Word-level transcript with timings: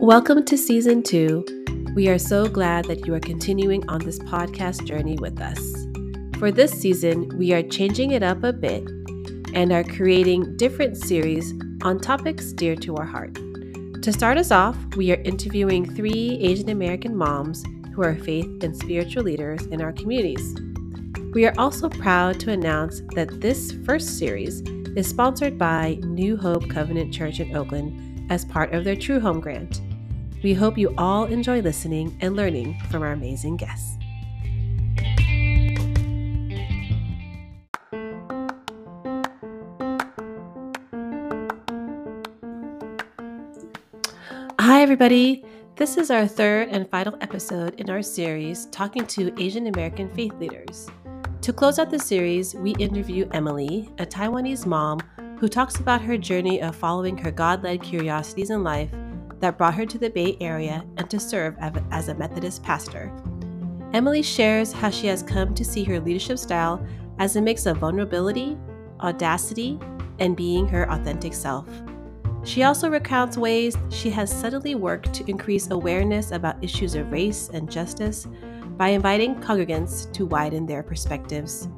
Welcome 0.00 0.46
to 0.46 0.56
season 0.56 1.02
two. 1.02 1.44
We 1.94 2.08
are 2.08 2.18
so 2.18 2.46
glad 2.46 2.86
that 2.86 3.06
you 3.06 3.12
are 3.12 3.20
continuing 3.20 3.86
on 3.90 4.00
this 4.00 4.18
podcast 4.18 4.86
journey 4.86 5.18
with 5.20 5.38
us. 5.42 5.60
For 6.38 6.50
this 6.50 6.72
season, 6.72 7.28
we 7.36 7.52
are 7.52 7.62
changing 7.62 8.12
it 8.12 8.22
up 8.22 8.42
a 8.42 8.50
bit 8.50 8.82
and 9.52 9.70
are 9.70 9.84
creating 9.84 10.56
different 10.56 10.96
series 10.96 11.52
on 11.82 12.00
topics 12.00 12.54
dear 12.54 12.76
to 12.76 12.96
our 12.96 13.04
heart. 13.04 13.34
To 13.34 14.10
start 14.10 14.38
us 14.38 14.50
off, 14.50 14.74
we 14.96 15.12
are 15.12 15.20
interviewing 15.20 15.84
three 15.84 16.38
Asian 16.40 16.70
American 16.70 17.14
moms 17.14 17.62
who 17.94 18.02
are 18.02 18.14
faith 18.14 18.64
and 18.64 18.74
spiritual 18.74 19.24
leaders 19.24 19.66
in 19.66 19.82
our 19.82 19.92
communities. 19.92 20.56
We 21.34 21.44
are 21.44 21.54
also 21.58 21.90
proud 21.90 22.40
to 22.40 22.52
announce 22.52 23.02
that 23.14 23.42
this 23.42 23.72
first 23.84 24.18
series 24.18 24.62
is 24.96 25.06
sponsored 25.06 25.58
by 25.58 25.98
New 26.04 26.38
Hope 26.38 26.70
Covenant 26.70 27.12
Church 27.12 27.38
in 27.38 27.54
Oakland 27.54 28.30
as 28.30 28.46
part 28.46 28.72
of 28.72 28.84
their 28.84 28.96
True 28.96 29.20
Home 29.20 29.40
Grant. 29.40 29.82
We 30.42 30.54
hope 30.54 30.78
you 30.78 30.94
all 30.96 31.26
enjoy 31.26 31.60
listening 31.60 32.16
and 32.22 32.34
learning 32.34 32.80
from 32.90 33.02
our 33.02 33.12
amazing 33.12 33.58
guests. 33.58 33.98
Hi, 44.58 44.80
everybody. 44.80 45.44
This 45.76 45.98
is 45.98 46.10
our 46.10 46.26
third 46.26 46.68
and 46.70 46.88
final 46.88 47.18
episode 47.20 47.78
in 47.78 47.90
our 47.90 48.00
series 48.00 48.64
talking 48.66 49.06
to 49.08 49.38
Asian 49.42 49.66
American 49.66 50.08
faith 50.14 50.32
leaders. 50.40 50.88
To 51.42 51.52
close 51.52 51.78
out 51.78 51.90
the 51.90 51.98
series, 51.98 52.54
we 52.54 52.70
interview 52.76 53.28
Emily, 53.32 53.90
a 53.98 54.06
Taiwanese 54.06 54.64
mom 54.64 55.00
who 55.38 55.48
talks 55.48 55.80
about 55.80 56.00
her 56.00 56.16
journey 56.16 56.62
of 56.62 56.76
following 56.76 57.18
her 57.18 57.30
God 57.30 57.62
led 57.62 57.82
curiosities 57.82 58.48
in 58.48 58.62
life 58.62 58.90
that 59.40 59.58
brought 59.58 59.74
her 59.74 59.86
to 59.86 59.98
the 59.98 60.10
Bay 60.10 60.36
Area 60.40 60.84
and 60.96 61.10
to 61.10 61.18
serve 61.18 61.56
as 61.90 62.08
a 62.08 62.14
Methodist 62.14 62.62
pastor. 62.62 63.12
Emily 63.92 64.22
shares 64.22 64.72
how 64.72 64.90
she 64.90 65.08
has 65.08 65.22
come 65.22 65.54
to 65.54 65.64
see 65.64 65.82
her 65.84 65.98
leadership 65.98 66.38
style 66.38 66.84
as 67.18 67.36
a 67.36 67.42
mix 67.42 67.66
of 67.66 67.78
vulnerability, 67.78 68.56
audacity, 69.00 69.78
and 70.20 70.36
being 70.36 70.68
her 70.68 70.90
authentic 70.90 71.34
self. 71.34 71.66
She 72.44 72.62
also 72.62 72.88
recounts 72.88 73.36
ways 73.36 73.76
she 73.90 74.08
has 74.10 74.30
subtly 74.30 74.74
worked 74.74 75.12
to 75.14 75.28
increase 75.28 75.70
awareness 75.70 76.30
about 76.30 76.62
issues 76.62 76.94
of 76.94 77.10
race 77.10 77.50
and 77.52 77.70
justice 77.70 78.26
by 78.76 78.88
inviting 78.88 79.34
congregants 79.36 80.10
to 80.12 80.24
widen 80.24 80.64
their 80.64 80.82
perspectives. 80.82 81.68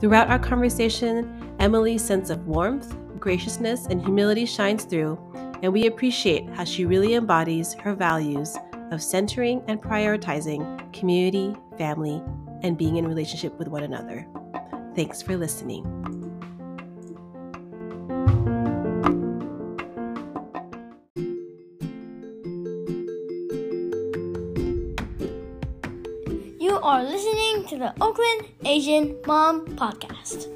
Throughout 0.00 0.30
our 0.30 0.38
conversation, 0.38 1.54
Emily's 1.60 2.04
sense 2.04 2.30
of 2.30 2.46
warmth, 2.48 2.96
graciousness, 3.20 3.86
and 3.86 4.02
humility 4.02 4.46
shines 4.46 4.84
through 4.84 5.16
and 5.62 5.72
we 5.72 5.86
appreciate 5.86 6.48
how 6.54 6.64
she 6.64 6.84
really 6.84 7.14
embodies 7.14 7.74
her 7.74 7.94
values 7.94 8.56
of 8.90 9.02
centering 9.02 9.62
and 9.68 9.80
prioritizing 9.80 10.92
community, 10.92 11.54
family, 11.78 12.22
and 12.62 12.78
being 12.78 12.96
in 12.96 13.06
relationship 13.06 13.58
with 13.58 13.68
one 13.68 13.82
another. 13.82 14.26
Thanks 14.94 15.20
for 15.20 15.36
listening. 15.36 15.84
You 26.60 26.78
are 26.78 27.02
listening 27.02 27.66
to 27.68 27.78
the 27.78 27.94
Oakland 28.00 28.48
Asian 28.64 29.16
Mom 29.26 29.66
Podcast. 29.76 30.48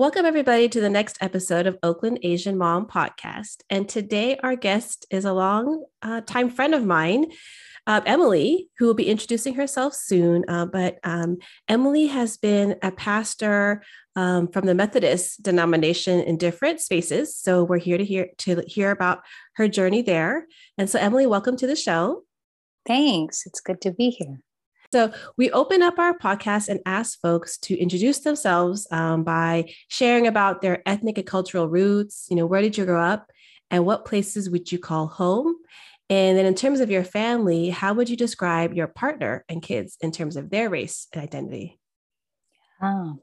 Welcome, 0.00 0.24
everybody, 0.24 0.66
to 0.70 0.80
the 0.80 0.88
next 0.88 1.18
episode 1.20 1.66
of 1.66 1.76
Oakland 1.82 2.20
Asian 2.22 2.56
Mom 2.56 2.86
Podcast. 2.86 3.56
And 3.68 3.86
today, 3.86 4.38
our 4.42 4.56
guest 4.56 5.04
is 5.10 5.26
a 5.26 5.34
long 5.34 5.84
uh, 6.00 6.22
time 6.22 6.48
friend 6.48 6.74
of 6.74 6.86
mine, 6.86 7.26
uh, 7.86 8.00
Emily, 8.06 8.70
who 8.78 8.86
will 8.86 8.94
be 8.94 9.10
introducing 9.10 9.56
herself 9.56 9.92
soon. 9.92 10.46
Uh, 10.48 10.64
but 10.64 10.98
um, 11.04 11.36
Emily 11.68 12.06
has 12.06 12.38
been 12.38 12.76
a 12.80 12.90
pastor 12.90 13.82
um, 14.16 14.48
from 14.48 14.64
the 14.64 14.74
Methodist 14.74 15.42
denomination 15.42 16.20
in 16.20 16.38
different 16.38 16.80
spaces. 16.80 17.36
So 17.36 17.62
we're 17.62 17.76
here 17.76 17.98
to 17.98 18.04
hear 18.04 18.28
to 18.38 18.62
hear 18.66 18.92
about 18.92 19.20
her 19.56 19.68
journey 19.68 20.00
there. 20.00 20.46
And 20.78 20.88
so, 20.88 20.98
Emily, 20.98 21.26
welcome 21.26 21.58
to 21.58 21.66
the 21.66 21.76
show. 21.76 22.24
Thanks. 22.86 23.44
It's 23.44 23.60
good 23.60 23.82
to 23.82 23.90
be 23.90 24.08
here. 24.08 24.40
So, 24.92 25.12
we 25.36 25.50
open 25.52 25.82
up 25.82 25.98
our 25.98 26.18
podcast 26.18 26.68
and 26.68 26.80
ask 26.84 27.20
folks 27.20 27.58
to 27.58 27.78
introduce 27.78 28.20
themselves 28.20 28.88
um, 28.90 29.22
by 29.22 29.72
sharing 29.88 30.26
about 30.26 30.62
their 30.62 30.82
ethnic 30.86 31.16
and 31.16 31.26
cultural 31.26 31.68
roots. 31.68 32.26
You 32.28 32.36
know, 32.36 32.46
where 32.46 32.60
did 32.60 32.76
you 32.76 32.84
grow 32.84 33.00
up 33.00 33.30
and 33.70 33.86
what 33.86 34.04
places 34.04 34.50
would 34.50 34.72
you 34.72 34.78
call 34.78 35.06
home? 35.06 35.54
And 36.08 36.36
then, 36.36 36.44
in 36.44 36.56
terms 36.56 36.80
of 36.80 36.90
your 36.90 37.04
family, 37.04 37.70
how 37.70 37.94
would 37.94 38.08
you 38.08 38.16
describe 38.16 38.74
your 38.74 38.88
partner 38.88 39.44
and 39.48 39.62
kids 39.62 39.96
in 40.00 40.10
terms 40.10 40.36
of 40.36 40.50
their 40.50 40.68
race 40.68 41.06
and 41.12 41.22
identity? 41.22 41.78
Oh, 42.82 43.20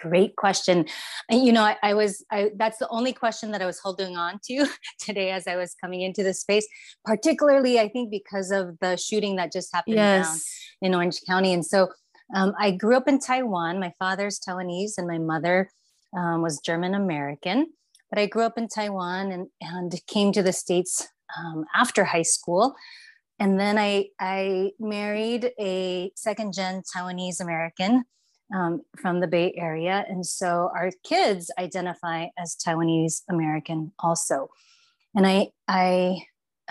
Great 0.00 0.36
question. 0.36 0.86
You 1.28 1.52
know, 1.52 1.62
I, 1.62 1.76
I, 1.82 1.94
was, 1.94 2.24
I, 2.30 2.50
that's 2.56 2.78
the 2.78 2.88
only 2.88 3.12
question 3.12 3.50
that 3.50 3.60
I 3.60 3.66
was 3.66 3.80
holding 3.80 4.16
on 4.16 4.38
to 4.46 4.66
today 5.00 5.30
as 5.30 5.46
I 5.46 5.56
was 5.56 5.74
coming 5.80 6.02
into 6.02 6.22
this 6.22 6.40
space, 6.40 6.66
particularly, 7.04 7.80
I 7.80 7.88
think, 7.88 8.10
because 8.10 8.50
of 8.50 8.78
the 8.80 8.96
shooting 8.96 9.36
that 9.36 9.52
just 9.52 9.74
happened 9.74 9.96
yes. 9.96 10.26
down 10.26 10.38
in 10.82 10.94
Orange 10.94 11.20
County. 11.26 11.52
And 11.52 11.66
so 11.66 11.88
um, 12.34 12.52
I 12.58 12.70
grew 12.70 12.96
up 12.96 13.08
in 13.08 13.18
Taiwan. 13.18 13.80
My 13.80 13.92
father's 13.98 14.38
Taiwanese 14.38 14.92
and 14.98 15.08
my 15.08 15.18
mother 15.18 15.70
um, 16.16 16.42
was 16.42 16.60
German 16.60 16.94
American. 16.94 17.66
But 18.10 18.20
I 18.20 18.26
grew 18.26 18.42
up 18.42 18.56
in 18.56 18.68
Taiwan 18.68 19.32
and, 19.32 19.48
and 19.60 20.00
came 20.06 20.32
to 20.32 20.42
the 20.42 20.52
States 20.52 21.08
um, 21.36 21.64
after 21.74 22.04
high 22.04 22.22
school. 22.22 22.74
And 23.38 23.58
then 23.58 23.78
I, 23.78 24.06
I 24.18 24.72
married 24.78 25.52
a 25.60 26.10
second 26.16 26.54
gen 26.54 26.82
Taiwanese 26.94 27.40
American 27.40 28.04
um, 28.54 28.82
from 28.96 29.20
the 29.20 29.26
Bay 29.26 29.54
Area. 29.56 30.04
And 30.08 30.24
so 30.24 30.70
our 30.74 30.90
kids 31.04 31.50
identify 31.58 32.26
as 32.38 32.56
Taiwanese 32.56 33.22
American 33.28 33.92
also. 33.98 34.48
And 35.14 35.26
I, 35.26 35.48
I, 35.66 36.18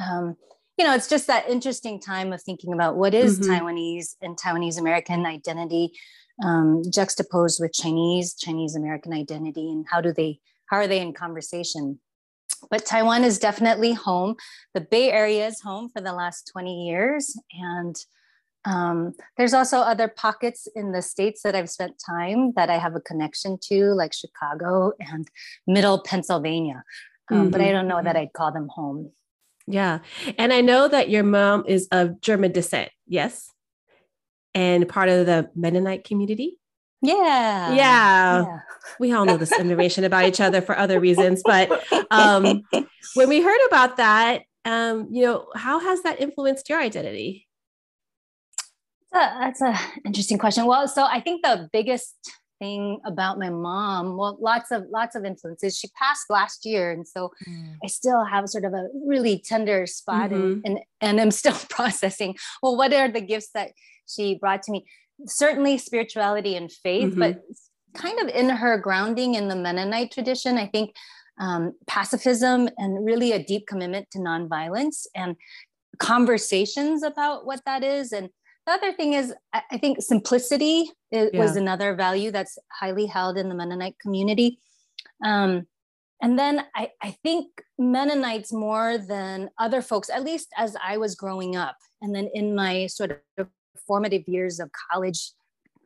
um, 0.02 0.36
you 0.78 0.86
know, 0.86 0.94
it's 0.94 1.10
just 1.10 1.28
that 1.28 1.50
interesting 1.50 2.00
time 2.00 2.34
of 2.34 2.42
thinking 2.42 2.74
about 2.74 2.98
what 2.98 3.14
is 3.14 3.40
mm-hmm. 3.40 3.52
Taiwanese 3.52 4.16
and 4.22 4.38
Taiwanese 4.38 4.80
American 4.80 5.26
identity 5.26 5.92
um, 6.44 6.84
juxtaposed 6.92 7.60
with 7.60 7.74
Chinese, 7.74 8.36
Chinese 8.36 8.76
American 8.76 9.12
identity, 9.12 9.70
and 9.72 9.86
how 9.90 10.02
do 10.02 10.14
they, 10.14 10.40
how 10.68 10.78
are 10.78 10.88
they 10.88 11.00
in 11.00 11.14
conversation? 11.14 12.00
But 12.70 12.86
Taiwan 12.86 13.24
is 13.24 13.40
definitely 13.40 13.94
home. 13.94 14.36
The 14.74 14.82
Bay 14.82 15.12
Area 15.12 15.48
is 15.48 15.62
home 15.62 15.90
for 15.90 16.02
the 16.02 16.14
last 16.14 16.50
20 16.52 16.88
years. 16.88 17.36
And 17.54 17.96
um, 18.68 19.14
there's 19.38 19.54
also 19.54 19.78
other 19.78 20.10
pockets 20.10 20.68
in 20.76 20.92
the 20.92 21.02
states 21.02 21.42
that 21.44 21.56
I've 21.56 21.70
spent 21.70 22.02
time 22.06 22.52
that 22.58 22.70
I 22.70 22.78
have 22.78 22.96
a 22.96 23.00
connection 23.00 23.58
to, 23.70 23.94
like 23.94 24.14
Chicago 24.14 24.92
and 25.00 25.26
Middle 25.66 26.02
Pennsylvania. 26.02 26.84
Um, 27.32 27.38
mm-hmm. 27.38 27.50
But 27.50 27.62
I 27.62 27.66
mm-hmm. 27.66 27.74
don't 27.74 27.88
know 27.88 28.04
that 28.04 28.16
mm-hmm. 28.16 28.24
I'd 28.24 28.34
call 28.34 28.52
them 28.52 28.68
home. 28.68 29.12
Yeah. 29.68 30.00
And 30.38 30.52
I 30.52 30.62
know 30.62 30.88
that 30.90 31.10
your 31.10 31.24
mom 31.24 31.64
is 31.66 31.88
of 31.92 32.20
German 32.20 32.52
descent, 32.52 32.90
yes? 33.06 33.50
And 34.54 34.88
part 34.88 35.08
of 35.08 35.26
the 35.26 35.50
Mennonite 35.56 36.04
community? 36.04 36.58
Yeah. 37.02 37.74
yeah. 37.74 37.74
Yeah. 37.74 38.60
We 39.00 39.14
all 39.14 39.24
know 39.24 39.38
this 39.38 39.58
information 39.58 40.04
about 40.04 40.26
each 40.26 40.42
other 40.42 40.62
for 40.62 40.78
other 40.78 41.00
reasons. 41.00 41.42
But 41.46 41.84
um, 42.12 42.64
when 43.14 43.30
we 43.30 43.42
heard 43.42 43.62
about 43.68 43.98
that, 43.98 44.42
um, 44.66 45.08
you 45.10 45.24
know, 45.24 45.48
how 45.56 45.80
has 45.80 46.04
that 46.04 46.20
influenced 46.20 46.70
your 46.70 46.80
identity? 46.82 47.47
That's 49.18 49.62
a 49.62 49.78
interesting 50.06 50.38
question. 50.38 50.66
Well, 50.66 50.88
so 50.88 51.06
I 51.06 51.20
think 51.20 51.44
the 51.44 51.70
biggest 51.72 52.16
thing 52.60 53.00
about 53.06 53.38
my 53.40 53.50
mom, 53.50 54.18
well, 54.18 54.38
lots 54.40 54.72
of 54.72 54.86
lots 54.92 55.16
of 55.16 55.26
influences. 55.26 55.78
She 55.78 55.90
passed 56.00 56.30
last 56.30 56.66
year, 56.66 56.92
and 56.92 57.08
so 57.08 57.32
mm. 57.48 57.76
I 57.84 57.88
still 57.88 58.26
have 58.26 58.50
sort 58.50 58.66
of 58.66 58.74
a 58.74 58.88
really 59.06 59.40
tender 59.40 59.86
spot, 59.86 60.32
mm-hmm. 60.32 60.62
and, 60.66 60.66
and 60.66 60.80
and 61.02 61.22
I'm 61.22 61.32
still 61.32 61.58
processing. 61.70 62.36
Well, 62.62 62.78
what 62.78 62.94
are 62.94 63.10
the 63.10 63.22
gifts 63.22 63.50
that 63.54 63.72
she 64.08 64.36
brought 64.36 64.64
to 64.64 64.72
me? 64.72 64.86
Certainly 65.26 65.80
spirituality 65.80 66.56
and 66.56 66.72
faith, 66.72 67.12
mm-hmm. 67.12 67.20
but 67.20 67.42
kind 67.96 68.20
of 68.20 68.28
in 68.28 68.50
her 68.50 68.78
grounding 68.78 69.36
in 69.36 69.48
the 69.48 69.56
Mennonite 69.56 70.12
tradition. 70.12 70.58
I 70.58 70.68
think 70.68 70.96
um, 71.40 71.74
pacifism 71.88 72.70
and 72.78 73.06
really 73.06 73.32
a 73.32 73.44
deep 73.44 73.68
commitment 73.68 74.10
to 74.12 74.20
nonviolence 74.20 75.06
and 75.16 75.36
conversations 76.00 77.04
about 77.04 77.46
what 77.46 77.62
that 77.66 77.84
is 77.84 78.12
and 78.12 78.30
the 78.68 78.74
other 78.74 78.92
thing 78.92 79.14
is, 79.14 79.34
I 79.54 79.78
think 79.78 80.02
simplicity 80.02 80.92
yeah. 81.10 81.30
was 81.34 81.56
another 81.56 81.96
value 81.96 82.32
that's 82.32 82.58
highly 82.70 83.06
held 83.06 83.38
in 83.38 83.48
the 83.48 83.56
Mennonite 83.56 83.96
community. 84.00 84.60
Um, 85.24 85.66
and 86.22 86.38
then 86.38 86.66
I, 86.76 86.90
I 87.02 87.12
think 87.24 87.48
Mennonites 87.80 88.52
more 88.52 88.98
than 88.98 89.50
other 89.58 89.82
folks, 89.82 90.10
at 90.10 90.24
least 90.24 90.50
as 90.58 90.76
I 90.84 90.98
was 90.98 91.16
growing 91.16 91.56
up, 91.56 91.78
and 92.02 92.14
then 92.14 92.30
in 92.34 92.56
my 92.56 92.88
sort 92.88 93.24
of 93.38 93.48
formative 93.88 94.28
years 94.28 94.60
of 94.60 94.70
college 94.92 95.32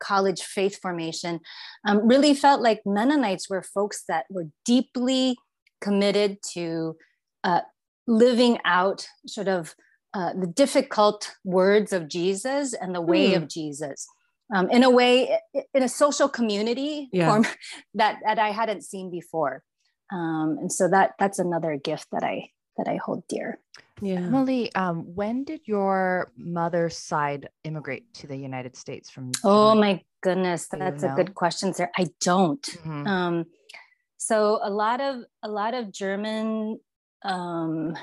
college 0.00 0.42
faith 0.42 0.80
formation 0.82 1.38
um, 1.86 2.04
really 2.08 2.34
felt 2.34 2.60
like 2.60 2.80
mennonites 2.84 3.48
were 3.48 3.62
folks 3.62 4.02
that 4.08 4.24
were 4.28 4.48
deeply 4.64 5.36
committed 5.80 6.38
to 6.42 6.96
uh, 7.44 7.60
living 8.08 8.58
out 8.64 9.06
sort 9.28 9.46
of 9.46 9.76
uh, 10.14 10.32
the 10.34 10.46
difficult 10.46 11.34
words 11.44 11.92
of 11.92 12.08
Jesus 12.08 12.74
and 12.74 12.94
the 12.94 13.00
way 13.00 13.32
mm. 13.32 13.36
of 13.36 13.48
Jesus. 13.48 14.06
Um, 14.54 14.70
in 14.70 14.82
a 14.82 14.90
way, 14.90 15.38
in 15.72 15.82
a 15.82 15.88
social 15.88 16.28
community 16.28 17.08
yeah. 17.12 17.30
form 17.30 17.46
that, 17.94 18.18
that 18.24 18.38
I 18.38 18.50
hadn't 18.50 18.82
seen 18.82 19.10
before. 19.10 19.62
Um, 20.12 20.58
and 20.60 20.70
so 20.70 20.88
that 20.88 21.12
that's 21.18 21.38
another 21.38 21.78
gift 21.82 22.08
that 22.12 22.22
I 22.22 22.50
that 22.76 22.88
I 22.88 22.98
hold 23.02 23.26
dear. 23.28 23.58
Yeah. 24.00 24.16
Emily, 24.16 24.74
um, 24.74 25.14
when 25.14 25.44
did 25.44 25.60
your 25.64 26.32
mother's 26.36 26.96
side 26.96 27.48
immigrate 27.64 28.12
to 28.14 28.26
the 28.26 28.36
United 28.36 28.76
States 28.76 29.10
from? 29.10 29.32
Oh 29.44 29.74
my 29.74 30.02
goodness, 30.22 30.68
that's 30.70 31.02
a 31.02 31.14
good 31.16 31.34
question, 31.34 31.72
sir. 31.72 31.90
I 31.96 32.08
don't. 32.20 32.62
Mm-hmm. 32.62 33.06
Um, 33.06 33.44
so 34.16 34.60
a 34.62 34.70
lot 34.70 35.00
of 35.00 35.22
a 35.42 35.48
lot 35.48 35.74
of 35.74 35.92
German 35.92 36.78
um, 37.24 37.96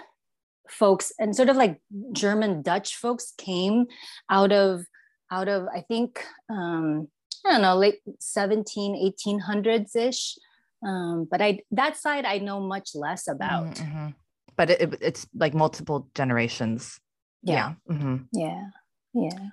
folks 0.69 1.11
and 1.19 1.35
sort 1.35 1.49
of 1.49 1.55
like 1.57 1.81
German 2.11 2.61
Dutch 2.61 2.95
folks 2.95 3.33
came 3.37 3.87
out 4.29 4.51
of 4.51 4.85
out 5.31 5.47
of 5.47 5.67
I 5.73 5.81
think 5.81 6.23
um, 6.49 7.07
I 7.45 7.51
don't 7.51 7.61
know 7.61 7.75
late 7.75 7.99
17 8.19 9.13
1800s 9.27 9.95
ish. 9.95 10.37
Um, 10.85 11.27
but 11.29 11.41
I 11.41 11.59
that 11.71 11.97
side 11.97 12.25
I 12.25 12.37
know 12.37 12.59
much 12.59 12.95
less 12.95 13.27
about. 13.27 13.75
Mm-hmm 13.75 14.09
but 14.59 14.69
it, 14.71 14.97
it's 14.99 15.25
like 15.33 15.53
multiple 15.53 16.09
generations. 16.15 16.99
Yeah. 17.43 17.75
Yeah. 17.87 17.95
Mm-hmm. 17.95 18.15
yeah. 18.33 18.63
Yeah. 19.13 19.47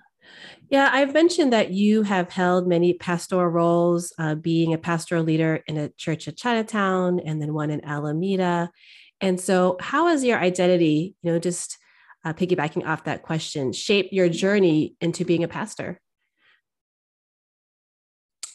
Yeah, 0.69 0.91
I've 0.93 1.15
mentioned 1.15 1.53
that 1.53 1.71
you 1.71 2.03
have 2.03 2.31
held 2.31 2.67
many 2.67 2.93
pastoral 2.93 3.47
roles, 3.47 4.13
uh, 4.19 4.35
being 4.35 4.75
a 4.75 4.79
pastoral 4.79 5.23
leader 5.23 5.63
in 5.69 5.77
a 5.77 5.91
church 5.91 6.27
at 6.27 6.37
Chinatown 6.37 7.21
and 7.21 7.41
then 7.41 7.55
one 7.55 7.71
in 7.71 7.85
Alameda. 7.85 8.73
And 9.21 9.41
so, 9.41 9.77
how 9.81 10.09
has 10.09 10.25
your 10.25 10.39
identity, 10.39 11.15
you 11.23 11.33
know, 11.33 11.39
just 11.39 11.79
uh, 12.25 12.33
piggybacking 12.33 12.87
off 12.87 13.05
that 13.05 13.23
question, 13.23 13.73
shape 13.73 14.09
your 14.11 14.29
journey 14.29 14.97
into 15.01 15.25
being 15.25 15.45
a 15.45 15.49
pastor? 15.49 16.01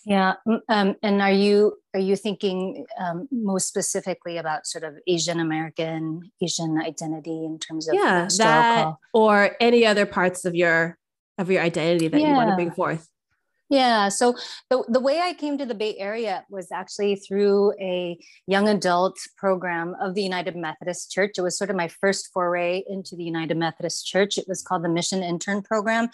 Yeah, 0.05 0.33
um, 0.67 0.95
and 1.03 1.21
are 1.21 1.31
you 1.31 1.77
are 1.93 1.99
you 1.99 2.15
thinking 2.15 2.85
um, 2.99 3.27
most 3.31 3.67
specifically 3.67 4.37
about 4.37 4.65
sort 4.65 4.83
of 4.83 4.95
Asian 5.05 5.39
American 5.39 6.31
Asian 6.41 6.79
identity 6.81 7.45
in 7.45 7.59
terms 7.59 7.87
of 7.87 7.93
yeah 7.93 8.27
that 8.37 8.95
or 9.13 9.55
any 9.59 9.85
other 9.85 10.07
parts 10.07 10.43
of 10.43 10.55
your 10.55 10.97
of 11.37 11.51
your 11.51 11.61
identity 11.61 12.07
that 12.07 12.19
yeah. 12.19 12.29
you 12.29 12.33
want 12.33 12.49
to 12.49 12.55
bring 12.55 12.71
forth? 12.71 13.10
Yeah, 13.71 14.09
so 14.09 14.35
the, 14.69 14.83
the 14.89 14.99
way 14.99 15.21
I 15.21 15.33
came 15.33 15.57
to 15.57 15.65
the 15.65 15.73
Bay 15.73 15.95
Area 15.97 16.43
was 16.49 16.73
actually 16.73 17.15
through 17.15 17.71
a 17.79 18.19
young 18.45 18.67
adult 18.67 19.17
program 19.37 19.95
of 20.01 20.13
the 20.13 20.21
United 20.21 20.57
Methodist 20.57 21.09
Church. 21.09 21.37
It 21.37 21.41
was 21.41 21.57
sort 21.57 21.69
of 21.69 21.77
my 21.77 21.87
first 21.87 22.31
foray 22.33 22.83
into 22.85 23.15
the 23.15 23.23
United 23.23 23.55
Methodist 23.55 24.05
Church. 24.05 24.37
It 24.37 24.45
was 24.45 24.61
called 24.61 24.83
the 24.83 24.89
Mission 24.89 25.23
Intern 25.23 25.61
Program 25.61 26.09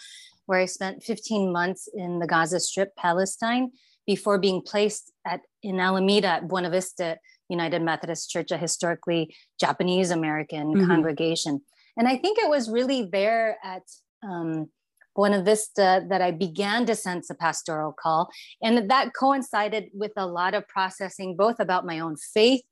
where 0.46 0.60
I 0.60 0.66
spent 0.66 1.02
15 1.02 1.52
months 1.52 1.88
in 1.92 2.20
the 2.20 2.26
Gaza 2.26 2.60
Strip, 2.60 2.96
Palestine, 2.96 3.72
before 4.06 4.38
being 4.38 4.62
placed 4.62 5.12
at 5.26 5.40
in 5.62 5.78
Alameda 5.78 6.28
at 6.28 6.48
Buena 6.48 6.70
Vista 6.70 7.18
United 7.50 7.82
Methodist 7.82 8.30
Church, 8.30 8.50
a 8.50 8.56
historically 8.56 9.34
Japanese 9.60 10.10
American 10.10 10.74
mm-hmm. 10.74 10.86
congregation. 10.86 11.60
And 11.98 12.06
I 12.06 12.16
think 12.16 12.38
it 12.38 12.48
was 12.48 12.70
really 12.70 13.02
there 13.10 13.58
at 13.62 13.82
um, 14.22 14.70
Buena 15.18 15.42
Vista 15.42 16.06
that 16.08 16.22
I 16.22 16.30
began 16.30 16.86
to 16.86 16.94
sense 16.94 17.28
a 17.28 17.34
pastoral 17.34 17.92
call. 17.92 18.30
And 18.62 18.88
that 18.88 19.14
coincided 19.14 19.90
with 19.92 20.12
a 20.16 20.24
lot 20.24 20.54
of 20.54 20.68
processing, 20.68 21.34
both 21.34 21.58
about 21.58 21.84
my 21.84 21.98
own 21.98 22.14
faith 22.16 22.62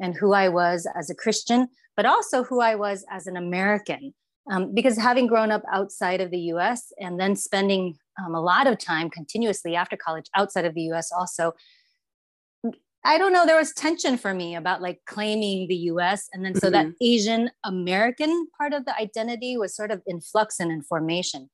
and 0.00 0.16
who 0.16 0.32
I 0.32 0.48
was 0.48 0.84
as 0.98 1.10
a 1.10 1.14
Christian, 1.14 1.68
but 1.96 2.04
also 2.04 2.42
who 2.42 2.60
I 2.60 2.74
was 2.74 3.04
as 3.08 3.28
an 3.28 3.36
American. 3.36 4.14
Um, 4.50 4.74
because 4.74 4.98
having 4.98 5.28
grown 5.28 5.52
up 5.52 5.62
outside 5.72 6.20
of 6.20 6.32
the 6.32 6.40
US 6.54 6.92
and 6.98 7.20
then 7.20 7.36
spending 7.36 7.94
um, 8.20 8.34
a 8.34 8.40
lot 8.40 8.66
of 8.66 8.78
time 8.78 9.08
continuously 9.08 9.76
after 9.76 9.96
college 9.96 10.26
outside 10.34 10.64
of 10.64 10.74
the 10.74 10.90
US 10.94 11.12
also, 11.16 11.52
I 13.04 13.16
don't 13.16 13.32
know, 13.32 13.46
there 13.46 13.58
was 13.58 13.72
tension 13.72 14.16
for 14.16 14.34
me 14.34 14.56
about 14.56 14.82
like 14.82 15.02
claiming 15.06 15.68
the 15.68 15.76
US. 15.92 16.28
And 16.32 16.44
then 16.44 16.56
so 16.56 16.66
mm-hmm. 16.66 16.88
that 16.88 16.96
Asian 17.00 17.52
American 17.62 18.48
part 18.58 18.72
of 18.72 18.86
the 18.86 18.96
identity 18.98 19.56
was 19.56 19.76
sort 19.76 19.92
of 19.92 20.02
in 20.04 20.20
flux 20.20 20.58
and 20.58 20.72
in 20.72 20.82
formation. 20.82 21.48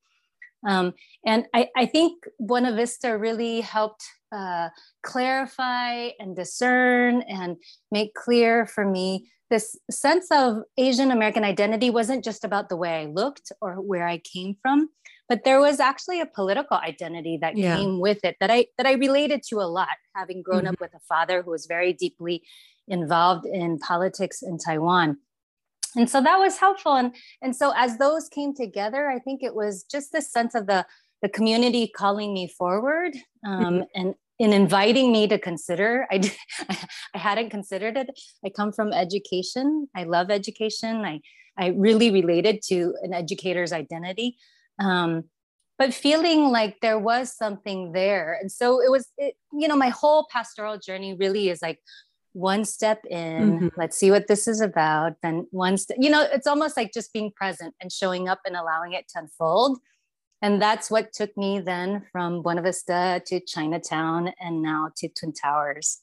Um, 0.67 0.93
and 1.25 1.45
I, 1.53 1.69
I, 1.75 1.85
think 1.85 2.25
Buena 2.39 2.75
Vista 2.75 3.17
really 3.17 3.61
helped 3.61 4.03
uh, 4.31 4.69
clarify 5.03 6.09
and 6.19 6.35
discern 6.35 7.21
and 7.21 7.55
make 7.91 8.13
clear 8.13 8.65
for 8.65 8.85
me 8.85 9.29
this 9.49 9.77
sense 9.89 10.27
of 10.31 10.57
Asian 10.77 11.11
American 11.11 11.43
identity 11.43 11.89
wasn't 11.89 12.23
just 12.23 12.43
about 12.43 12.69
the 12.69 12.75
way 12.75 13.01
I 13.01 13.05
looked 13.05 13.51
or 13.61 13.75
where 13.75 14.07
I 14.07 14.19
came 14.19 14.55
from, 14.61 14.89
but 15.27 15.43
there 15.43 15.59
was 15.59 15.79
actually 15.79 16.21
a 16.21 16.25
political 16.25 16.77
identity 16.77 17.37
that 17.41 17.57
yeah. 17.57 17.77
came 17.77 17.99
with 17.99 18.23
it 18.23 18.35
that 18.39 18.51
I 18.51 18.67
that 18.77 18.85
I 18.85 18.93
related 18.93 19.41
to 19.49 19.61
a 19.61 19.67
lot, 19.67 19.97
having 20.15 20.41
grown 20.41 20.63
mm-hmm. 20.63 20.73
up 20.73 20.81
with 20.81 20.93
a 20.93 20.99
father 20.99 21.41
who 21.41 21.51
was 21.51 21.65
very 21.65 21.93
deeply 21.93 22.43
involved 22.87 23.45
in 23.45 23.79
politics 23.79 24.41
in 24.41 24.57
Taiwan. 24.57 25.17
And 25.95 26.09
so 26.09 26.21
that 26.21 26.37
was 26.37 26.57
helpful. 26.57 26.95
And, 26.95 27.15
and 27.41 27.55
so 27.55 27.73
as 27.75 27.97
those 27.97 28.29
came 28.29 28.53
together, 28.53 29.09
I 29.09 29.19
think 29.19 29.43
it 29.43 29.55
was 29.55 29.83
just 29.83 30.11
this 30.11 30.31
sense 30.31 30.55
of 30.55 30.67
the, 30.67 30.85
the 31.21 31.29
community 31.29 31.91
calling 31.95 32.33
me 32.33 32.47
forward 32.47 33.15
um, 33.45 33.63
mm-hmm. 33.63 33.81
and 33.95 34.15
in 34.39 34.53
inviting 34.53 35.11
me 35.11 35.27
to 35.27 35.37
consider. 35.37 36.07
I, 36.09 36.31
I 37.13 37.17
hadn't 37.17 37.49
considered 37.49 37.97
it. 37.97 38.09
I 38.45 38.49
come 38.49 38.71
from 38.71 38.93
education. 38.93 39.89
I 39.95 40.03
love 40.03 40.31
education. 40.31 41.05
I 41.05 41.21
i 41.57 41.67
really 41.75 42.09
related 42.09 42.61
to 42.69 42.95
an 43.01 43.13
educator's 43.13 43.73
identity. 43.73 44.37
Um, 44.79 45.25
but 45.77 45.93
feeling 45.93 46.49
like 46.49 46.77
there 46.81 46.99
was 46.99 47.35
something 47.35 47.91
there. 47.91 48.37
And 48.39 48.51
so 48.51 48.81
it 48.81 48.89
was 48.89 49.07
it, 49.17 49.35
you 49.51 49.67
know 49.67 49.75
my 49.75 49.89
whole 49.89 50.27
pastoral 50.31 50.77
journey 50.77 51.15
really 51.19 51.49
is 51.49 51.61
like 51.61 51.79
one 52.39 52.63
step 52.63 53.03
in 53.09 53.59
mm-hmm. 53.59 53.67
let's 53.77 53.97
see 53.97 54.11
what 54.11 54.27
this 54.27 54.47
is 54.47 54.61
about 54.61 55.13
then 55.21 55.45
one 55.51 55.77
step 55.77 55.97
you 55.99 56.09
know 56.09 56.25
it's 56.31 56.47
almost 56.47 56.77
like 56.77 56.91
just 56.93 57.11
being 57.13 57.31
present 57.31 57.73
and 57.81 57.91
showing 57.91 58.29
up 58.29 58.39
and 58.45 58.55
allowing 58.55 58.93
it 58.93 59.07
to 59.07 59.19
unfold 59.19 59.79
and 60.41 60.61
that's 60.61 60.89
what 60.89 61.11
took 61.11 61.35
me 61.35 61.59
then 61.59 62.05
from 62.11 62.41
Buena 62.41 62.61
Vista 62.61 63.21
to 63.25 63.39
Chinatown 63.41 64.31
and 64.39 64.61
now 64.61 64.89
to 64.97 65.09
Twin 65.09 65.33
Towers. 65.33 65.99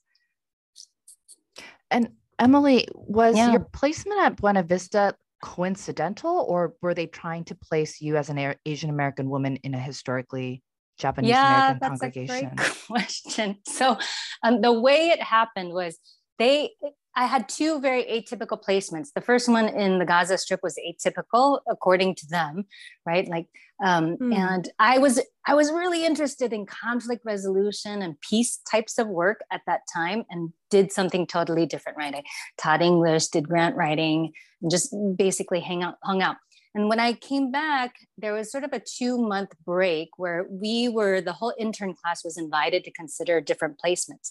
And 1.91 2.11
Emily, 2.39 2.87
was 2.95 3.37
yeah. 3.37 3.51
your 3.51 3.61
placement 3.61 4.21
at 4.21 4.37
Buena 4.37 4.63
Vista 4.63 5.15
coincidental 5.43 6.45
or 6.49 6.75
were 6.83 6.93
they 6.93 7.07
trying 7.07 7.45
to 7.45 7.55
place 7.55 8.01
you 8.01 8.17
as 8.17 8.29
an 8.29 8.55
Asian 8.67 8.91
American 8.91 9.31
woman 9.31 9.57
in 9.57 9.75
a 9.75 9.79
historically 9.79 10.63
Japanese 10.99 11.31
American 11.31 11.79
yeah, 11.81 11.89
congregation? 11.89 12.47
A 12.53 12.57
great 12.57 12.79
question. 12.87 13.57
So 13.67 13.97
um, 14.43 14.61
the 14.61 14.73
way 14.73 15.09
it 15.09 15.23
happened 15.23 15.73
was 15.73 15.99
they 16.39 16.71
I 17.19 17.25
had 17.25 17.49
two 17.49 17.81
very 17.81 18.05
atypical 18.05 18.63
placements. 18.63 19.09
The 19.15 19.23
first 19.23 19.49
one 19.49 19.69
in 19.71 19.99
the 19.99 20.05
Gaza 20.05 20.37
Strip 20.37 20.61
was 20.63 20.79
atypical, 20.87 21.61
according 21.67 22.15
to 22.17 22.27
them, 22.27 22.67
right? 23.07 23.27
Like, 23.27 23.47
um, 23.83 24.19
mm. 24.19 24.35
and 24.35 24.69
I 24.79 24.99
was 24.99 25.21
I 25.47 25.55
was 25.55 25.73
really 25.73 26.05
interested 26.05 26.53
in 26.53 26.67
conflict 26.67 27.25
resolution 27.25 28.03
and 28.03 28.21
peace 28.21 28.59
types 28.71 28.99
of 28.99 29.09
work 29.09 29.41
at 29.51 29.63
that 29.67 29.81
time, 29.93 30.25
and 30.29 30.53
did 30.71 30.93
something 30.93 31.27
totally 31.27 31.65
different, 31.65 31.97
right? 31.97 32.15
I 32.15 32.23
taught 32.59 32.83
English, 32.83 33.29
did 33.29 33.49
grant 33.49 33.77
writing, 33.77 34.33
and 34.61 34.71
just 34.71 34.95
basically 35.17 35.61
hang 35.61 35.83
out, 35.83 35.97
hung 36.05 36.21
out. 36.21 36.37
And 36.75 36.91
when 36.91 37.01
I 37.01 37.15
came 37.15 37.51
back, 37.51 37.95
there 38.19 38.35
was 38.35 38.53
sort 38.53 38.65
of 38.65 38.75
a 38.75 38.81
two 38.81 39.17
month 39.17 39.55
break 39.65 40.11
where 40.19 40.45
we 40.51 40.91
were 40.91 41.23
the 41.23 41.33
whole 41.33 41.55
intern 41.59 41.95
class 41.95 42.23
was 42.23 42.37
invited 42.37 42.85
to 42.85 42.91
consider 42.91 43.41
different 43.41 43.81
placements. 43.83 44.29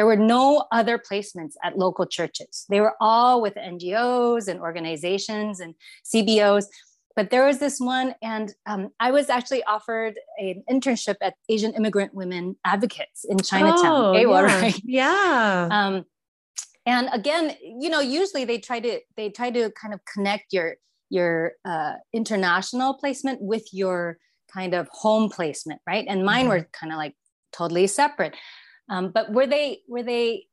There 0.00 0.06
were 0.06 0.16
no 0.16 0.64
other 0.72 0.96
placements 0.96 1.56
at 1.62 1.76
local 1.76 2.06
churches. 2.06 2.64
They 2.70 2.80
were 2.80 2.94
all 3.02 3.42
with 3.42 3.54
NGOs 3.56 4.48
and 4.48 4.58
organizations 4.58 5.60
and 5.60 5.74
CBOs. 6.06 6.64
But 7.16 7.28
there 7.28 7.44
was 7.44 7.58
this 7.58 7.78
one, 7.78 8.14
and 8.22 8.50
um, 8.64 8.88
I 8.98 9.10
was 9.10 9.28
actually 9.28 9.62
offered 9.64 10.14
an 10.38 10.62
internship 10.70 11.16
at 11.20 11.34
Asian 11.50 11.74
Immigrant 11.74 12.14
Women 12.14 12.56
Advocates 12.64 13.26
in 13.28 13.40
Chinatown. 13.40 13.84
Oh, 13.84 14.16
AWA, 14.16 14.22
yeah. 14.24 14.60
Right? 14.62 14.80
yeah. 14.84 15.68
Um, 15.70 16.04
and 16.86 17.10
again, 17.12 17.54
you 17.60 17.90
know, 17.90 18.00
usually 18.00 18.46
they 18.46 18.56
try 18.56 18.80
to 18.80 19.00
they 19.18 19.28
try 19.28 19.50
to 19.50 19.70
kind 19.72 19.92
of 19.92 20.00
connect 20.06 20.54
your 20.54 20.76
your 21.10 21.52
uh, 21.66 21.96
international 22.14 22.94
placement 22.94 23.42
with 23.42 23.68
your 23.74 24.16
kind 24.50 24.72
of 24.72 24.88
home 24.92 25.28
placement, 25.28 25.82
right? 25.86 26.06
And 26.08 26.24
mine 26.24 26.46
mm-hmm. 26.46 26.48
were 26.48 26.68
kind 26.72 26.90
of 26.90 26.96
like 26.96 27.16
totally 27.52 27.86
separate. 27.86 28.34
Um, 28.90 29.10
but 29.10 29.32
were 29.32 29.46
they 29.46 29.78
were 29.88 30.02
they 30.02 30.46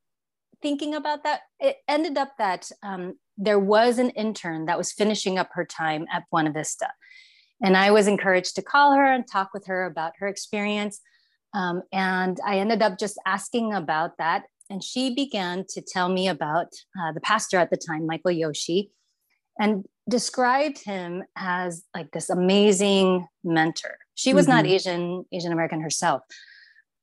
thinking 0.62 0.94
about 0.96 1.24
that? 1.24 1.42
It 1.60 1.78
ended 1.88 2.18
up 2.18 2.34
that 2.38 2.72
um, 2.84 3.16
there 3.36 3.60
was 3.60 3.98
an 3.98 4.12
intern 4.12 4.68
that 4.68 4.78
was 4.78 4.94
finishing 4.94 5.38
up 5.38 5.50
her 5.54 5.66
time 5.66 6.06
at 6.14 6.24
Buena 6.32 6.52
Vista, 6.52 6.88
and 7.62 7.76
I 7.76 7.92
was 7.92 8.08
encouraged 8.08 8.56
to 8.56 8.62
call 8.62 8.94
her 8.94 9.06
and 9.06 9.26
talk 9.30 9.50
with 9.54 9.66
her 9.66 9.86
about 9.86 10.14
her 10.20 10.28
experience. 10.28 11.02
Um, 11.54 11.82
and 11.92 12.38
I 12.46 12.60
ended 12.60 12.82
up 12.82 13.00
just 13.00 13.20
asking 13.26 13.74
about 13.74 14.18
that. 14.20 14.44
and 14.70 14.84
she 14.84 15.16
began 15.16 15.66
to 15.70 15.82
tell 15.82 16.10
me 16.10 16.28
about 16.28 16.68
uh, 17.00 17.14
the 17.14 17.22
pastor 17.22 17.58
at 17.58 17.70
the 17.70 17.78
time, 17.78 18.06
Michael 18.06 18.32
Yoshii, 18.32 18.90
and 19.58 19.86
described 20.10 20.84
him 20.84 21.24
as 21.36 21.84
like 21.96 22.12
this 22.12 22.30
amazing 22.30 23.26
mentor. 23.44 23.98
She 24.16 24.34
was 24.34 24.46
mm-hmm. 24.46 24.56
not 24.56 24.66
Asian 24.66 25.26
Asian 25.32 25.52
American 25.52 25.82
herself. 25.82 26.22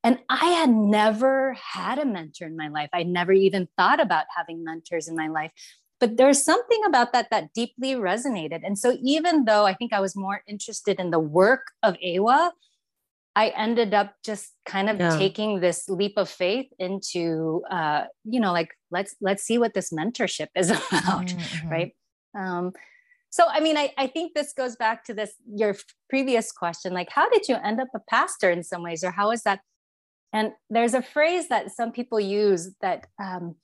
And 0.04 0.18
I 0.28 0.48
had 0.50 0.68
never 0.68 1.54
had 1.54 1.98
a 1.98 2.04
mentor 2.04 2.46
in 2.46 2.56
my 2.56 2.68
life. 2.68 2.90
I 2.92 3.02
never 3.02 3.32
even 3.32 3.68
thought 3.78 4.00
about 4.00 4.26
having 4.36 4.62
mentors 4.62 5.08
in 5.08 5.16
my 5.16 5.28
life. 5.28 5.50
But 5.98 6.18
there's 6.18 6.44
something 6.44 6.82
about 6.86 7.14
that 7.14 7.30
that 7.30 7.54
deeply 7.54 7.94
resonated. 7.94 8.60
And 8.62 8.78
so, 8.78 8.98
even 9.02 9.46
though 9.46 9.64
I 9.64 9.72
think 9.72 9.94
I 9.94 10.00
was 10.00 10.14
more 10.14 10.42
interested 10.46 11.00
in 11.00 11.10
the 11.10 11.18
work 11.18 11.68
of 11.82 11.96
AWA, 12.04 12.52
I 13.36 13.48
ended 13.48 13.94
up 13.94 14.14
just 14.24 14.52
kind 14.66 14.90
of 14.90 15.00
yeah. 15.00 15.16
taking 15.16 15.60
this 15.60 15.88
leap 15.88 16.14
of 16.16 16.28
faith 16.28 16.66
into, 16.78 17.62
uh, 17.70 18.04
you 18.24 18.38
know, 18.40 18.52
like 18.52 18.76
let's 18.90 19.16
let's 19.20 19.42
see 19.42 19.56
what 19.56 19.72
this 19.72 19.90
mentorship 19.90 20.48
is 20.54 20.70
about, 20.70 21.28
mm-hmm. 21.28 21.68
right? 21.68 21.96
Um, 22.38 22.72
so, 23.30 23.44
I 23.48 23.60
mean, 23.60 23.76
I, 23.76 23.92
I 23.98 24.06
think 24.06 24.34
this 24.34 24.52
goes 24.52 24.76
back 24.76 25.04
to 25.06 25.14
this 25.14 25.32
your 25.48 25.74
previous 26.10 26.52
question, 26.52 26.92
like 26.92 27.10
how 27.10 27.28
did 27.30 27.48
you 27.48 27.56
end 27.56 27.80
up 27.80 27.88
a 27.94 28.00
pastor 28.10 28.50
in 28.50 28.62
some 28.62 28.82
ways, 28.82 29.02
or 29.02 29.10
how 29.10 29.30
is 29.30 29.42
that? 29.42 29.60
And 30.34 30.52
there's 30.68 30.94
a 30.94 31.00
phrase 31.00 31.48
that 31.48 31.70
some 31.70 31.92
people 31.92 32.18
use 32.18 32.74
that 32.82 33.06
um, 33.22 33.54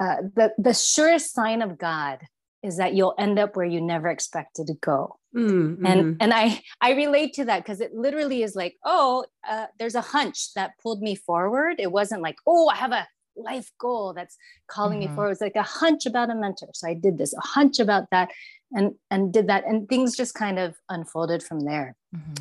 uh, 0.00 0.16
the 0.34 0.54
the 0.56 0.72
surest 0.72 1.34
sign 1.34 1.60
of 1.60 1.76
God 1.76 2.20
is 2.62 2.78
that 2.78 2.94
you'll 2.94 3.14
end 3.18 3.38
up 3.38 3.56
where 3.56 3.66
you 3.66 3.80
never 3.80 4.08
expected 4.08 4.68
to 4.68 4.74
go. 4.74 5.18
Mm-hmm. 5.36 5.84
And 5.84 6.16
and 6.20 6.32
I 6.32 6.62
I 6.80 6.92
relate 6.92 7.34
to 7.34 7.44
that 7.46 7.58
because 7.58 7.80
it 7.80 7.94
literally 7.94 8.42
is 8.42 8.54
like, 8.54 8.76
oh, 8.84 9.26
uh, 9.46 9.66
there's 9.78 9.96
a 9.96 10.00
hunch 10.00 10.54
that 10.54 10.78
pulled 10.80 11.02
me 11.02 11.16
forward. 11.16 11.76
It 11.78 11.90
wasn't 11.92 12.22
like, 12.22 12.36
oh, 12.46 12.68
I 12.68 12.76
have 12.76 12.92
a 12.92 13.06
life 13.36 13.70
goal 13.78 14.12
that's 14.14 14.36
calling 14.68 15.00
mm-hmm. 15.00 15.10
me 15.10 15.14
forward. 15.14 15.32
It's 15.32 15.40
like 15.40 15.56
a 15.56 15.62
hunch 15.62 16.06
about 16.06 16.30
a 16.30 16.34
mentor. 16.34 16.68
So 16.74 16.88
I 16.88 16.94
did 16.94 17.18
this, 17.18 17.34
a 17.34 17.40
hunch 17.40 17.78
about 17.78 18.04
that, 18.10 18.30
and 18.72 18.92
and 19.10 19.32
did 19.32 19.48
that, 19.48 19.64
and 19.66 19.88
things 19.88 20.16
just 20.16 20.34
kind 20.34 20.58
of 20.58 20.76
unfolded 20.88 21.42
from 21.42 21.60
there. 21.60 21.96
Mm-hmm. 22.14 22.34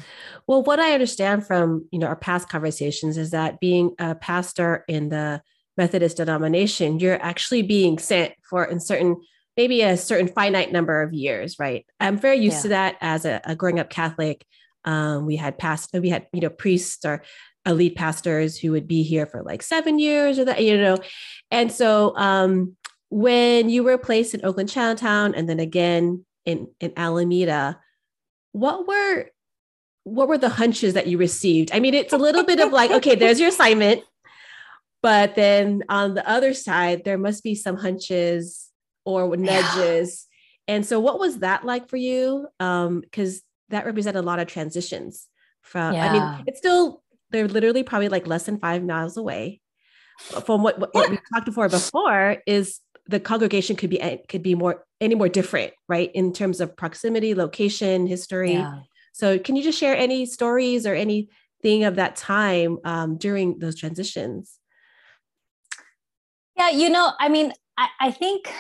Well, 0.48 0.64
what 0.64 0.80
I 0.80 0.94
understand 0.94 1.46
from 1.46 1.88
you 1.92 2.00
know 2.00 2.08
our 2.08 2.16
past 2.16 2.50
conversations 2.50 3.18
is 3.18 3.32
that 3.32 3.60
being 3.60 3.96
a 4.00 4.16
pastor 4.16 4.84
in 4.88 5.10
the 5.10 5.42
Methodist 5.78 6.18
denomination, 6.18 7.00
you're 7.00 7.22
actually 7.22 7.64
being 7.64 7.98
sent 7.98 8.34
for 8.48 8.66
in 8.66 8.80
certain 8.80 9.18
maybe 9.58 9.82
a 9.82 9.98
certain 9.98 10.28
finite 10.28 10.72
number 10.72 11.02
of 11.02 11.14
years, 11.14 11.60
right? 11.60 11.86
I'm 12.00 12.18
very 12.18 12.38
used 12.38 12.58
yeah. 12.58 12.62
to 12.62 12.68
that 12.70 12.98
as 13.02 13.26
a, 13.26 13.42
a 13.44 13.56
growing 13.56 13.80
up 13.80 13.90
Catholic. 13.90 14.46
Um, 14.86 15.26
we 15.26 15.36
had 15.36 15.58
past, 15.58 15.92
we 15.94 16.10
had, 16.10 16.28
you 16.34 16.42
know, 16.42 16.50
priests 16.50 17.06
or 17.06 17.24
elite 17.66 17.96
pastors 17.96 18.58
who 18.58 18.72
would 18.72 18.88
be 18.88 19.04
here 19.04 19.26
for 19.26 19.42
like 19.42 19.62
seven 19.62 20.00
years 20.00 20.40
or 20.40 20.46
that, 20.46 20.64
you 20.64 20.78
know. 20.78 20.98
And 21.52 21.72
so 21.72 22.16
um, 22.18 22.76
when 23.10 23.70
you 23.70 23.84
were 23.84 23.98
placed 23.98 24.34
in 24.34 24.46
Oakland 24.46 24.70
Chinatown 24.70 25.36
and 25.36 25.48
then 25.48 25.60
again 25.60 26.26
in, 26.46 26.68
in 26.80 26.94
Alameda, 26.98 27.80
what 28.52 28.88
were 28.88 29.28
what 30.04 30.28
were 30.28 30.38
the 30.38 30.50
hunches 30.50 30.96
that 30.96 31.08
you 31.08 31.18
received? 31.18 31.72
I 31.74 31.80
mean, 31.80 31.94
it's 31.94 32.14
a 32.14 32.18
little 32.18 32.44
bit 32.44 32.60
of 32.60 32.72
like, 32.72 32.92
okay, 33.00 33.16
there's 33.16 33.40
your 33.40 33.50
assignment. 33.50 34.04
But 35.02 35.36
then 35.36 35.84
on 35.90 36.14
the 36.14 36.28
other 36.30 36.54
side, 36.54 37.04
there 37.04 37.18
must 37.18 37.44
be 37.44 37.56
some 37.56 37.78
hunches 37.78 38.70
or 39.06 39.36
nudges. 39.36 40.28
Yeah. 40.68 40.76
And 40.76 40.86
so, 40.86 41.00
what 41.00 41.20
was 41.20 41.40
that 41.40 41.66
like 41.66 41.90
for 41.90 41.98
you? 41.98 42.48
Because 42.58 43.36
um, 43.36 43.42
that 43.70 43.86
represented 43.86 44.24
a 44.24 44.26
lot 44.26 44.40
of 44.40 44.48
transitions. 44.48 45.28
From 45.62 45.94
yeah. 45.94 46.10
I 46.10 46.14
mean, 46.14 46.44
it's 46.48 46.60
still 46.60 47.03
they're 47.34 47.48
literally 47.48 47.84
probably 47.84 48.08
like 48.08 48.28
less 48.28 48.44
than 48.44 48.60
five 48.60 48.84
miles 48.84 49.18
away. 49.18 49.60
From 50.46 50.64
what 50.64 50.80
what, 50.80 50.94
what 50.94 51.10
we 51.10 51.18
talked 51.34 51.46
before 51.46 51.68
before 51.68 52.38
is 52.46 52.80
the 53.08 53.20
congregation 53.20 53.76
could 53.76 53.90
be 53.90 54.22
could 54.30 54.44
be 54.44 54.56
more 54.56 54.86
any 55.02 55.16
more 55.16 55.28
different, 55.28 55.74
right? 55.90 56.12
In 56.14 56.32
terms 56.32 56.62
of 56.62 56.78
proximity, 56.78 57.34
location, 57.34 58.08
history. 58.08 58.54
Yeah. 58.54 58.80
So, 59.12 59.40
can 59.40 59.56
you 59.56 59.64
just 59.64 59.78
share 59.78 59.98
any 59.98 60.26
stories 60.26 60.86
or 60.86 60.94
anything 60.94 61.84
of 61.84 61.96
that 61.96 62.16
time 62.16 62.78
um, 62.86 63.18
during 63.18 63.60
those 63.60 63.76
transitions? 63.76 64.60
Yeah, 66.56 66.70
you 66.70 66.90
know, 66.90 67.12
I 67.20 67.30
mean, 67.30 67.52
I, 67.78 67.88
I 68.00 68.12
think 68.12 68.52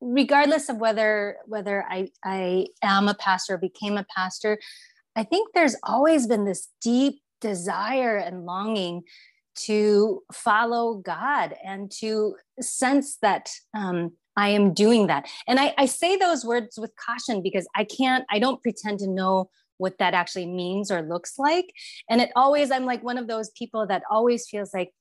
regardless 0.00 0.70
of 0.70 0.78
whether 0.78 1.36
whether 1.46 1.84
I, 1.88 2.08
I 2.24 2.68
am 2.82 3.08
a 3.08 3.14
pastor 3.14 3.54
or 3.54 3.58
became 3.58 3.98
a 3.98 4.06
pastor, 4.14 4.58
I 5.14 5.24
think 5.24 5.50
there's 5.54 5.76
always 5.84 6.26
been 6.26 6.46
this 6.46 6.68
deep 6.80 7.20
desire 7.42 8.16
and 8.16 8.46
longing 8.46 9.02
to 9.54 10.22
follow 10.32 10.94
God 10.94 11.54
and 11.62 11.90
to 11.98 12.36
sense 12.60 13.18
that 13.20 13.50
um, 13.76 14.12
I 14.34 14.48
am 14.48 14.72
doing 14.72 15.08
that. 15.08 15.28
And 15.46 15.60
I, 15.60 15.74
I 15.76 15.84
say 15.84 16.16
those 16.16 16.44
words 16.44 16.78
with 16.78 16.92
caution 16.96 17.42
because 17.42 17.68
I 17.76 17.84
can't, 17.84 18.24
I 18.30 18.38
don't 18.38 18.62
pretend 18.62 19.00
to 19.00 19.06
know 19.06 19.50
what 19.76 19.98
that 19.98 20.14
actually 20.14 20.46
means 20.46 20.90
or 20.90 21.02
looks 21.02 21.38
like. 21.38 21.66
And 22.08 22.22
it 22.22 22.30
always, 22.34 22.70
I'm 22.70 22.86
like 22.86 23.02
one 23.02 23.18
of 23.18 23.28
those 23.28 23.50
people 23.50 23.86
that 23.88 24.04
always 24.10 24.48
feels 24.48 24.72
like 24.72 24.92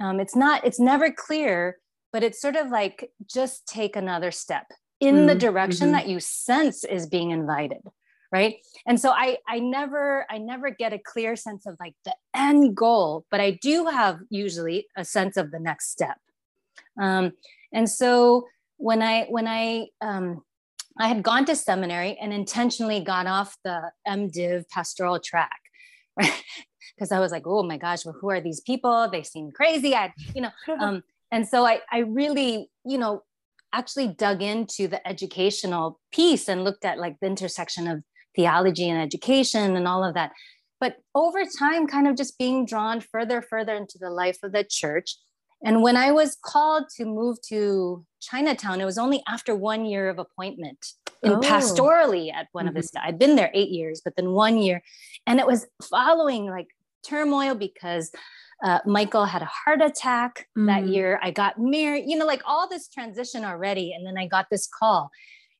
um, 0.00 0.20
it's 0.20 0.36
not, 0.36 0.64
it's 0.64 0.78
never 0.78 1.10
clear 1.10 1.78
but 2.16 2.24
it's 2.24 2.40
sort 2.40 2.56
of 2.56 2.70
like 2.70 3.10
just 3.26 3.66
take 3.66 3.94
another 3.94 4.30
step 4.30 4.64
in 5.00 5.14
mm, 5.14 5.26
the 5.26 5.34
direction 5.34 5.88
mm-hmm. 5.88 5.96
that 5.96 6.08
you 6.08 6.18
sense 6.18 6.82
is 6.82 7.06
being 7.06 7.30
invited 7.30 7.82
right? 8.36 8.56
And 8.86 9.00
so 9.00 9.10
i 9.10 9.38
i 9.48 9.58
never 9.58 10.26
i 10.30 10.38
never 10.38 10.68
get 10.70 10.92
a 10.92 11.00
clear 11.12 11.36
sense 11.36 11.66
of 11.66 11.74
like 11.84 11.96
the 12.04 12.14
end 12.34 12.76
goal 12.76 13.24
but 13.30 13.40
i 13.40 13.50
do 13.68 13.86
have 13.86 14.16
usually 14.30 14.86
a 14.96 15.04
sense 15.04 15.36
of 15.36 15.50
the 15.50 15.58
next 15.58 15.90
step. 15.90 16.18
Um, 17.00 17.32
and 17.72 17.88
so 18.00 18.46
when 18.88 19.00
i 19.02 19.24
when 19.36 19.48
i 19.48 19.88
um, 20.08 20.42
i 20.98 21.08
had 21.08 21.22
gone 21.22 21.44
to 21.46 21.56
seminary 21.56 22.12
and 22.20 22.32
intentionally 22.32 23.00
got 23.00 23.26
off 23.26 23.56
the 23.64 23.78
mdiv 24.06 24.68
pastoral 24.74 25.18
track 25.30 25.60
right? 26.20 26.42
Because 26.94 27.12
i 27.12 27.20
was 27.24 27.32
like 27.36 27.46
oh 27.46 27.62
my 27.72 27.78
gosh 27.86 28.04
well 28.04 28.16
who 28.20 28.30
are 28.30 28.40
these 28.40 28.60
people? 28.70 28.96
They 29.10 29.22
seem 29.22 29.50
crazy. 29.50 29.94
I 29.94 30.12
you 30.34 30.42
know 30.44 30.52
um, 30.80 31.02
and 31.32 31.46
so 31.46 31.66
I, 31.66 31.80
I 31.90 31.98
really, 31.98 32.70
you 32.84 32.98
know, 32.98 33.22
actually 33.72 34.08
dug 34.08 34.42
into 34.42 34.88
the 34.88 35.06
educational 35.06 36.00
piece 36.12 36.48
and 36.48 36.64
looked 36.64 36.84
at 36.84 36.98
like 36.98 37.16
the 37.20 37.26
intersection 37.26 37.88
of 37.88 38.02
theology 38.36 38.88
and 38.88 39.00
education 39.00 39.76
and 39.76 39.88
all 39.88 40.04
of 40.04 40.14
that. 40.14 40.32
But 40.80 40.96
over 41.14 41.42
time, 41.58 41.86
kind 41.86 42.06
of 42.06 42.16
just 42.16 42.38
being 42.38 42.66
drawn 42.66 43.00
further, 43.00 43.40
further 43.40 43.74
into 43.74 43.98
the 43.98 44.10
life 44.10 44.38
of 44.42 44.52
the 44.52 44.64
church. 44.64 45.16
And 45.64 45.82
when 45.82 45.96
I 45.96 46.12
was 46.12 46.36
called 46.44 46.84
to 46.96 47.06
move 47.06 47.38
to 47.48 48.04
Chinatown, 48.20 48.80
it 48.80 48.84
was 48.84 48.98
only 48.98 49.22
after 49.26 49.56
one 49.56 49.86
year 49.86 50.10
of 50.10 50.18
appointment 50.18 50.78
in 51.22 51.32
oh. 51.32 51.40
pastorally 51.40 52.32
at 52.32 52.48
Buena 52.52 52.70
mm-hmm. 52.70 52.76
Vista. 52.76 53.00
I'd 53.02 53.18
been 53.18 53.36
there 53.36 53.50
eight 53.54 53.70
years, 53.70 54.02
but 54.04 54.14
then 54.16 54.32
one 54.32 54.58
year. 54.58 54.82
And 55.26 55.40
it 55.40 55.46
was 55.46 55.66
following 55.90 56.46
like 56.46 56.68
turmoil 57.08 57.54
because 57.54 58.12
uh, 58.62 58.80
Michael 58.84 59.24
had 59.24 59.42
a 59.42 59.46
heart 59.46 59.80
attack 59.82 60.46
mm. 60.58 60.66
that 60.66 60.86
year. 60.86 61.18
I 61.22 61.30
got 61.30 61.58
married, 61.58 62.04
you 62.06 62.18
know, 62.18 62.26
like 62.26 62.42
all 62.46 62.68
this 62.68 62.88
transition 62.88 63.44
already. 63.44 63.92
And 63.92 64.06
then 64.06 64.18
I 64.18 64.26
got 64.26 64.46
this 64.50 64.66
call. 64.66 65.10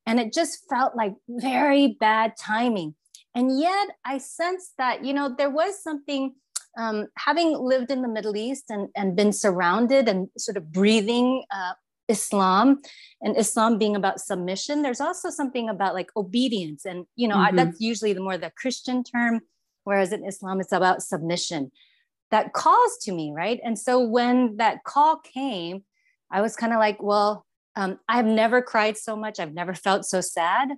And 0.06 0.20
it 0.20 0.32
just 0.32 0.68
felt 0.68 0.96
like 0.96 1.14
very 1.28 1.96
bad 1.98 2.34
timing. 2.38 2.94
And 3.34 3.58
yet 3.58 3.88
I 4.04 4.18
sensed 4.18 4.72
that, 4.78 5.04
you 5.04 5.12
know, 5.12 5.34
there 5.36 5.50
was 5.50 5.82
something, 5.82 6.34
um, 6.78 7.08
having 7.18 7.58
lived 7.58 7.90
in 7.90 8.02
the 8.02 8.08
Middle 8.08 8.36
East 8.36 8.66
and, 8.70 8.88
and 8.96 9.16
been 9.16 9.32
surrounded 9.32 10.08
and 10.08 10.28
sort 10.38 10.56
of 10.56 10.72
breathing 10.72 11.44
uh, 11.50 11.72
Islam 12.08 12.80
and 13.20 13.36
Islam 13.36 13.78
being 13.78 13.96
about 13.96 14.20
submission, 14.20 14.82
there's 14.82 15.00
also 15.00 15.28
something 15.28 15.68
about 15.68 15.94
like 15.94 16.10
obedience. 16.16 16.84
And, 16.84 17.06
you 17.16 17.28
know, 17.28 17.36
mm-hmm. 17.36 17.58
I, 17.58 17.64
that's 17.64 17.80
usually 17.80 18.12
the 18.12 18.20
more 18.20 18.38
the 18.38 18.52
Christian 18.56 19.02
term, 19.02 19.40
whereas 19.84 20.12
in 20.12 20.24
Islam, 20.24 20.60
it's 20.60 20.72
about 20.72 21.02
submission 21.02 21.72
that 22.30 22.52
calls 22.52 22.98
to 23.02 23.12
me, 23.12 23.32
right? 23.34 23.60
And 23.64 23.78
so 23.78 24.00
when 24.00 24.56
that 24.56 24.84
call 24.84 25.18
came, 25.18 25.84
I 26.30 26.40
was 26.40 26.56
kind 26.56 26.72
of 26.72 26.78
like, 26.78 27.02
well, 27.02 27.46
um, 27.76 27.98
I've 28.08 28.26
never 28.26 28.62
cried 28.62 28.96
so 28.96 29.14
much. 29.14 29.38
I've 29.38 29.54
never 29.54 29.74
felt 29.74 30.04
so 30.04 30.20
sad. 30.20 30.70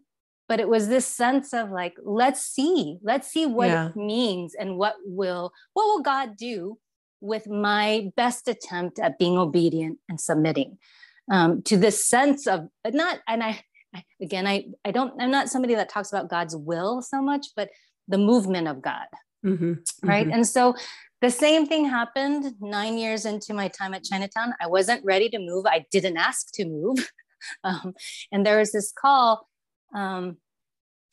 But 0.48 0.60
it 0.60 0.68
was 0.68 0.88
this 0.88 1.06
sense 1.06 1.52
of 1.52 1.70
like, 1.70 1.94
let's 2.02 2.42
see, 2.42 2.98
let's 3.02 3.28
see 3.28 3.46
what 3.46 3.68
yeah. 3.68 3.88
it 3.88 3.96
means 3.96 4.54
and 4.54 4.78
what 4.78 4.94
will 5.04 5.52
what 5.74 5.84
will 5.84 6.02
God 6.02 6.36
do 6.36 6.78
with 7.20 7.48
my 7.48 8.10
best 8.16 8.48
attempt 8.48 8.98
at 8.98 9.18
being 9.18 9.36
obedient 9.36 9.98
and 10.08 10.20
submitting 10.20 10.78
um, 11.30 11.62
to 11.62 11.76
this 11.76 12.04
sense 12.04 12.46
of 12.46 12.68
not 12.86 13.20
and 13.28 13.42
I, 13.42 13.60
I 13.94 14.04
again 14.22 14.46
I 14.46 14.66
I 14.84 14.90
don't 14.90 15.20
I'm 15.20 15.30
not 15.30 15.50
somebody 15.50 15.74
that 15.74 15.90
talks 15.90 16.10
about 16.10 16.30
God's 16.30 16.56
will 16.56 17.02
so 17.02 17.20
much, 17.20 17.48
but 17.54 17.68
the 18.08 18.18
movement 18.18 18.68
of 18.68 18.80
God, 18.80 19.06
mm-hmm. 19.44 19.74
right? 20.02 20.26
Mm-hmm. 20.26 20.34
And 20.34 20.46
so 20.46 20.74
the 21.20 21.30
same 21.30 21.66
thing 21.66 21.86
happened 21.86 22.54
nine 22.60 22.96
years 22.96 23.24
into 23.24 23.54
my 23.54 23.68
time 23.68 23.94
at 23.94 24.04
Chinatown. 24.04 24.54
I 24.60 24.68
wasn't 24.68 25.04
ready 25.04 25.28
to 25.30 25.38
move. 25.38 25.66
I 25.66 25.86
didn't 25.90 26.16
ask 26.16 26.52
to 26.54 26.64
move. 26.64 27.10
um, 27.64 27.94
and 28.30 28.46
there 28.46 28.58
was 28.58 28.72
this 28.72 28.92
call. 28.92 29.48
Um, 29.94 30.36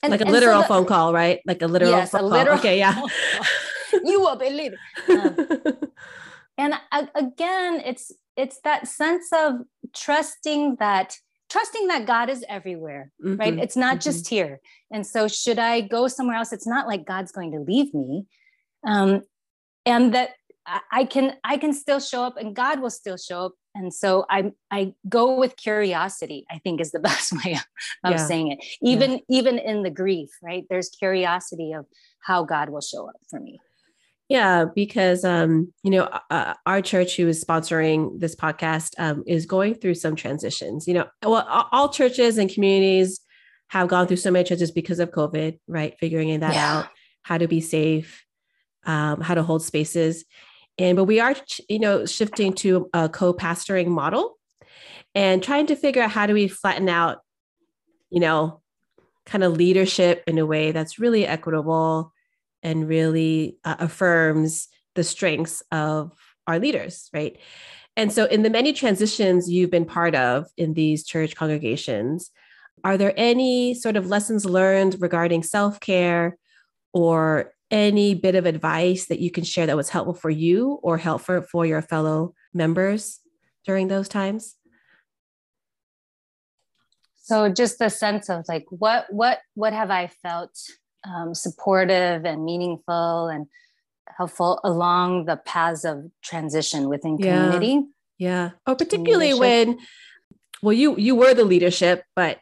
and, 0.04 0.12
like 0.12 0.22
a 0.22 0.26
literal 0.26 0.58
so 0.58 0.62
the, 0.62 0.68
phone 0.68 0.86
call, 0.86 1.14
right? 1.14 1.40
Like 1.46 1.62
a 1.62 1.68
literal 1.68 1.92
yes, 1.92 2.12
phone 2.12 2.22
a 2.22 2.26
literal. 2.26 2.60
Okay, 2.60 2.78
yeah. 2.78 3.02
you 4.04 4.20
will 4.20 4.36
believe. 4.36 4.74
Um, 5.10 5.36
and 6.58 6.74
again, 7.16 7.82
it's 7.84 8.12
it's 8.38 8.60
that 8.62 8.88
sense 8.88 9.30
of 9.34 9.62
trusting 9.96 10.76
that 10.76 11.18
trusting 11.50 11.88
that 11.88 12.06
God 12.06 12.30
is 12.30 12.44
everywhere, 12.48 13.12
mm-hmm. 13.24 13.40
right? 13.40 13.58
It's 13.58 13.78
not 13.78 13.96
mm-hmm. 13.96 14.10
just 14.10 14.28
here. 14.28 14.60
And 14.92 15.06
so, 15.06 15.28
should 15.28 15.60
I 15.60 15.82
go 15.82 16.08
somewhere 16.08 16.38
else? 16.38 16.54
It's 16.54 16.68
not 16.68 16.88
like 16.88 17.06
God's 17.06 17.32
going 17.32 17.52
to 17.52 17.60
leave 17.60 17.94
me, 17.94 18.26
um, 18.86 19.22
and 19.86 20.14
that 20.14 20.32
I 20.92 21.06
can 21.06 21.36
I 21.44 21.58
can 21.58 21.74
still 21.74 22.00
show 22.00 22.24
up, 22.24 22.38
and 22.38 22.56
God 22.56 22.80
will 22.80 22.90
still 22.90 23.18
show 23.18 23.46
up. 23.48 23.54
And 23.76 23.94
so 23.94 24.26
I 24.30 24.52
I 24.72 24.94
go 25.08 25.38
with 25.38 25.58
curiosity. 25.58 26.46
I 26.50 26.60
think 26.60 26.82
is 26.82 26.92
the 26.92 27.00
best 27.12 27.34
way 27.34 27.54
of, 27.54 27.66
of 28.04 28.12
yeah. 28.12 28.28
saying 28.28 28.52
it. 28.52 28.60
Even 28.82 29.12
yeah. 29.12 29.18
even 29.30 29.60
in 29.60 29.84
the 29.84 29.92
grief, 29.92 30.30
right? 30.42 30.66
There's 30.70 30.90
curiosity 30.90 31.74
of 31.74 31.86
how 32.22 32.44
God 32.44 32.70
will 32.70 32.82
show 32.82 33.08
up 33.08 33.18
for 33.30 33.40
me. 33.40 33.60
Yeah, 34.28 34.66
because 34.74 35.24
um, 35.24 35.72
you 35.84 35.92
know, 35.92 36.10
uh, 36.32 36.56
our 36.66 36.82
church 36.82 37.16
who 37.16 37.28
is 37.28 37.44
sponsoring 37.44 38.20
this 38.20 38.36
podcast 38.36 38.94
um, 38.98 39.24
is 39.28 39.46
going 39.46 39.76
through 39.76 39.96
some 39.96 40.16
transitions. 40.16 40.88
You 40.88 40.96
know, 40.96 41.06
well, 41.22 41.68
all 41.72 41.90
churches 41.90 42.40
and 42.40 42.50
communities 42.50 43.20
have 43.68 43.88
gone 43.88 44.08
through 44.08 44.18
so 44.18 44.32
many 44.32 44.44
changes 44.44 44.72
because 44.72 45.00
of 45.00 45.12
COVID, 45.12 45.60
right? 45.68 45.94
Figuring 46.00 46.40
that 46.40 46.54
yeah. 46.54 46.78
out, 46.78 46.88
how 47.22 47.38
to 47.38 47.48
be 47.48 47.62
safe, 47.62 48.26
um, 48.86 49.22
how 49.22 49.36
to 49.36 49.44
hold 49.44 49.64
spaces, 49.64 50.26
and 50.80 50.96
but 50.96 51.04
we 51.04 51.20
are, 51.20 51.36
you 51.70 51.80
know, 51.80 52.08
shifting 52.08 52.54
to 52.54 52.90
a 52.94 53.08
co-pastoring 53.08 53.88
model, 53.88 54.40
and 55.14 55.44
trying 55.44 55.68
to 55.68 55.76
figure 55.76 56.02
out 56.02 56.10
how 56.10 56.26
do 56.26 56.34
we 56.34 56.48
flatten 56.48 56.90
out, 56.90 57.20
you 58.10 58.20
know, 58.20 58.62
kind 59.28 59.44
of 59.44 59.54
leadership 59.54 60.24
in 60.26 60.40
a 60.40 60.48
way 60.48 60.72
that's 60.72 60.98
really 60.98 61.28
equitable 61.28 62.12
and 62.64 62.88
really 62.88 63.58
uh, 63.64 63.76
affirms 63.80 64.68
the 64.96 65.04
strengths 65.04 65.62
of 65.72 66.12
our 66.48 66.60
leaders, 66.60 67.10
right? 67.14 67.38
And 67.98 68.12
so, 68.12 68.26
in 68.26 68.44
the 68.44 68.50
many 68.50 68.74
transitions 68.74 69.50
you've 69.50 69.72
been 69.72 69.86
part 69.86 70.16
of 70.16 70.48
in 70.58 70.74
these 70.74 71.06
church 71.06 71.36
congregations, 71.36 72.32
are 72.84 72.98
there 72.98 73.14
any 73.16 73.74
sort 73.74 73.96
of 73.96 74.08
lessons 74.08 74.46
learned 74.46 74.98
regarding 75.00 75.44
self 75.44 75.80
care 75.80 76.38
or 76.94 77.54
any 77.72 78.14
bit 78.14 78.36
of 78.36 78.46
advice 78.46 79.08
that 79.08 79.20
you 79.20 79.32
can 79.32 79.44
share 79.44 79.66
that 79.66 79.78
was 79.78 79.90
helpful 79.90 80.14
for 80.14 80.30
you 80.30 80.80
or 80.84 80.98
helpful 80.98 81.42
for 81.42 81.66
your 81.66 81.82
fellow 81.82 82.34
members 82.54 83.20
during 83.66 83.88
those 83.88 84.08
times? 84.08 84.56
So 87.16 87.50
just 87.50 87.80
the 87.80 87.90
sense 87.90 88.30
of 88.30 88.46
like 88.48 88.66
what 88.70 89.08
what 89.10 89.40
what 89.56 89.74
have 89.74 89.90
I 89.90 90.08
felt 90.22 90.52
um, 91.06 91.34
supportive 91.34 92.26
and 92.26 92.44
meaningful 92.44 93.28
and 93.28 93.48
helpful 94.18 94.60
along 94.64 95.26
the 95.26 95.38
paths 95.38 95.84
of 95.84 96.06
transition 96.24 96.90
within 96.90 97.18
community. 97.18 97.82
Yeah. 98.18 98.30
yeah. 98.30 98.50
Oh, 98.66 98.76
particularly 98.76 99.34
when, 99.34 99.80
well, 100.62 100.74
you 100.74 100.96
you 100.98 101.16
were 101.16 101.34
the 101.34 101.46
leadership, 101.46 102.04
but 102.16 102.40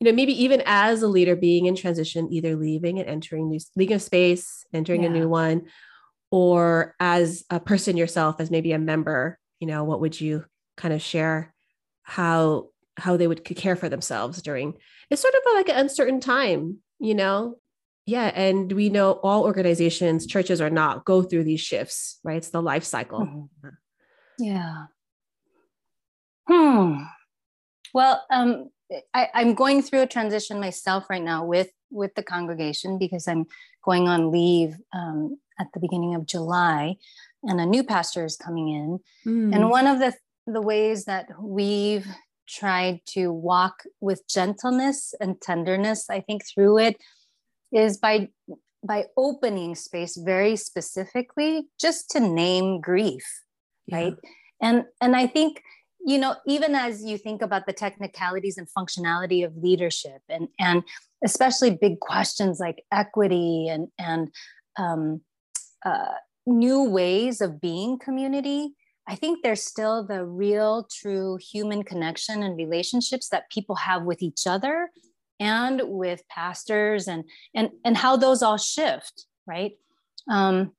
you 0.00 0.06
know, 0.06 0.12
maybe 0.12 0.42
even 0.42 0.62
as 0.66 1.02
a 1.02 1.06
leader 1.08 1.36
being 1.36 1.66
in 1.66 1.76
transition, 1.76 2.32
either 2.32 2.56
leaving 2.56 2.98
and 2.98 3.08
entering 3.08 3.48
new 3.48 3.60
leaving 3.76 3.96
a 3.96 4.00
space, 4.00 4.64
entering 4.72 5.02
yeah. 5.02 5.10
a 5.10 5.12
new 5.12 5.28
one, 5.28 5.66
or 6.30 6.96
as 6.98 7.44
a 7.50 7.60
person 7.60 7.96
yourself, 7.96 8.40
as 8.40 8.50
maybe 8.50 8.72
a 8.72 8.78
member, 8.78 9.38
you 9.60 9.66
know, 9.66 9.84
what 9.84 10.00
would 10.00 10.20
you 10.20 10.44
kind 10.76 10.92
of 10.92 11.02
share 11.02 11.54
how 12.02 12.68
how 12.96 13.16
they 13.16 13.28
would 13.28 13.44
care 13.44 13.76
for 13.76 13.88
themselves 13.88 14.42
during 14.42 14.74
it's 15.08 15.22
sort 15.22 15.34
of 15.34 15.40
like 15.54 15.68
an 15.68 15.76
uncertain 15.76 16.20
time, 16.20 16.78
you 16.98 17.14
know, 17.14 17.58
yeah, 18.04 18.32
and 18.34 18.72
we 18.72 18.88
know 18.88 19.12
all 19.22 19.44
organizations, 19.44 20.26
churches 20.26 20.60
are 20.60 20.70
not 20.70 21.04
go 21.04 21.22
through 21.22 21.44
these 21.44 21.60
shifts, 21.60 22.18
right? 22.24 22.36
It's 22.36 22.50
the 22.50 22.62
life 22.62 22.84
cycle. 22.84 23.20
Mm-hmm. 23.20 23.68
Yeah. 24.38 24.86
Hmm. 26.48 27.04
Well, 27.94 28.24
um, 28.30 28.70
I, 29.14 29.28
I'm 29.34 29.54
going 29.54 29.82
through 29.82 30.00
a 30.00 30.06
transition 30.06 30.58
myself 30.58 31.08
right 31.08 31.22
now 31.22 31.44
with 31.44 31.70
with 31.90 32.14
the 32.14 32.22
congregation 32.22 32.98
because 32.98 33.28
I'm 33.28 33.46
going 33.84 34.08
on 34.08 34.32
leave 34.32 34.74
um, 34.92 35.38
at 35.60 35.68
the 35.72 35.80
beginning 35.80 36.14
of 36.14 36.26
July, 36.26 36.96
and 37.44 37.60
a 37.60 37.66
new 37.66 37.84
pastor 37.84 38.24
is 38.24 38.36
coming 38.36 38.68
in. 38.68 38.98
Mm. 39.26 39.54
And 39.54 39.70
one 39.70 39.86
of 39.86 40.00
the 40.00 40.12
the 40.48 40.62
ways 40.62 41.04
that 41.04 41.28
we've 41.40 42.06
tried 42.48 43.00
to 43.06 43.32
walk 43.32 43.84
with 44.00 44.26
gentleness 44.26 45.14
and 45.20 45.40
tenderness, 45.40 46.10
I 46.10 46.20
think, 46.20 46.42
through 46.44 46.78
it 46.78 46.96
is 47.72 47.98
by 47.98 48.28
by 48.84 49.04
opening 49.16 49.74
space 49.74 50.16
very 50.16 50.56
specifically 50.56 51.68
just 51.80 52.10
to 52.10 52.20
name 52.20 52.80
grief 52.80 53.24
yeah. 53.86 53.96
right 53.96 54.16
and 54.60 54.84
and 55.00 55.16
i 55.16 55.26
think 55.26 55.62
you 56.04 56.18
know 56.18 56.34
even 56.46 56.74
as 56.74 57.04
you 57.04 57.16
think 57.16 57.42
about 57.42 57.66
the 57.66 57.72
technicalities 57.72 58.58
and 58.58 58.68
functionality 58.76 59.44
of 59.44 59.56
leadership 59.56 60.20
and 60.28 60.48
and 60.58 60.82
especially 61.24 61.70
big 61.70 62.00
questions 62.00 62.58
like 62.58 62.84
equity 62.92 63.68
and 63.68 63.88
and 63.98 64.28
um, 64.78 65.20
uh, 65.84 66.14
new 66.46 66.82
ways 66.84 67.40
of 67.40 67.60
being 67.60 67.98
community 67.98 68.74
i 69.06 69.14
think 69.14 69.42
there's 69.42 69.62
still 69.62 70.04
the 70.04 70.24
real 70.24 70.88
true 70.90 71.38
human 71.52 71.84
connection 71.84 72.42
and 72.42 72.56
relationships 72.56 73.28
that 73.28 73.50
people 73.50 73.76
have 73.76 74.02
with 74.02 74.22
each 74.22 74.46
other 74.46 74.90
and 75.42 75.82
with 75.84 76.26
pastors 76.28 77.08
and 77.08 77.24
and 77.54 77.70
and 77.84 77.96
how 77.96 78.16
those 78.16 78.42
all 78.42 78.58
shift 78.58 79.26
right? 79.46 79.72
Um 80.30 80.72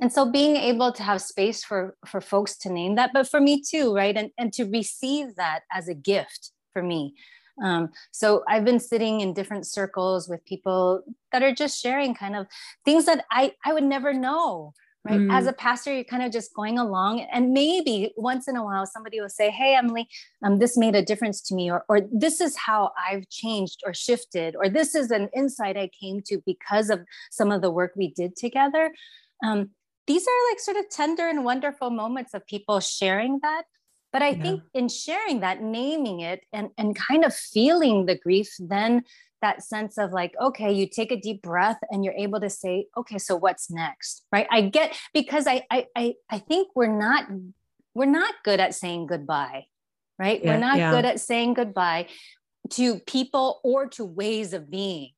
and 0.00 0.12
so 0.12 0.30
being 0.30 0.56
able 0.56 0.90
to 0.92 1.02
have 1.04 1.22
space 1.22 1.62
for 1.64 1.96
for 2.04 2.20
folks 2.20 2.56
to 2.58 2.68
name 2.68 2.96
that 2.96 3.10
but 3.14 3.28
for 3.28 3.40
me 3.40 3.62
too 3.62 3.94
right? 3.94 4.16
And 4.16 4.30
and 4.36 4.52
to 4.54 4.64
receive 4.64 5.36
that 5.36 5.60
as 5.72 5.88
a 5.88 5.94
gift 5.94 6.50
for 6.72 6.82
me. 6.82 7.14
Um, 7.62 7.90
so 8.10 8.42
i've 8.48 8.64
been 8.64 8.80
sitting 8.80 9.20
in 9.20 9.32
different 9.32 9.64
circles 9.64 10.28
with 10.28 10.44
people 10.44 11.04
that 11.30 11.44
are 11.44 11.54
just 11.54 11.80
sharing 11.80 12.12
kind 12.12 12.34
of 12.34 12.48
things 12.84 13.04
that 13.04 13.24
i 13.30 13.52
i 13.64 13.72
would 13.72 13.84
never 13.84 14.12
know 14.12 14.74
right 15.04 15.20
mm. 15.20 15.32
as 15.32 15.46
a 15.46 15.52
pastor 15.52 15.92
you're 15.92 16.04
kind 16.04 16.22
of 16.22 16.32
just 16.32 16.54
going 16.54 16.78
along 16.78 17.20
and 17.20 17.52
maybe 17.52 18.12
once 18.16 18.48
in 18.48 18.56
a 18.56 18.64
while 18.64 18.86
somebody 18.86 19.20
will 19.20 19.28
say 19.28 19.50
hey 19.50 19.74
emily 19.74 20.08
um, 20.42 20.58
this 20.58 20.76
made 20.76 20.94
a 20.94 21.02
difference 21.02 21.40
to 21.40 21.54
me 21.54 21.70
or, 21.70 21.84
or 21.88 22.00
this 22.12 22.40
is 22.40 22.56
how 22.56 22.90
i've 23.08 23.28
changed 23.28 23.82
or 23.86 23.92
shifted 23.92 24.56
or 24.56 24.68
this 24.68 24.94
is 24.94 25.10
an 25.10 25.28
insight 25.36 25.76
i 25.76 25.88
came 26.00 26.20
to 26.22 26.42
because 26.46 26.90
of 26.90 27.00
some 27.30 27.50
of 27.52 27.62
the 27.62 27.70
work 27.70 27.92
we 27.96 28.10
did 28.10 28.36
together 28.36 28.92
um, 29.44 29.70
these 30.06 30.26
are 30.26 30.50
like 30.50 30.60
sort 30.60 30.76
of 30.76 30.88
tender 30.90 31.28
and 31.28 31.44
wonderful 31.44 31.90
moments 31.90 32.34
of 32.34 32.46
people 32.46 32.80
sharing 32.80 33.38
that 33.42 33.64
but 34.12 34.22
i 34.22 34.30
yeah. 34.30 34.42
think 34.42 34.62
in 34.72 34.88
sharing 34.88 35.40
that 35.40 35.62
naming 35.62 36.20
it 36.20 36.44
and, 36.52 36.70
and 36.78 36.96
kind 36.96 37.24
of 37.24 37.34
feeling 37.34 38.06
the 38.06 38.18
grief 38.18 38.54
then 38.58 39.02
that 39.44 39.62
sense 39.62 39.98
of 39.98 40.10
like 40.10 40.34
okay 40.40 40.72
you 40.72 40.88
take 40.88 41.12
a 41.12 41.20
deep 41.20 41.42
breath 41.42 41.78
and 41.90 42.02
you're 42.02 42.14
able 42.14 42.40
to 42.40 42.48
say 42.48 42.86
okay 42.96 43.18
so 43.18 43.36
what's 43.36 43.70
next 43.70 44.24
right 44.32 44.46
i 44.50 44.62
get 44.62 44.96
because 45.12 45.46
i 45.46 45.62
i 45.70 46.14
i 46.30 46.38
think 46.38 46.68
we're 46.74 46.98
not 46.98 47.26
we're 47.94 48.06
not 48.06 48.34
good 48.42 48.58
at 48.58 48.74
saying 48.74 49.06
goodbye 49.06 49.66
right 50.18 50.42
yeah, 50.42 50.50
we're 50.50 50.58
not 50.58 50.78
yeah. 50.78 50.90
good 50.90 51.04
at 51.04 51.20
saying 51.20 51.52
goodbye 51.52 52.06
to 52.70 53.00
people 53.00 53.60
or 53.62 53.86
to 53.86 54.02
ways 54.02 54.54
of 54.54 54.70
being 54.70 55.10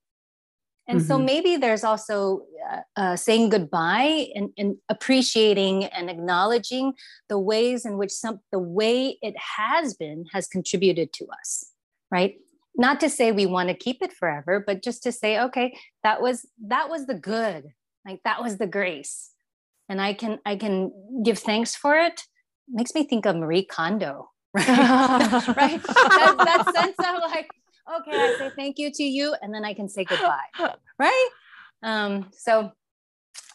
and 0.89 0.99
mm-hmm. 0.99 1.07
so 1.07 1.19
maybe 1.19 1.57
there's 1.57 1.85
also 1.85 2.43
uh, 2.69 2.81
uh, 2.97 3.17
saying 3.17 3.49
goodbye 3.49 4.29
and, 4.35 4.51
and, 4.57 4.77
appreciating 4.89 5.85
and 5.85 6.09
acknowledging 6.09 6.95
the 7.29 7.39
ways 7.39 7.85
in 7.85 7.97
which 7.97 8.11
some 8.11 8.41
the 8.51 8.59
way 8.59 9.19
it 9.23 9.37
has 9.39 9.95
been 9.95 10.25
has 10.33 10.49
contributed 10.49 11.12
to 11.12 11.27
us 11.41 11.71
right 12.11 12.37
not 12.79 13.01
to 13.01 13.09
say 13.09 13.33
we 13.33 13.47
want 13.47 13.69
to 13.69 13.75
keep 13.75 14.03
it 14.03 14.12
forever 14.12 14.62
but 14.67 14.83
just 14.83 15.03
to 15.03 15.12
say 15.12 15.41
okay 15.41 15.77
that 16.03 16.21
was 16.21 16.47
that 16.67 16.89
was 16.89 17.07
the 17.07 17.15
good. 17.15 17.65
Like 18.07 18.21
that 18.25 18.43
was 18.43 18.59
the 18.59 18.67
grace. 18.67 19.31
And 19.89 20.01
i 20.01 20.12
can 20.12 20.39
i 20.45 20.57
can 20.57 20.93
give 21.25 21.39
thanks 21.39 21.75
for 21.75 21.97
it. 21.97 22.23
Makes 22.69 22.95
me 22.95 23.05
think 23.05 23.27
of 23.27 23.37
marie 23.37 23.65
kondo 23.65 24.31
right? 24.55 24.67
Right? 25.57 25.83
That, 25.83 26.35
that 26.39 26.73
sense 26.75 26.97
of 26.99 27.31
like 27.31 27.49
okay 27.99 28.11
i 28.11 28.37
say 28.39 28.51
thank 28.57 28.79
you 28.79 28.91
to 28.91 29.03
you 29.05 29.35
and 29.43 29.55
then 29.55 29.65
i 29.65 29.75
can 29.75 29.89
say 29.89 30.05
goodbye 30.05 30.75
right? 30.99 31.29
Um 31.83 32.31
so 32.33 32.73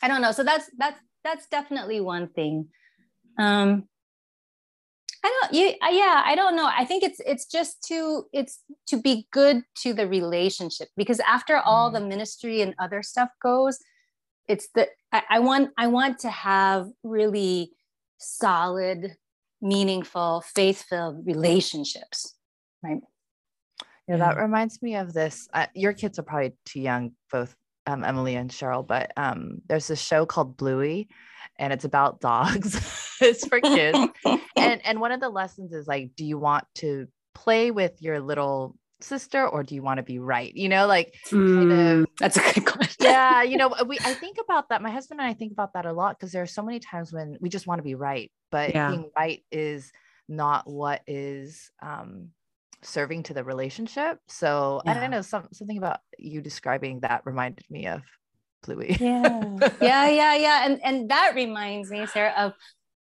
i 0.01 0.07
don't 0.07 0.21
know. 0.21 0.31
So 0.31 0.43
that's 0.43 0.69
that's 0.77 0.99
that's 1.23 1.47
definitely 1.47 2.01
one 2.01 2.27
thing. 2.29 2.67
Um 3.38 3.88
I 5.23 5.39
don't 5.41 5.53
you 5.53 5.73
yeah, 5.97 6.23
I 6.25 6.36
don't 6.36 6.55
know. 6.55 6.65
I 6.65 6.86
think 6.86 7.03
it's 7.03 7.21
it's 7.25 7.45
just 7.45 7.84
to 7.88 8.25
it's 8.34 8.60
to 8.88 8.97
be 8.97 9.27
good 9.31 9.63
to 9.79 9.93
the 9.93 10.07
relationship 10.07 10.89
because 10.97 11.19
after 11.21 11.57
all 11.57 11.89
mm. 11.89 11.93
the 11.93 12.01
ministry 12.01 12.62
and 12.62 12.73
other 12.79 13.03
stuff 13.03 13.29
goes, 13.41 13.77
it's 14.47 14.67
the 14.73 14.88
I, 15.12 15.23
I 15.29 15.39
want 15.39 15.71
I 15.77 15.88
want 15.88 16.19
to 16.19 16.29
have 16.29 16.88
really 17.03 17.71
solid, 18.17 19.15
meaningful, 19.62 20.41
faith-filled 20.41 21.25
relationships. 21.25 22.36
Right. 22.84 23.01
Yeah, 24.07 24.17
that 24.17 24.38
reminds 24.38 24.81
me 24.81 24.95
of 24.95 25.13
this. 25.13 25.47
Uh, 25.53 25.67
your 25.73 25.93
kids 25.93 26.19
are 26.19 26.23
probably 26.23 26.53
too 26.65 26.81
young, 26.81 27.12
both 27.31 27.55
um, 27.87 28.03
Emily 28.03 28.35
and 28.35 28.49
Cheryl, 28.49 28.85
but 28.85 29.11
um, 29.17 29.61
there's 29.67 29.89
a 29.89 29.95
show 29.95 30.25
called 30.25 30.57
Bluey, 30.57 31.09
and 31.57 31.73
it's 31.73 31.85
about 31.85 32.21
dogs. 32.21 32.75
it's 33.21 33.47
for 33.47 33.59
kids, 33.59 33.97
and 34.55 34.85
and 34.85 34.99
one 34.99 35.11
of 35.11 35.19
the 35.19 35.29
lessons 35.29 35.73
is 35.73 35.87
like, 35.87 36.11
do 36.15 36.25
you 36.25 36.37
want 36.37 36.65
to 36.75 37.07
play 37.33 37.71
with 37.71 38.01
your 38.01 38.19
little 38.19 38.75
sister 39.03 39.47
or 39.47 39.63
do 39.63 39.73
you 39.75 39.81
want 39.81 39.97
to 39.97 40.03
be 40.03 40.19
right 40.19 40.55
you 40.55 40.69
know 40.69 40.85
like 40.85 41.15
mm, 41.31 41.57
kind 41.57 41.71
of, 41.71 41.77
mm, 41.77 42.05
that's 42.19 42.37
a 42.37 42.53
good 42.53 42.65
question 42.65 43.05
yeah 43.05 43.41
you 43.41 43.57
know 43.57 43.73
we 43.87 43.97
i 43.99 44.13
think 44.13 44.37
about 44.39 44.69
that 44.69 44.81
my 44.81 44.91
husband 44.91 45.19
and 45.19 45.27
i 45.27 45.33
think 45.33 45.51
about 45.51 45.73
that 45.73 45.85
a 45.85 45.91
lot 45.91 46.17
because 46.17 46.31
there 46.31 46.43
are 46.43 46.47
so 46.47 46.61
many 46.61 46.79
times 46.79 47.11
when 47.11 47.37
we 47.41 47.49
just 47.49 47.65
want 47.65 47.79
to 47.79 47.83
be 47.83 47.95
right 47.95 48.31
but 48.51 48.75
yeah. 48.75 48.91
being 48.91 49.09
right 49.17 49.43
is 49.51 49.91
not 50.29 50.69
what 50.69 51.01
is 51.07 51.71
um 51.81 52.29
serving 52.83 53.23
to 53.23 53.33
the 53.33 53.43
relationship 53.43 54.19
so 54.27 54.81
yeah. 54.85 54.91
i 54.91 54.93
don't 54.93 55.11
know 55.11 55.21
some, 55.21 55.47
something 55.51 55.77
about 55.77 55.99
you 56.17 56.41
describing 56.41 56.99
that 57.01 57.21
reminded 57.25 57.65
me 57.69 57.87
of 57.87 58.01
Bluey. 58.63 58.97
yeah 58.99 59.57
yeah 59.81 60.09
yeah 60.09 60.35
yeah 60.35 60.65
and 60.65 60.79
and 60.83 61.09
that 61.09 61.33
reminds 61.35 61.89
me 61.89 62.05
sarah 62.05 62.33
of 62.37 62.53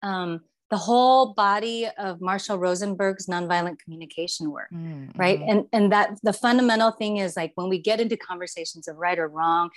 um 0.03 0.41
the 0.69 0.77
whole 0.77 1.33
body 1.33 1.87
of 1.97 2.21
Marshall 2.21 2.57
Rosenberg's 2.57 3.25
nonviolent 3.25 3.79
communication 3.79 4.51
work, 4.51 4.69
mm-hmm. 4.71 5.17
right? 5.19 5.39
And 5.41 5.65
and 5.73 5.91
that 5.91 6.19
the 6.21 6.33
fundamental 6.33 6.91
thing 6.91 7.17
is 7.17 7.35
like 7.35 7.53
when 7.55 7.69
we 7.69 7.79
get 7.79 7.99
into 7.99 8.15
conversations 8.15 8.87
of 8.87 8.97
right 8.97 9.17
or 9.17 9.27
wrong, 9.27 9.71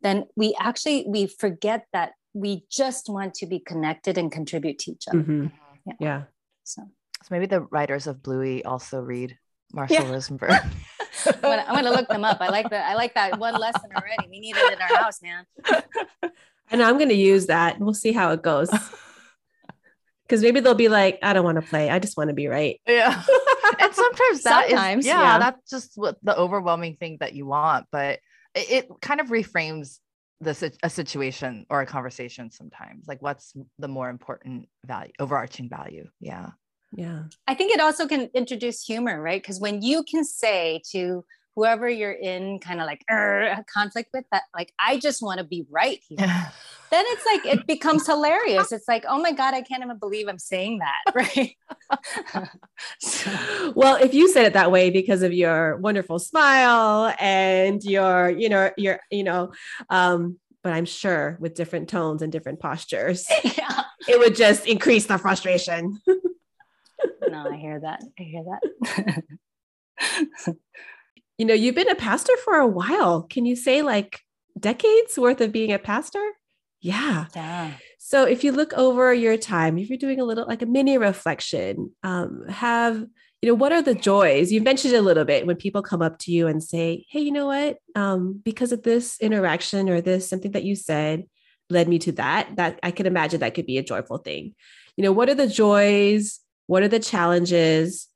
then 0.00 0.24
we 0.36 0.56
actually 0.58 1.04
we 1.06 1.26
forget 1.26 1.84
that 1.92 2.12
we 2.32 2.64
just 2.70 3.08
want 3.08 3.34
to 3.34 3.46
be 3.46 3.58
connected 3.58 4.16
and 4.16 4.32
contribute 4.32 4.78
to 4.80 4.92
each 4.92 5.04
other. 5.08 5.18
Mm-hmm. 5.18 5.46
Yeah. 5.86 5.94
yeah. 6.00 6.22
So. 6.64 6.82
so 7.22 7.28
maybe 7.30 7.46
the 7.46 7.62
writers 7.62 8.06
of 8.06 8.22
Bluey 8.22 8.64
also 8.64 9.00
read 9.00 9.36
Marshall 9.72 9.96
yeah. 9.96 10.10
Rosenberg. 10.10 10.50
I'm, 11.26 11.40
gonna, 11.40 11.64
I'm 11.66 11.74
gonna 11.74 11.90
look 11.90 12.08
them 12.08 12.24
up. 12.24 12.38
I 12.40 12.48
like 12.48 12.70
that. 12.70 12.88
I 12.88 12.94
like 12.94 13.14
that 13.14 13.38
one 13.38 13.54
lesson 13.54 13.90
already. 13.94 14.28
We 14.30 14.40
need 14.40 14.56
it 14.56 14.72
in 14.72 14.80
our 14.80 14.96
house, 14.96 15.20
man. 15.22 15.44
And 16.70 16.82
I'm 16.82 16.98
gonna 16.98 17.14
use 17.14 17.46
that. 17.46 17.78
We'll 17.78 17.94
see 17.94 18.12
how 18.12 18.32
it 18.32 18.42
goes 18.42 18.70
because 20.22 20.42
maybe 20.42 20.60
they'll 20.60 20.74
be 20.74 20.88
like, 20.88 21.18
I 21.22 21.32
don't 21.32 21.44
want 21.44 21.60
to 21.60 21.66
play. 21.66 21.90
I 21.90 21.98
just 21.98 22.16
want 22.16 22.28
to 22.28 22.34
be 22.34 22.48
right. 22.48 22.80
Yeah. 22.86 23.22
and 23.78 23.94
sometimes 23.94 24.42
that 24.42 24.68
sometimes, 24.68 25.04
is, 25.04 25.08
yeah, 25.08 25.20
yeah, 25.20 25.38
that's 25.38 25.70
just 25.70 25.92
what 25.96 26.16
the 26.22 26.36
overwhelming 26.36 26.96
thing 26.96 27.18
that 27.20 27.34
you 27.34 27.46
want. 27.46 27.86
But 27.90 28.20
it, 28.54 28.70
it 28.70 28.88
kind 29.00 29.20
of 29.20 29.28
reframes 29.28 29.98
the 30.40 30.72
a 30.82 30.90
situation 30.90 31.66
or 31.70 31.80
a 31.80 31.86
conversation 31.86 32.50
sometimes. 32.50 33.06
Like, 33.08 33.22
what's 33.22 33.54
the 33.78 33.88
more 33.88 34.10
important 34.10 34.68
value, 34.84 35.12
overarching 35.18 35.68
value? 35.68 36.08
Yeah. 36.20 36.50
Yeah. 36.94 37.24
I 37.46 37.54
think 37.54 37.72
it 37.72 37.80
also 37.80 38.06
can 38.06 38.30
introduce 38.34 38.82
humor, 38.82 39.20
right? 39.20 39.40
Because 39.40 39.60
when 39.60 39.82
you 39.82 40.02
can 40.02 40.24
say 40.24 40.82
to 40.92 41.24
whoever 41.58 41.88
you're 41.88 42.12
in 42.12 42.60
kind 42.60 42.80
of 42.80 42.86
like 42.86 43.04
conflict 43.66 44.10
with 44.14 44.24
that 44.30 44.44
like 44.54 44.72
i 44.78 44.96
just 44.96 45.20
want 45.20 45.38
to 45.38 45.44
be 45.44 45.66
right 45.68 45.98
here 46.08 46.16
then 46.90 47.04
it's 47.08 47.26
like 47.26 47.44
it 47.46 47.66
becomes 47.66 48.06
hilarious 48.06 48.70
it's 48.70 48.86
like 48.86 49.04
oh 49.08 49.20
my 49.20 49.32
god 49.32 49.54
i 49.54 49.60
can't 49.60 49.82
even 49.82 49.98
believe 49.98 50.28
i'm 50.28 50.38
saying 50.38 50.78
that 50.78 51.14
right 51.16 51.56
so. 53.00 53.72
well 53.74 53.96
if 53.96 54.14
you 54.14 54.32
said 54.32 54.46
it 54.46 54.52
that 54.52 54.70
way 54.70 54.88
because 54.88 55.22
of 55.22 55.32
your 55.32 55.78
wonderful 55.78 56.20
smile 56.20 57.12
and 57.18 57.82
your 57.82 58.30
you 58.30 58.48
know 58.48 58.70
your 58.76 59.00
you 59.10 59.24
know 59.24 59.50
um 59.90 60.38
but 60.62 60.72
i'm 60.72 60.84
sure 60.84 61.36
with 61.40 61.56
different 61.56 61.88
tones 61.88 62.22
and 62.22 62.30
different 62.30 62.60
postures 62.60 63.26
yeah. 63.42 63.82
it 64.06 64.16
would 64.16 64.36
just 64.36 64.64
increase 64.64 65.06
the 65.06 65.18
frustration 65.18 66.00
no 67.28 67.48
i 67.50 67.56
hear 67.56 67.80
that 67.80 68.02
i 68.18 68.22
hear 68.22 68.44
that 68.44 69.22
you 71.38 71.46
know, 71.46 71.54
you've 71.54 71.74
been 71.74 71.88
a 71.88 71.94
pastor 71.94 72.36
for 72.44 72.56
a 72.56 72.66
while. 72.66 73.22
Can 73.22 73.46
you 73.46 73.56
say 73.56 73.82
like 73.82 74.20
decades 74.58 75.18
worth 75.18 75.40
of 75.40 75.52
being 75.52 75.72
a 75.72 75.78
pastor? 75.78 76.24
Yeah. 76.80 77.26
Yeah. 77.34 77.72
So 77.98 78.24
if 78.24 78.44
you 78.44 78.52
look 78.52 78.72
over 78.74 79.12
your 79.14 79.36
time, 79.36 79.78
if 79.78 79.88
you're 79.88 79.98
doing 79.98 80.20
a 80.20 80.24
little 80.24 80.46
like 80.46 80.62
a 80.62 80.66
mini 80.66 80.98
reflection, 80.98 81.92
um, 82.02 82.44
have 82.48 83.04
you 83.40 83.48
know 83.48 83.54
what 83.54 83.72
are 83.72 83.82
the 83.82 83.94
joys? 83.94 84.50
You've 84.50 84.64
mentioned 84.64 84.94
a 84.94 85.02
little 85.02 85.24
bit 85.24 85.46
when 85.46 85.54
people 85.54 85.80
come 85.80 86.02
up 86.02 86.18
to 86.20 86.32
you 86.32 86.48
and 86.48 86.62
say, 86.62 87.04
"Hey, 87.08 87.20
you 87.20 87.30
know 87.30 87.46
what? 87.46 87.78
Um, 87.94 88.40
because 88.44 88.72
of 88.72 88.82
this 88.82 89.16
interaction 89.20 89.88
or 89.88 90.00
this 90.00 90.28
something 90.28 90.52
that 90.52 90.64
you 90.64 90.74
said 90.74 91.24
led 91.70 91.88
me 91.88 92.00
to 92.00 92.12
that." 92.12 92.56
That 92.56 92.80
I 92.82 92.90
can 92.90 93.06
imagine 93.06 93.38
that 93.40 93.54
could 93.54 93.66
be 93.66 93.78
a 93.78 93.82
joyful 93.82 94.18
thing. 94.18 94.56
You 94.96 95.04
know, 95.04 95.12
what 95.12 95.28
are 95.28 95.36
the 95.36 95.46
joys? 95.46 96.40
What 96.68 96.84
are 96.84 96.88
the 96.88 97.00
challenges? 97.00 98.06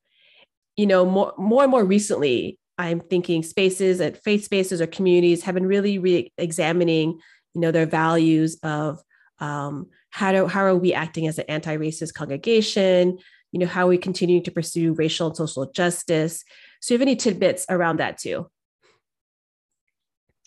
You 0.77 0.85
know, 0.85 1.05
more 1.05 1.33
more 1.37 1.63
and 1.63 1.71
more 1.71 1.83
recently, 1.83 2.57
I'm 2.77 3.01
thinking 3.01 3.43
spaces 3.43 3.99
at 3.99 4.23
faith 4.23 4.45
spaces 4.45 4.79
or 4.79 4.87
communities 4.87 5.43
have 5.43 5.55
been 5.55 5.65
really 5.65 5.99
re-examining, 5.99 7.19
you 7.53 7.61
know, 7.61 7.71
their 7.71 7.85
values 7.85 8.57
of 8.63 9.01
um, 9.39 9.87
how 10.11 10.31
do 10.31 10.47
how 10.47 10.61
are 10.61 10.75
we 10.75 10.93
acting 10.93 11.27
as 11.27 11.37
an 11.37 11.45
anti-racist 11.49 12.13
congregation? 12.13 13.17
You 13.51 13.59
know, 13.59 13.67
how 13.67 13.85
are 13.85 13.89
we 13.89 13.97
continuing 13.97 14.43
to 14.43 14.51
pursue 14.51 14.93
racial 14.93 15.27
and 15.27 15.35
social 15.35 15.69
justice? 15.71 16.43
So, 16.79 16.93
you 16.93 16.99
have 16.99 17.07
any 17.07 17.15
tidbits 17.15 17.65
around 17.69 17.97
that 17.97 18.17
too? 18.17 18.49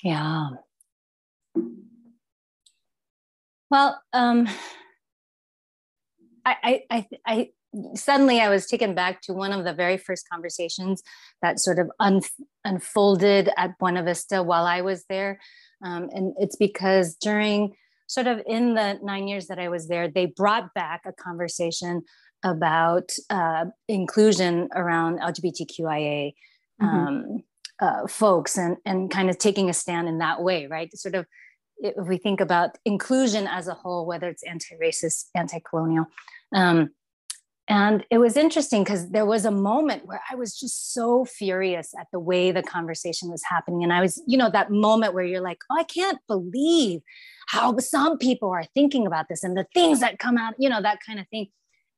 Yeah. 0.03 0.49
Well, 3.69 4.01
um, 4.13 4.49
I, 6.45 6.85
I, 6.89 7.07
I, 7.27 7.49
suddenly 7.95 8.41
I 8.41 8.49
was 8.49 8.67
taken 8.67 8.95
back 8.95 9.21
to 9.23 9.33
one 9.33 9.53
of 9.53 9.65
the 9.65 9.73
very 9.73 9.97
first 9.97 10.27
conversations 10.31 11.03
that 11.43 11.59
sort 11.59 11.79
of 11.79 11.91
un- 12.01 12.23
unfolded 12.65 13.51
at 13.57 13.79
Buena 13.79 14.03
Vista 14.03 14.43
while 14.43 14.67
I 14.67 14.81
was 14.81 15.05
there. 15.09 15.39
Um, 15.85 16.09
and 16.13 16.35
it's 16.39 16.57
because 16.57 17.17
during 17.17 17.75
sort 18.07 18.27
of 18.27 18.41
in 18.47 18.75
the 18.75 18.99
nine 19.03 19.29
years 19.29 19.47
that 19.49 19.59
I 19.59 19.69
was 19.69 19.89
there, 19.89 20.09
they 20.09 20.27
brought 20.27 20.73
back 20.75 21.03
a 21.07 21.13
conversation 21.13 22.03
about 22.43 23.11
uh, 23.31 23.67
inclusion 23.89 24.69
around 24.75 25.21
LGBTQIA 25.21 26.33
mm-hmm. 26.81 26.87
um, 26.87 27.43
uh, 27.81 28.07
folks 28.07 28.57
and, 28.57 28.77
and 28.87 29.11
kind 29.11 29.29
of 29.29 29.39
taking 29.39 29.69
a 29.69 29.75
stand 29.75 30.09
in 30.09 30.19
that 30.19 30.43
way, 30.43 30.67
right? 30.67 30.97
Sort 30.97 31.15
of 31.15 31.27
if 31.79 32.07
we 32.07 32.17
think 32.17 32.41
about 32.41 32.79
inclusion 32.85 33.47
as 33.47 33.69
a 33.69 33.75
whole, 33.75 34.07
whether 34.07 34.29
it's 34.29 34.43
anti-racist, 34.45 35.27
anti-colonial, 35.35 36.07
um, 36.55 36.91
and 37.69 38.05
it 38.11 38.19
was 38.19 38.37
interesting 38.37 38.85
because 38.85 39.11
there 39.11 39.27
was 39.27 39.45
a 39.45 39.51
moment 39.51 40.07
where 40.07 40.21
I 40.31 40.37
was 40.37 40.57
just 40.57 40.95
so 40.95 41.25
furious 41.25 41.93
at 41.99 42.07
the 42.13 42.21
way 42.21 42.53
the 42.53 42.63
conversation 42.63 43.29
was 43.29 43.43
happening. 43.43 43.83
And 43.83 43.93
I 43.93 44.01
was, 44.01 44.23
you 44.27 44.39
know, 44.39 44.49
that 44.51 44.71
moment 44.71 45.15
where 45.15 45.25
you're 45.25 45.41
like, 45.41 45.59
oh, 45.71 45.77
I 45.79 45.83
can't 45.83 46.19
believe 46.29 47.01
how 47.49 47.77
some 47.79 48.19
people 48.19 48.51
are 48.51 48.65
thinking 48.75 49.05
about 49.05 49.27
this 49.29 49.43
and 49.43 49.57
the 49.57 49.67
things 49.75 49.99
that 49.99 50.21
come 50.21 50.39
out, 50.39 50.55
you 50.59 50.69
know, 50.69 50.81
that 50.81 50.99
kind 51.05 51.19
of 51.19 51.27
thing. 51.29 51.49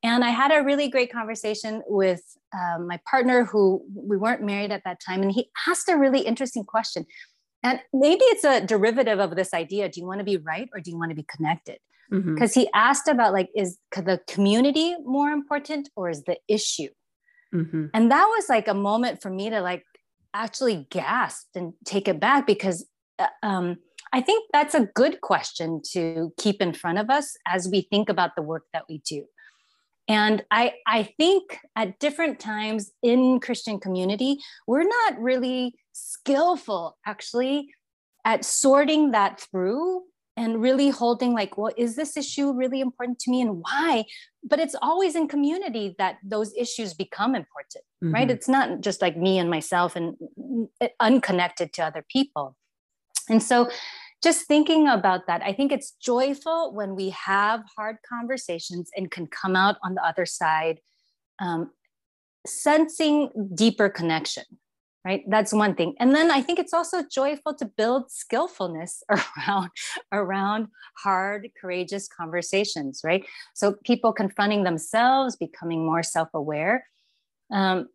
And 0.03 0.25
I 0.25 0.31
had 0.31 0.53
a 0.53 0.63
really 0.63 0.89
great 0.89 1.13
conversation 1.13 1.83
with 1.87 2.23
um, 2.55 2.87
my 2.87 3.01
partner, 3.11 3.45
who 3.45 3.83
we 3.95 4.17
weren't 4.17 4.43
married 4.43 4.73
at 4.73 4.85
that 4.85 5.01
time. 5.05 5.23
And 5.23 5.33
he 5.33 5.51
asked 5.67 5.89
a 5.89 5.99
really 5.99 6.21
interesting 6.21 6.65
question. 6.65 7.05
And 7.63 7.81
maybe 7.93 8.23
it's 8.27 8.45
a 8.45 8.65
derivative 8.65 9.19
of 9.19 9.37
this 9.37 9.53
idea 9.53 9.89
do 9.89 10.01
you 10.01 10.07
want 10.07 10.21
to 10.21 10.25
be 10.25 10.37
right 10.37 10.69
or 10.73 10.81
do 10.81 10.91
you 10.91 10.97
want 10.97 11.11
to 11.11 11.17
be 11.17 11.27
connected? 11.29 11.79
Because 12.11 12.53
mm-hmm. 12.53 12.61
he 12.61 12.71
asked 12.75 13.09
about 13.09 13.33
like 13.33 13.49
is 13.55 13.79
the 13.95 14.21
community 14.27 14.95
more 15.05 15.31
important 15.31 15.91
or 15.97 16.09
is 16.09 16.23
the 16.25 16.37
issue 16.49 16.89
mm-hmm. 17.55 17.87
and 17.93 18.11
that 18.11 18.25
was 18.25 18.49
like 18.49 18.69
a 18.69 18.75
moment 18.75 19.21
for 19.21 19.31
me 19.31 19.51
to 19.51 19.61
like 19.61 19.85
actually 20.35 20.87
gasp 20.91 21.49
and 21.55 21.73
take 21.85 22.09
it 22.09 22.21
back 22.21 22.47
because 22.47 22.87
uh, 23.19 23.27
um, 23.43 23.77
i 24.13 24.21
think 24.21 24.49
that's 24.53 24.75
a 24.75 24.89
good 24.95 25.21
question 25.21 25.81
to 25.85 26.33
keep 26.39 26.63
in 26.63 26.73
front 26.73 26.99
of 26.99 27.11
us 27.11 27.37
as 27.47 27.69
we 27.71 27.83
think 27.83 28.09
about 28.09 28.31
the 28.37 28.43
work 28.43 28.65
that 28.73 28.85
we 28.89 29.03
do 29.09 29.25
and 30.11 30.43
I, 30.51 30.73
I 30.87 31.03
think 31.19 31.59
at 31.77 31.99
different 31.99 32.41
times 32.41 32.93
in 33.03 33.41
Christian 33.41 33.79
community, 33.79 34.39
we're 34.67 34.89
not 34.89 35.21
really 35.21 35.75
skillful 35.93 36.97
actually 37.05 37.69
at 38.25 38.45
sorting 38.45 39.11
that 39.11 39.39
through 39.39 40.03
and 40.39 40.63
really 40.63 40.89
holding 40.89 41.33
like 41.33 41.59
well 41.59 41.73
is 41.77 41.97
this 41.97 42.17
issue 42.17 42.53
really 42.53 42.81
important 42.81 43.19
to 43.21 43.31
me 43.31 43.41
and 43.41 43.61
why? 43.61 44.05
But 44.45 44.61
it's 44.61 44.77
always 44.81 45.17
in 45.17 45.27
community 45.27 45.97
that 45.99 46.19
those 46.23 46.55
issues 46.57 46.95
become 46.95 47.35
important 47.35 47.85
mm-hmm. 48.03 48.15
right 48.15 48.31
it's 48.31 48.49
not 48.49 48.81
just 48.81 49.03
like 49.03 49.17
me 49.17 49.39
and 49.39 49.51
myself 49.51 49.97
and 49.97 50.17
unconnected 51.01 51.73
to 51.75 51.83
other 51.83 52.05
people. 52.09 52.57
And 53.29 53.43
so 53.43 53.69
just 54.23 54.47
thinking 54.47 54.89
about 54.89 55.27
that 55.29 55.43
i 55.43 55.53
think 55.53 55.71
it's 55.71 55.93
joyful 56.03 56.75
when 56.75 56.97
we 56.97 57.11
have 57.11 57.61
hard 57.77 57.97
conversations 58.09 58.91
and 58.97 59.13
can 59.13 59.27
come 59.29 59.55
out 59.55 59.77
on 59.85 59.95
the 59.95 60.05
other 60.05 60.27
side 60.27 60.81
um, 61.41 61.71
sensing 62.45 63.31
deeper 63.55 63.89
connection 63.89 64.43
right? 65.05 65.23
That's 65.29 65.53
one 65.53 65.75
thing. 65.75 65.95
And 66.01 66.15
then 66.15 66.31
i 66.31 66.43
think 66.43 66.59
it's 66.59 66.75
also 66.75 67.03
joyful 67.11 67.55
to 67.55 67.65
build 67.65 68.11
skillfulness 68.11 69.03
around 69.11 69.71
around 70.13 70.69
hard 70.97 71.49
courageous 71.61 72.09
conversations 72.09 73.01
right? 73.05 73.25
So 73.55 73.75
people 73.85 74.13
confronting 74.13 74.65
themselves 74.65 75.37
becoming 75.37 75.85
more 75.85 76.03
self-aware. 76.03 76.87
Um, 77.51 77.89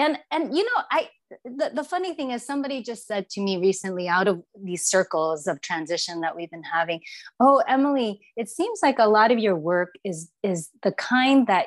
and 0.00 0.18
and 0.30 0.56
you 0.56 0.64
know 0.64 0.82
i 0.90 1.08
the, 1.44 1.70
the 1.74 1.84
funny 1.84 2.14
thing 2.14 2.32
is 2.32 2.44
somebody 2.44 2.82
just 2.82 3.06
said 3.06 3.28
to 3.30 3.40
me 3.40 3.56
recently 3.58 4.08
out 4.08 4.26
of 4.26 4.42
these 4.60 4.84
circles 4.84 5.46
of 5.46 5.60
transition 5.60 6.20
that 6.22 6.34
we've 6.34 6.50
been 6.50 6.64
having 6.64 7.00
oh 7.38 7.62
emily 7.68 8.20
it 8.36 8.48
seems 8.48 8.80
like 8.82 8.98
a 8.98 9.08
lot 9.08 9.30
of 9.30 9.38
your 9.38 9.54
work 9.54 9.94
is 10.04 10.30
is 10.42 10.70
the 10.82 10.92
kind 10.92 11.46
that 11.46 11.66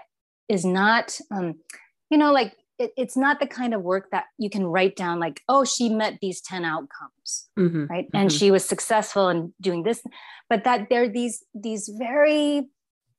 is 0.49 0.65
not 0.65 1.17
um, 1.31 1.55
you 2.09 2.17
know 2.17 2.33
like 2.33 2.53
it, 2.79 2.91
it's 2.97 3.15
not 3.15 3.39
the 3.39 3.47
kind 3.47 3.73
of 3.73 3.81
work 3.81 4.09
that 4.11 4.25
you 4.37 4.49
can 4.49 4.65
write 4.65 4.95
down 4.95 5.19
like 5.19 5.41
oh 5.47 5.63
she 5.63 5.89
met 5.89 6.17
these 6.21 6.41
10 6.41 6.65
outcomes 6.65 7.49
mm-hmm, 7.57 7.85
right? 7.85 8.05
Mm-hmm. 8.07 8.17
and 8.17 8.31
she 8.31 8.51
was 8.51 8.65
successful 8.65 9.29
in 9.29 9.53
doing 9.61 9.83
this. 9.83 10.01
But 10.49 10.63
that 10.65 10.87
there 10.89 11.03
are 11.03 11.09
these 11.09 11.43
these 11.53 11.89
very 11.97 12.69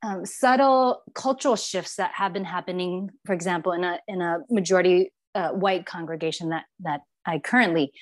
um, 0.02 0.26
subtle 0.26 1.02
cultural 1.14 1.56
shifts 1.56 1.96
that 1.96 2.12
have 2.14 2.32
been 2.32 2.44
happening 2.44 3.10
for 3.24 3.32
example 3.32 3.72
in 3.72 3.84
a 3.84 3.98
in 4.06 4.20
a 4.20 4.38
majority 4.50 5.12
uh, 5.34 5.50
white 5.50 5.86
congregation 5.86 6.50
that 6.50 6.64
that 6.80 7.00
i 7.26 7.38
currently 7.38 7.92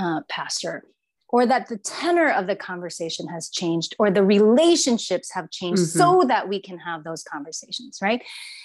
uh, 0.00 0.20
pastor 0.28 0.82
or 1.32 1.46
that 1.46 1.66
the 1.68 1.78
tenor 1.78 2.30
of 2.30 2.46
the 2.46 2.54
conversation 2.54 3.26
has 3.26 3.48
changed 3.48 3.96
or 3.98 4.10
the 4.10 4.22
relationships 4.22 5.32
have 5.32 5.50
changed 5.50 5.82
mm-hmm. 5.82 5.98
so 5.98 6.22
that 6.28 6.48
we 6.48 6.60
can 6.60 6.78
have 6.78 7.02
those 7.02 7.24
conversations 7.24 7.98
right? 8.02 8.22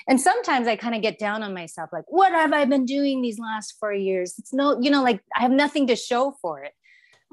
And 0.07 0.21
sometimes 0.21 0.67
i 0.67 0.75
kind 0.75 0.95
of 0.95 1.01
get 1.01 1.17
down 1.17 1.41
on 1.41 1.53
myself 1.53 1.89
like 1.91 2.05
what 2.07 2.31
have 2.31 2.53
i 2.53 2.65
been 2.65 2.85
doing 2.85 3.21
these 3.21 3.39
last 3.39 3.75
four 3.79 3.93
years? 3.93 4.35
It's 4.37 4.53
no 4.53 4.79
you 4.79 4.91
know 4.91 5.01
like 5.01 5.21
i 5.35 5.41
have 5.41 5.51
nothing 5.51 5.87
to 5.87 5.95
show 5.95 6.35
for 6.41 6.63
it. 6.63 6.73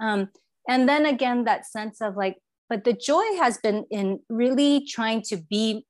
Um, 0.00 0.30
and 0.68 0.88
then 0.88 1.04
again 1.06 1.44
that 1.44 1.66
sense 1.66 2.00
of 2.00 2.16
like 2.16 2.36
but 2.70 2.84
the 2.84 2.94
joy 2.94 3.24
has 3.38 3.58
been 3.58 3.84
in 3.90 4.20
really 4.28 4.86
trying 4.86 5.22
to 5.22 5.36
be 5.36 5.86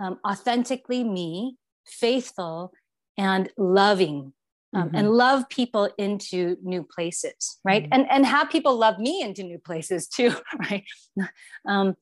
um, 0.00 0.18
authentically 0.26 1.04
me 1.04 1.56
faithful 1.86 2.72
and 3.18 3.50
loving 3.56 4.32
um, 4.74 4.88
mm-hmm. 4.88 4.96
and 4.96 5.10
love 5.10 5.48
people 5.48 5.90
into 5.98 6.56
new 6.62 6.82
places 6.82 7.58
right? 7.64 7.84
Mm-hmm. 7.84 7.92
and 7.92 8.10
and 8.10 8.26
have 8.26 8.50
people 8.50 8.76
love 8.76 8.98
me 8.98 9.22
into 9.22 9.42
new 9.42 9.58
places 9.58 10.08
too 10.08 10.34
right? 10.70 10.84
Um, 11.66 11.96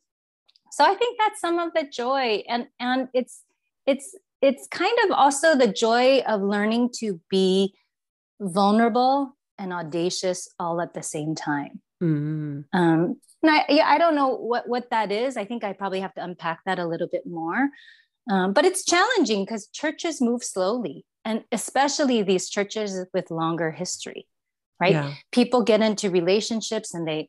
so 0.73 0.85
i 0.85 0.95
think 0.95 1.19
that's 1.19 1.41
some 1.41 1.59
of 1.59 1.73
the 1.75 1.85
joy. 1.85 2.43
And 2.49 2.67
and 2.79 3.09
it's 3.13 3.43
it's 3.87 4.17
it's 4.43 4.67
kind 4.69 4.97
of 5.05 5.11
also 5.13 5.55
the 5.55 5.67
joy 5.67 6.21
of 6.21 6.41
learning 6.41 6.91
to 6.97 7.21
be 7.29 7.75
vulnerable 8.41 9.37
and 9.59 9.73
audacious 9.73 10.49
all 10.59 10.81
at 10.81 10.95
the 10.95 11.03
same 11.03 11.35
time. 11.35 11.81
Mm-hmm. 12.03 12.61
um, 12.73 13.21
and 13.43 13.51
I, 13.51 13.65
yeah, 13.69 13.87
I 13.87 13.99
don't 13.99 14.15
know 14.15 14.29
what 14.29 14.69
what 14.69 14.91
that 14.91 15.13
is. 15.13 15.37
I 15.37 15.45
think 15.45 15.65
i 15.65 15.73
probably 15.73 16.01
have 16.01 16.15
to 16.15 16.25
unpack 16.25 16.61
that 16.67 16.79
a 16.79 16.87
little 16.87 17.09
bit 17.11 17.27
more. 17.27 17.69
Um, 18.31 18.53
but 18.53 18.65
it's 18.65 18.85
challenging 18.85 19.45
because 19.45 19.67
churches 19.69 20.21
move 20.21 20.45
slowly 20.45 21.05
and 21.25 21.45
especially 21.53 22.23
these 22.23 22.49
churches 22.49 23.07
with 23.13 23.31
longer 23.31 23.71
history 23.71 24.27
right? 24.81 24.93
Yeah. 24.93 25.15
people 25.31 25.63
get 25.63 25.83
into 25.83 26.11
relationships 26.11 26.95
and 26.95 27.07
they 27.07 27.29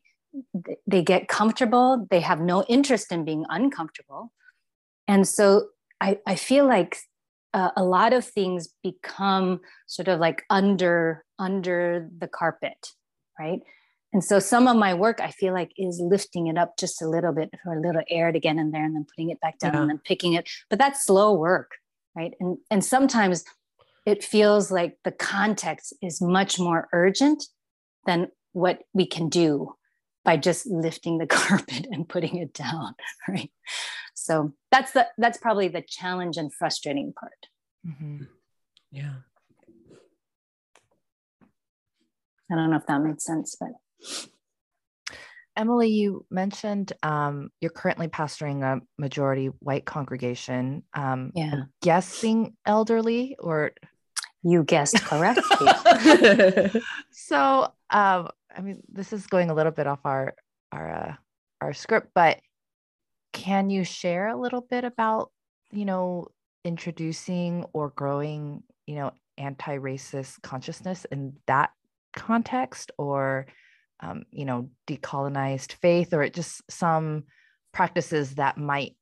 they 0.86 1.02
get 1.02 1.28
comfortable. 1.28 2.06
They 2.10 2.20
have 2.20 2.40
no 2.40 2.64
interest 2.64 3.12
in 3.12 3.24
being 3.24 3.44
uncomfortable. 3.50 4.32
And 5.06 5.28
so 5.28 5.68
i 6.00 6.18
i 6.26 6.34
feel 6.34 6.66
like 6.66 6.96
uh, 7.54 7.70
a 7.76 7.84
lot 7.84 8.14
of 8.14 8.24
things 8.24 8.70
become 8.82 9.60
sort 9.86 10.08
of 10.08 10.18
like 10.18 10.42
under 10.48 11.24
under 11.38 12.08
the 12.18 12.28
carpet 12.28 12.88
right? 13.38 13.60
And 14.14 14.22
so 14.22 14.38
some 14.38 14.68
of 14.68 14.76
my 14.76 14.94
work 14.94 15.20
i 15.20 15.30
feel 15.30 15.52
like 15.52 15.72
is 15.76 16.00
lifting 16.00 16.46
it 16.46 16.56
up 16.56 16.78
just 16.78 17.02
a 17.02 17.08
little 17.08 17.32
bit 17.32 17.50
for 17.62 17.74
a 17.74 17.80
little 17.80 18.02
air 18.08 18.32
to 18.32 18.40
get 18.40 18.56
in 18.56 18.70
there 18.70 18.84
and 18.84 18.94
then 18.94 19.06
putting 19.12 19.30
it 19.30 19.40
back 19.40 19.58
down 19.58 19.74
yeah. 19.74 19.80
and 19.82 19.90
then 19.90 20.00
picking 20.04 20.32
it. 20.34 20.48
But 20.70 20.78
that's 20.78 21.04
slow 21.04 21.34
work 21.34 21.72
right? 22.14 22.34
And 22.40 22.58
and 22.70 22.84
sometimes 22.84 23.44
it 24.04 24.24
feels 24.24 24.70
like 24.70 24.98
the 25.04 25.12
context 25.12 25.94
is 26.02 26.20
much 26.20 26.58
more 26.58 26.88
urgent 26.92 27.44
than 28.06 28.28
what 28.52 28.82
we 28.92 29.06
can 29.06 29.28
do 29.28 29.74
by 30.24 30.36
just 30.36 30.66
lifting 30.66 31.18
the 31.18 31.26
carpet 31.38 31.86
and 31.90 32.08
putting 32.08 32.36
it 32.36 32.52
down 32.52 32.94
right 33.28 33.50
so 34.14 34.52
that's 34.70 34.92
the 34.92 35.06
that's 35.18 35.38
probably 35.38 35.68
the 35.68 35.82
challenge 35.82 36.36
and 36.36 36.52
frustrating 36.52 37.12
part 37.12 37.46
mm-hmm. 37.86 38.24
yeah 38.90 39.14
i 42.50 42.54
don't 42.54 42.70
know 42.70 42.76
if 42.76 42.86
that 42.86 43.00
made 43.00 43.20
sense 43.20 43.56
but 43.58 43.70
Emily, 45.54 45.88
you 45.88 46.24
mentioned 46.30 46.94
um, 47.02 47.50
you're 47.60 47.70
currently 47.70 48.08
pastoring 48.08 48.62
a 48.62 48.80
majority 48.98 49.46
white 49.58 49.84
congregation. 49.84 50.82
Um, 50.94 51.32
yeah. 51.34 51.50
I'm 51.52 51.72
guessing 51.82 52.56
elderly 52.64 53.36
or 53.38 53.72
you 54.42 54.64
guessed 54.64 55.02
correctly. 55.04 55.68
so, 57.10 57.72
um, 57.90 58.28
I 58.54 58.60
mean, 58.60 58.82
this 58.88 59.12
is 59.12 59.26
going 59.26 59.50
a 59.50 59.54
little 59.54 59.72
bit 59.72 59.86
off 59.86 60.00
our 60.04 60.34
our 60.72 60.90
uh, 60.90 61.14
our 61.60 61.72
script, 61.72 62.08
but 62.14 62.40
can 63.32 63.70
you 63.70 63.84
share 63.84 64.28
a 64.28 64.36
little 64.36 64.60
bit 64.60 64.84
about 64.84 65.30
you 65.70 65.84
know 65.84 66.28
introducing 66.64 67.64
or 67.72 67.90
growing 67.90 68.62
you 68.86 68.96
know 68.96 69.12
anti-racist 69.38 70.42
consciousness 70.42 71.06
in 71.10 71.34
that 71.46 71.70
context, 72.14 72.90
or 72.98 73.46
um, 74.00 74.24
you 74.30 74.44
know 74.44 74.70
decolonized 74.86 75.72
faith, 75.74 76.12
or 76.12 76.28
just 76.28 76.62
some 76.70 77.24
practices 77.72 78.34
that 78.34 78.58
might 78.58 78.96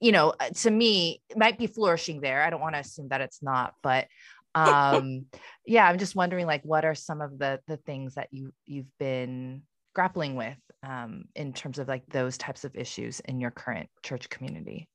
you 0.00 0.12
know 0.12 0.34
uh, 0.38 0.50
to 0.50 0.70
me 0.70 1.22
might 1.36 1.58
be 1.58 1.66
flourishing 1.66 2.20
there 2.20 2.42
i 2.42 2.50
don't 2.50 2.60
want 2.60 2.74
to 2.74 2.80
assume 2.80 3.08
that 3.08 3.20
it's 3.20 3.42
not 3.42 3.74
but 3.82 4.06
um 4.54 5.24
yeah 5.66 5.86
i'm 5.88 5.98
just 5.98 6.14
wondering 6.14 6.46
like 6.46 6.62
what 6.62 6.84
are 6.84 6.94
some 6.94 7.20
of 7.20 7.38
the 7.38 7.58
the 7.66 7.78
things 7.78 8.14
that 8.14 8.28
you 8.32 8.52
you've 8.66 8.98
been 8.98 9.62
grappling 9.94 10.36
with 10.36 10.58
um 10.82 11.24
in 11.34 11.52
terms 11.52 11.78
of 11.78 11.88
like 11.88 12.04
those 12.06 12.38
types 12.38 12.64
of 12.64 12.74
issues 12.76 13.20
in 13.20 13.40
your 13.40 13.50
current 13.50 13.88
church 14.02 14.28
community? 14.28 14.88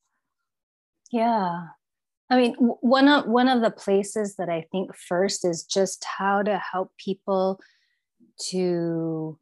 Yeah. 1.12 1.68
I 2.30 2.38
mean 2.38 2.56
one 2.56 3.08
of 3.08 3.26
one 3.26 3.48
of 3.48 3.62
the 3.62 3.72
places 3.72 4.36
that 4.36 4.50
i 4.50 4.66
think 4.72 4.94
first 4.96 5.46
is 5.46 5.64
just 5.64 6.04
how 6.04 6.44
to 6.44 6.58
help 6.58 6.92
people 6.98 7.60
to 8.50 9.40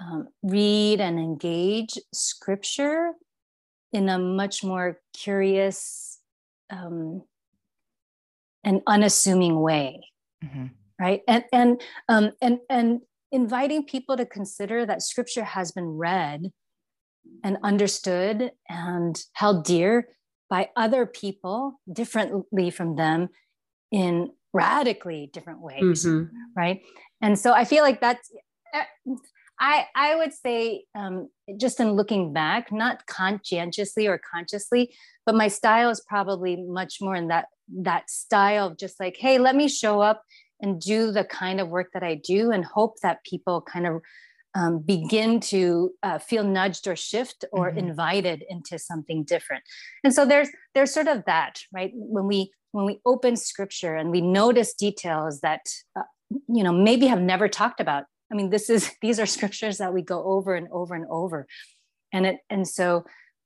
um, 0.00 0.28
read 0.42 1.00
and 1.00 1.18
engage 1.18 1.98
scripture 2.14 3.12
in 3.92 4.08
a 4.08 4.18
much 4.18 4.62
more 4.62 5.00
curious 5.12 6.20
um, 6.70 7.22
an 8.64 8.82
unassuming 8.86 9.60
way 9.60 10.04
mm-hmm. 10.44 10.66
right 11.00 11.22
and 11.28 11.44
and 11.52 11.82
um, 12.08 12.32
and 12.40 12.58
and 12.70 13.00
inviting 13.30 13.84
people 13.84 14.16
to 14.16 14.26
consider 14.26 14.84
that 14.84 15.02
scripture 15.02 15.44
has 15.44 15.72
been 15.72 15.96
read 15.96 16.50
and 17.44 17.56
understood 17.62 18.52
and 18.68 19.24
held 19.32 19.64
dear 19.64 20.08
by 20.50 20.68
other 20.76 21.06
people 21.06 21.80
differently 21.90 22.70
from 22.70 22.96
them 22.96 23.28
in 23.90 24.30
radically 24.52 25.30
different 25.32 25.60
ways 25.60 26.04
mm-hmm. 26.04 26.24
right 26.56 26.82
and 27.20 27.38
so 27.38 27.52
i 27.52 27.64
feel 27.64 27.82
like 27.82 28.00
that's 28.00 28.30
I, 29.62 29.86
I 29.94 30.16
would 30.16 30.32
say, 30.34 30.86
um, 30.96 31.28
just 31.56 31.78
in 31.78 31.92
looking 31.92 32.32
back, 32.32 32.72
not 32.72 33.06
conscientiously 33.06 34.08
or 34.08 34.18
consciously, 34.18 34.92
but 35.24 35.36
my 35.36 35.46
style 35.46 35.88
is 35.88 36.00
probably 36.00 36.56
much 36.56 36.98
more 37.00 37.14
in 37.14 37.28
that 37.28 37.46
that 37.68 38.10
style 38.10 38.66
of 38.66 38.76
just 38.76 38.98
like, 38.98 39.16
hey, 39.16 39.38
let 39.38 39.54
me 39.54 39.68
show 39.68 40.00
up 40.00 40.24
and 40.60 40.80
do 40.80 41.12
the 41.12 41.22
kind 41.22 41.60
of 41.60 41.68
work 41.68 41.90
that 41.94 42.02
I 42.02 42.16
do, 42.16 42.50
and 42.50 42.64
hope 42.64 43.00
that 43.02 43.22
people 43.22 43.62
kind 43.62 43.86
of 43.86 44.02
um, 44.56 44.80
begin 44.80 45.38
to 45.40 45.92
uh, 46.02 46.18
feel 46.18 46.42
nudged 46.42 46.88
or 46.88 46.96
shift 46.96 47.44
or 47.52 47.70
mm-hmm. 47.70 47.78
invited 47.78 48.44
into 48.50 48.80
something 48.80 49.22
different. 49.22 49.62
And 50.02 50.12
so 50.12 50.26
there's 50.26 50.48
there's 50.74 50.92
sort 50.92 51.06
of 51.06 51.24
that, 51.26 51.60
right? 51.72 51.92
When 51.94 52.26
we 52.26 52.50
when 52.72 52.84
we 52.84 53.00
open 53.06 53.36
scripture 53.36 53.94
and 53.94 54.10
we 54.10 54.22
notice 54.22 54.74
details 54.74 55.40
that 55.42 55.66
uh, 55.94 56.02
you 56.48 56.64
know 56.64 56.72
maybe 56.72 57.06
have 57.06 57.22
never 57.22 57.46
talked 57.46 57.80
about 57.80 58.04
I 58.32 58.34
mean, 58.34 58.50
this 58.50 58.70
is 58.70 58.90
these 59.02 59.20
are 59.20 59.26
scriptures 59.26 59.78
that 59.78 59.92
we 59.92 60.02
go 60.02 60.24
over 60.24 60.54
and 60.54 60.68
over 60.72 60.94
and 60.94 61.06
over. 61.10 61.46
And 62.12 62.26
it 62.26 62.36
and 62.50 62.66
so 62.66 63.04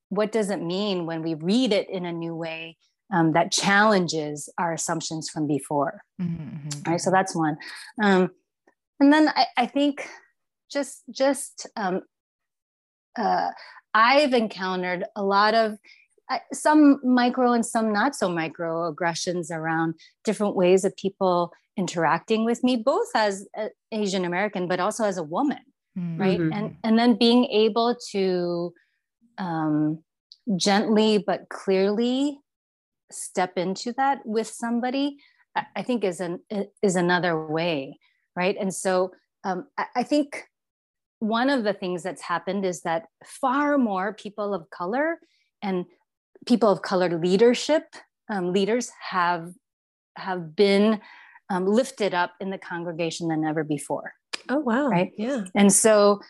what 0.09 0.31
does 0.31 0.51
it 0.51 0.63
mean 0.63 1.05
when 1.07 1.23
we 1.23 1.35
read 1.35 1.73
it 1.73 1.91
in 1.91 2.05
a 2.05 2.13
new 2.13 2.35
way 2.35 2.77
um, 3.13 3.33
that 3.33 3.53
challenges 3.53 4.49
our 4.59 4.73
assumptions 4.73 5.29
from 5.29 5.47
before? 5.47 6.03
Mm-hmm. 6.21 6.91
Right. 6.91 7.01
So 7.01 7.11
that's 7.11 7.35
one. 7.35 7.57
Um, 8.03 8.31
and 9.01 9.13
then 9.13 9.29
I, 9.29 9.47
I 9.57 9.67
think 9.67 10.09
just 10.71 11.03
just 11.11 11.69
um, 11.77 12.03
uh, 13.19 13.51
I've 13.95 14.35
encountered 14.35 15.05
a 15.17 15.23
lot 15.23 15.55
of 15.55 15.79
some 16.53 17.01
micro 17.05 17.53
and 17.53 17.65
some 17.65 17.93
not 17.93 18.15
so 18.15 18.29
micro 18.29 18.89
aggressions 18.89 19.51
around 19.51 19.95
different 20.25 20.57
ways 20.57 20.85
of 20.85 20.97
people 20.97 21.53
interacting 21.77 22.45
with 22.45 22.65
me 22.65 22.77
both 22.77 23.09
as 23.15 23.47
asian 23.93 24.25
american 24.25 24.67
but 24.67 24.81
also 24.81 25.05
as 25.05 25.19
a 25.19 25.23
woman 25.23 25.61
mm-hmm. 25.99 26.21
right 26.21 26.41
and 26.41 26.77
and 26.83 26.99
then 26.99 27.15
being 27.15 27.45
able 27.47 27.97
to 28.11 28.73
um, 29.39 30.03
gently 30.57 31.19
but 31.19 31.49
clearly 31.51 32.39
step 33.11 33.57
into 33.57 33.93
that 33.93 34.19
with 34.25 34.49
somebody 34.49 35.19
i 35.75 35.83
think 35.83 36.03
is 36.03 36.21
an 36.21 36.41
is 36.83 36.97
another 36.97 37.47
way 37.47 37.99
right? 38.37 38.57
And 38.61 38.73
so 38.73 39.13
um, 39.43 39.67
I, 39.77 39.87
I 39.97 40.03
think 40.05 40.45
one 41.19 41.49
of 41.49 41.65
the 41.65 41.73
things 41.73 42.03
that's 42.03 42.23
happened 42.23 42.65
is 42.65 42.83
that 42.83 43.07
far 43.25 43.79
more 43.79 44.13
people 44.13 44.55
of 44.55 44.69
color 44.71 45.19
and 45.63 45.87
people 46.47 46.71
of 46.71 46.83
color 46.83 47.19
leadership 47.19 47.85
um, 48.31 48.53
leaders 48.53 48.91
have 49.11 49.53
have 50.17 50.57
been 50.57 51.01
um, 51.51 51.67
lifted 51.67 52.15
up 52.15 52.33
in 52.41 52.51
the 52.51 52.59
congregation 52.59 53.29
than 53.29 53.45
ever 53.45 53.63
before. 53.65 54.15
Oh 54.49 54.59
wow! 54.59 54.89
Right? 54.89 55.13
Yeah. 55.17 55.45
And 55.55 55.73
so, 55.73 56.21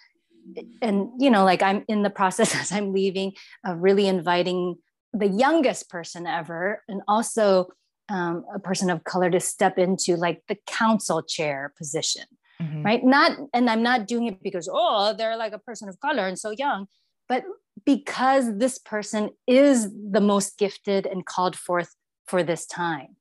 and 0.82 1.10
you 1.18 1.30
know, 1.30 1.44
like 1.44 1.62
I'm 1.62 1.84
in 1.88 2.02
the 2.02 2.10
process 2.10 2.54
as 2.60 2.72
I'm 2.72 2.92
leaving 2.92 3.32
of 3.64 3.78
really 3.78 4.06
inviting 4.06 4.76
the 5.12 5.28
youngest 5.28 5.88
person 5.88 6.26
ever, 6.26 6.82
and 6.88 7.02
also 7.08 7.68
um, 8.08 8.44
a 8.54 8.58
person 8.58 8.90
of 8.90 9.04
color 9.04 9.30
to 9.30 9.40
step 9.40 9.78
into 9.78 10.16
like 10.16 10.42
the 10.48 10.56
council 10.66 11.22
chair 11.22 11.72
position. 11.76 12.24
Mm-hmm. 12.60 12.82
Right. 12.82 13.04
Not, 13.04 13.32
and 13.52 13.68
I'm 13.68 13.82
not 13.82 14.06
doing 14.06 14.26
it 14.28 14.42
because, 14.42 14.68
oh, 14.72 15.12
they're 15.12 15.36
like 15.36 15.52
a 15.52 15.58
person 15.58 15.88
of 15.90 16.00
color 16.00 16.26
and 16.26 16.38
so 16.38 16.52
young, 16.52 16.86
but 17.28 17.44
because 17.86 18.58
this 18.58 18.78
person 18.78 19.30
is 19.46 19.88
the 20.10 20.20
most 20.20 20.58
gifted 20.58 21.06
and 21.06 21.24
called 21.24 21.56
forth 21.56 21.94
for 22.26 22.42
this 22.42 22.66
time 22.66 23.16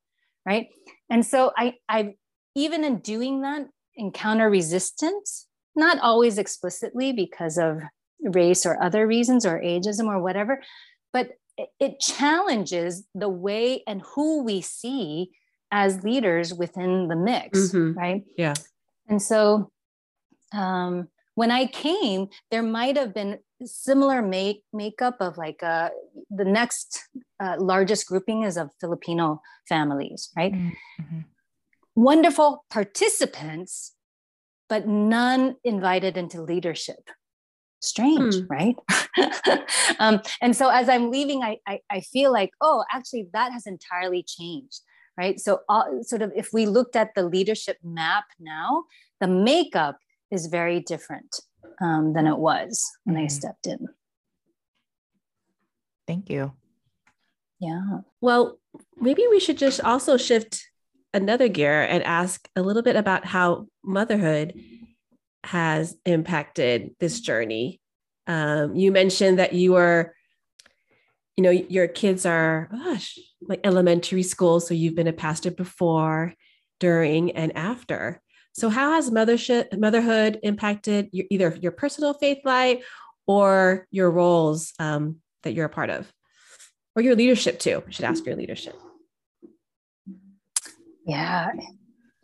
right? 0.45 0.67
And 1.10 1.25
so 1.25 1.51
i 1.58 1.75
i 1.88 2.15
even 2.56 2.84
in 2.84 2.99
doing 2.99 3.41
that 3.41 3.67
encounter 3.95 4.49
resistance 4.49 5.47
not 5.75 5.99
always 5.99 6.38
explicitly 6.38 7.13
because 7.13 7.58
of 7.58 7.82
race 8.21 8.65
or 8.65 8.82
other 8.82 9.06
reasons 9.06 9.45
or 9.45 9.60
ageism 9.60 10.08
or 10.08 10.21
whatever 10.21 10.62
but 11.13 11.32
it 11.80 11.99
challenges 11.99 13.08
the 13.13 13.30
way 13.30 13.82
and 13.88 14.01
who 14.13 14.43
we 14.43 14.62
see 14.62 15.32
as 15.71 16.04
leaders 16.04 16.54
within 16.54 17.08
the 17.08 17.15
mix 17.15 17.60
mm-hmm. 17.60 17.97
right? 17.97 18.23
Yeah. 18.38 18.54
And 19.08 19.21
so 19.21 19.71
um, 20.54 21.08
when 21.36 21.52
i 21.52 21.65
came 21.65 22.28
there 22.52 22.63
might 22.63 22.98
have 22.98 23.13
been 23.13 23.38
similar 23.63 24.21
make 24.21 24.63
makeup 24.74 25.17
of 25.19 25.38
like 25.38 25.62
uh, 25.63 25.89
the 26.30 26.45
next 26.45 27.08
uh, 27.39 27.56
largest 27.58 28.08
grouping 28.08 28.43
is 28.43 28.58
of 28.58 28.69
Filipino 28.82 29.41
families, 29.67 30.30
right? 30.36 30.54
Mm-hmm. 30.54 31.19
Wonderful 31.95 32.65
participants, 32.69 33.93
but 34.67 34.88
none 34.88 35.56
invited 35.63 36.17
into 36.17 36.41
leadership. 36.41 37.10
Strange, 37.82 38.36
mm. 38.36 38.50
right? 38.50 38.76
um, 40.00 40.19
and 40.41 40.56
so 40.56 40.69
as 40.69 40.89
I'm 40.89 41.12
leaving, 41.12 41.43
I, 41.43 41.58
I, 41.67 41.80
I 41.89 42.00
feel 42.02 42.34
like, 42.34 42.50
oh, 42.60 42.84
actually, 42.91 43.30
that 43.34 43.52
has 43.54 43.65
entirely 43.65 44.24
changed, 44.24 44.82
right? 45.17 45.39
So, 45.39 45.60
uh, 45.69 46.02
sort 46.02 46.21
of, 46.21 46.32
if 46.36 46.50
we 46.52 46.65
looked 46.65 46.95
at 46.95 47.13
the 47.15 47.24
leadership 47.24 47.78
map 47.84 48.26
now, 48.39 48.86
the 49.21 49.28
makeup 49.28 49.98
is 50.32 50.48
very 50.48 50.80
different 50.80 51.40
um, 51.82 52.14
than 52.14 52.28
it 52.28 52.38
was 52.38 52.90
when 53.04 53.16
mm-hmm. 53.16 53.26
I 53.26 53.28
stepped 53.28 53.68
in. 53.68 53.88
Thank 56.08 56.30
you. 56.30 56.54
Yeah. 57.60 58.00
Well, 58.22 58.60
maybe 58.98 59.26
we 59.30 59.40
should 59.40 59.58
just 59.58 59.82
also 59.82 60.18
shift 60.18 60.64
another 61.14 61.48
gear 61.48 61.82
and 61.82 62.04
ask 62.04 62.48
a 62.56 62.62
little 62.62 62.84
bit 62.84 62.96
about 62.96 63.26
how 63.26 63.68
motherhood 63.84 64.54
has 65.44 65.96
impacted 66.06 66.96
this 67.00 67.22
journey. 67.22 67.80
Um, 68.28 68.76
you 68.76 68.92
mentioned 68.92 69.40
that 69.40 69.54
you 69.54 69.74
were, 69.74 70.14
you 71.38 71.44
know, 71.44 71.52
your 71.52 71.88
kids 71.88 72.26
are, 72.26 72.68
gosh, 72.72 73.18
like 73.42 73.62
elementary 73.64 74.24
school. 74.24 74.60
So 74.60 74.74
you've 74.74 74.96
been 74.96 75.08
a 75.08 75.14
pastor 75.14 75.52
before, 75.52 76.34
during, 76.80 77.32
and 77.32 77.56
after. 77.56 78.22
So, 78.56 78.70
how 78.70 78.94
has 78.94 79.12
mothership, 79.12 79.78
motherhood 79.78 80.39
impacted 80.41 81.10
your, 81.12 81.26
either 81.30 81.58
your 81.62 81.74
personal 81.74 82.13
faith 82.13 82.38
life 82.46 82.86
or 83.28 83.86
your 83.91 84.10
roles 84.10 84.72
um, 84.80 85.18
that 85.44 85.54
you're 85.54 85.65
a 85.65 85.70
part 85.70 85.89
of, 85.89 86.12
or 86.96 87.02
your 87.02 87.18
leadership 87.18 87.60
too? 87.60 87.84
I 87.86 87.91
should 87.91 88.06
ask 88.06 88.26
your 88.26 88.38
leadership. 88.38 88.74
Yeah, 91.06 91.50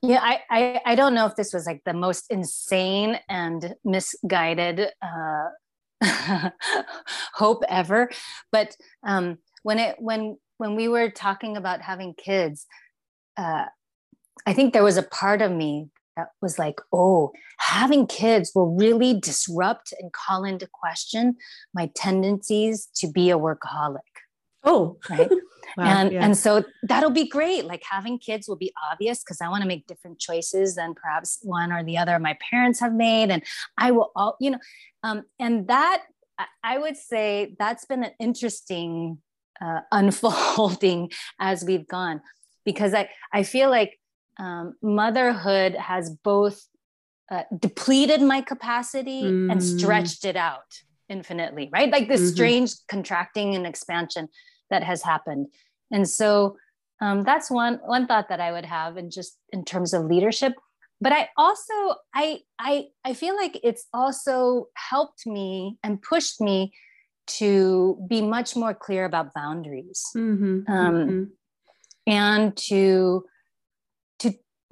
yeah. 0.01 0.21
I, 0.21 0.39
I 0.49 0.81
I 0.85 0.95
don't 0.95 1.13
know 1.13 1.25
if 1.25 1.35
this 1.35 1.53
was 1.53 1.65
like 1.65 1.81
the 1.85 1.93
most 1.93 2.27
insane 2.31 3.19
and 3.27 3.75
misguided 3.83 4.87
uh, 5.01 5.49
hope 7.33 7.65
ever, 7.67 8.09
but 8.53 8.77
um, 9.03 9.37
when 9.63 9.79
it 9.79 9.97
when 9.99 10.37
when 10.59 10.77
we 10.77 10.87
were 10.87 11.09
talking 11.09 11.57
about 11.57 11.81
having 11.81 12.13
kids. 12.13 12.65
Uh, 13.35 13.65
I 14.45 14.53
think 14.53 14.73
there 14.73 14.83
was 14.83 14.97
a 14.97 15.03
part 15.03 15.41
of 15.41 15.51
me 15.51 15.89
that 16.15 16.29
was 16.41 16.59
like, 16.59 16.79
oh, 16.91 17.31
having 17.57 18.05
kids 18.07 18.51
will 18.53 18.75
really 18.75 19.19
disrupt 19.19 19.93
and 19.99 20.11
call 20.11 20.43
into 20.43 20.67
question 20.67 21.37
my 21.73 21.89
tendencies 21.95 22.87
to 22.95 23.07
be 23.07 23.29
a 23.29 23.37
workaholic. 23.37 23.99
Oh, 24.63 24.97
right. 25.09 25.29
wow, 25.77 25.83
and 25.83 26.11
yeah. 26.11 26.23
and 26.23 26.37
so 26.37 26.63
that'll 26.83 27.09
be 27.09 27.27
great. 27.27 27.65
Like 27.65 27.83
having 27.89 28.19
kids 28.19 28.47
will 28.47 28.57
be 28.57 28.71
obvious 28.91 29.23
because 29.23 29.41
I 29.41 29.49
want 29.49 29.63
to 29.63 29.67
make 29.67 29.87
different 29.87 30.19
choices 30.19 30.75
than 30.75 30.93
perhaps 30.93 31.39
one 31.41 31.71
or 31.71 31.83
the 31.83 31.97
other 31.97 32.19
my 32.19 32.37
parents 32.49 32.79
have 32.79 32.93
made, 32.93 33.31
and 33.31 33.41
I 33.77 33.91
will 33.91 34.11
all 34.15 34.37
you 34.39 34.51
know, 34.51 34.59
um, 35.03 35.23
and 35.39 35.67
that 35.67 36.03
I 36.63 36.77
would 36.77 36.97
say 36.97 37.55
that's 37.57 37.85
been 37.85 38.03
an 38.03 38.11
interesting 38.19 39.19
uh, 39.59 39.81
unfolding 39.91 41.11
as 41.39 41.63
we've 41.63 41.87
gone 41.87 42.21
because 42.65 42.93
I 42.93 43.09
I 43.33 43.43
feel 43.43 43.69
like 43.69 43.99
um, 44.41 44.73
motherhood 44.81 45.75
has 45.75 46.09
both 46.09 46.67
uh, 47.29 47.43
depleted 47.59 48.21
my 48.21 48.41
capacity 48.41 49.23
mm. 49.23 49.51
and 49.51 49.63
stretched 49.63 50.25
it 50.25 50.35
out 50.35 50.81
infinitely, 51.07 51.69
right? 51.71 51.91
Like 51.91 52.07
this 52.07 52.21
mm-hmm. 52.21 52.29
strange 52.31 52.71
contracting 52.89 53.55
and 53.55 53.67
expansion 53.67 54.27
that 54.71 54.83
has 54.83 55.03
happened. 55.03 55.47
And 55.91 56.09
so 56.09 56.57
um, 57.01 57.23
that's 57.23 57.51
one 57.51 57.79
one 57.85 58.07
thought 58.07 58.29
that 58.29 58.41
I 58.41 58.51
would 58.51 58.65
have, 58.65 58.97
and 58.97 59.11
just 59.11 59.37
in 59.51 59.63
terms 59.63 59.93
of 59.93 60.05
leadership. 60.05 60.53
But 60.99 61.13
I 61.13 61.29
also 61.37 61.73
I 62.13 62.41
I 62.59 62.87
I 63.05 63.13
feel 63.13 63.35
like 63.35 63.59
it's 63.63 63.85
also 63.93 64.67
helped 64.75 65.25
me 65.25 65.77
and 65.83 66.01
pushed 66.01 66.41
me 66.41 66.73
to 67.39 68.03
be 68.07 68.21
much 68.21 68.55
more 68.55 68.73
clear 68.73 69.05
about 69.05 69.33
boundaries, 69.33 70.03
mm-hmm. 70.15 70.71
Um, 70.71 70.95
mm-hmm. 70.95 71.23
and 72.07 72.57
to 72.69 73.23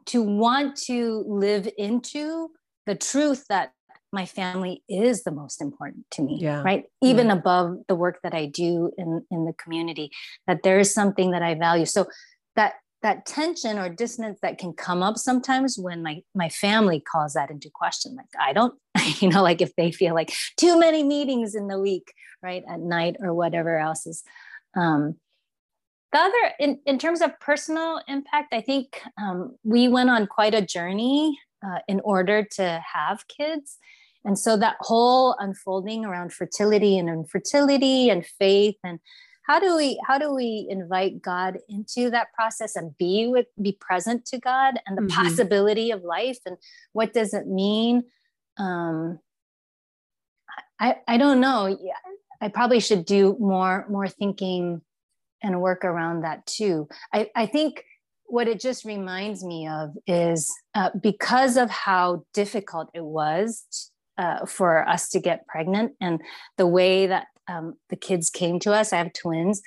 to 0.10 0.22
want 0.22 0.76
to 0.76 1.24
live 1.28 1.70
into 1.78 2.50
the 2.86 2.96
truth 2.96 3.46
that 3.50 3.72
my 4.12 4.26
family 4.26 4.84
is 4.90 5.24
the 5.24 5.32
most 5.32 5.62
important 5.62 6.04
to 6.12 6.24
me 6.24 6.40
yeah. 6.42 6.62
right 6.64 6.86
even 7.02 7.28
yeah. 7.28 7.34
above 7.34 7.78
the 7.88 7.96
work 7.96 8.20
that 8.24 8.34
i 8.34 8.46
do 8.46 8.92
in 8.98 9.24
in 9.30 9.46
the 9.46 9.54
community 9.54 10.10
that 10.48 10.64
there 10.64 10.80
is 10.80 10.94
something 10.94 11.32
that 11.32 11.44
i 11.44 11.54
value 11.54 11.86
so 11.86 12.08
that 12.56 12.74
that 13.02 13.26
tension 13.26 13.78
or 13.78 13.88
dissonance 13.88 14.40
that 14.42 14.58
can 14.58 14.74
come 14.74 15.04
up 15.04 15.18
sometimes 15.18 15.78
when 15.78 16.02
my 16.02 16.22
my 16.34 16.50
family 16.50 17.00
calls 17.00 17.34
that 17.34 17.52
into 17.52 17.70
question 17.74 18.16
like 18.16 18.26
i 18.40 18.52
don't 18.52 18.74
you 19.20 19.30
know 19.30 19.44
like 19.44 19.62
if 19.62 19.76
they 19.76 19.92
feel 19.92 20.16
like 20.16 20.34
too 20.58 20.80
many 20.80 21.04
meetings 21.04 21.54
in 21.54 21.68
the 21.68 21.80
week 21.80 22.12
right 22.42 22.64
at 22.68 22.80
night 22.80 23.16
or 23.20 23.34
whatever 23.34 23.78
else 23.78 24.08
is 24.08 24.24
um 24.76 25.16
the 26.12 26.20
other 26.20 26.54
in, 26.60 26.80
in 26.86 26.98
terms 26.98 27.22
of 27.22 27.40
personal 27.40 28.02
impact 28.08 28.54
i 28.54 28.62
think 28.62 29.02
um, 29.22 29.56
we 29.64 29.88
went 29.88 30.10
on 30.10 30.28
quite 30.28 30.54
a 30.54 30.62
journey 30.62 31.38
uh, 31.66 31.80
in 31.88 32.00
order 32.04 32.44
to 32.44 32.84
have 32.94 33.28
kids. 33.28 33.78
And 34.26 34.38
so 34.38 34.58
that 34.58 34.78
whole 34.80 35.36
unfolding 35.40 36.06
around 36.06 36.34
fertility 36.34 36.98
and 36.98 37.10
infertility 37.10 38.10
and 38.10 38.26
faith 38.26 38.76
and 38.84 39.00
how 39.48 39.60
do 39.60 39.76
we 39.76 40.00
how 40.06 40.20
do 40.20 40.32
we 40.36 40.68
invite 40.70 41.24
god 41.24 41.58
into 41.68 42.12
that 42.12 42.32
process 42.34 42.76
and 42.76 42.96
be 42.98 43.28
with 43.28 43.48
be 43.60 43.72
present 43.72 44.24
to 44.26 44.38
god 44.38 44.80
and 44.86 44.96
the 44.96 45.02
mm-hmm. 45.02 45.24
possibility 45.24 45.90
of 45.90 46.04
life 46.04 46.38
and 46.46 46.58
what 46.94 47.14
does 47.14 47.34
it 47.34 47.48
mean? 47.48 48.04
Um 48.58 49.20
i 50.80 50.98
i 51.08 51.18
don't 51.18 51.40
know. 51.40 51.78
I 52.42 52.50
probably 52.50 52.80
should 52.80 53.06
do 53.06 53.36
more 53.40 53.88
more 53.90 54.08
thinking 54.08 54.82
and 55.42 55.62
work 55.62 55.84
around 55.86 56.22
that 56.22 56.46
too. 56.46 56.88
I, 57.14 57.30
I 57.36 57.46
think 57.46 57.84
what 58.26 58.48
it 58.48 58.60
just 58.60 58.86
reminds 58.86 59.44
me 59.44 59.68
of 59.68 59.92
is 60.06 60.54
uh, 60.76 60.92
because 61.02 61.58
of 61.58 61.70
how 61.70 62.24
difficult 62.34 62.90
it 62.94 63.04
was 63.04 63.92
uh, 64.18 64.46
for 64.46 64.88
us 64.88 65.10
to 65.10 65.20
get 65.20 65.48
pregnant 65.48 65.94
and 66.00 66.22
the 66.58 66.68
way 66.68 67.08
that 67.08 67.28
um, 67.48 67.76
the 67.90 67.96
kids 67.96 68.30
came 68.30 68.60
to 68.60 68.74
us, 68.74 68.94
I 68.94 68.98
have 68.98 69.14
twins, 69.14 69.62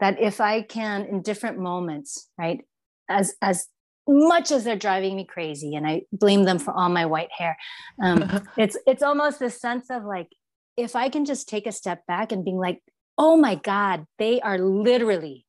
that 0.00 0.20
if 0.20 0.40
I 0.40 0.62
can, 0.62 1.04
in 1.04 1.22
different 1.22 1.58
moments, 1.58 2.28
right, 2.36 2.60
as, 3.08 3.34
as 3.40 3.68
much 4.08 4.50
as 4.50 4.64
they're 4.64 4.76
driving 4.76 5.14
me 5.16 5.24
crazy 5.24 5.76
and 5.76 5.86
I 5.86 6.02
blame 6.12 6.44
them 6.44 6.58
for 6.58 6.74
all 6.74 6.88
my 6.88 7.06
white 7.06 7.30
hair, 7.36 7.56
um, 8.02 8.42
it's, 8.56 8.76
it's 8.86 9.02
almost 9.02 9.38
this 9.38 9.60
sense 9.60 9.86
of 9.90 10.04
like, 10.04 10.28
if 10.76 10.96
I 10.96 11.08
can 11.08 11.24
just 11.24 11.48
take 11.48 11.68
a 11.68 11.72
step 11.72 12.04
back 12.06 12.32
and 12.32 12.44
being 12.44 12.58
like, 12.58 12.80
oh 13.16 13.36
my 13.36 13.54
God, 13.54 14.06
they 14.18 14.40
are 14.40 14.58
literally 14.58 15.46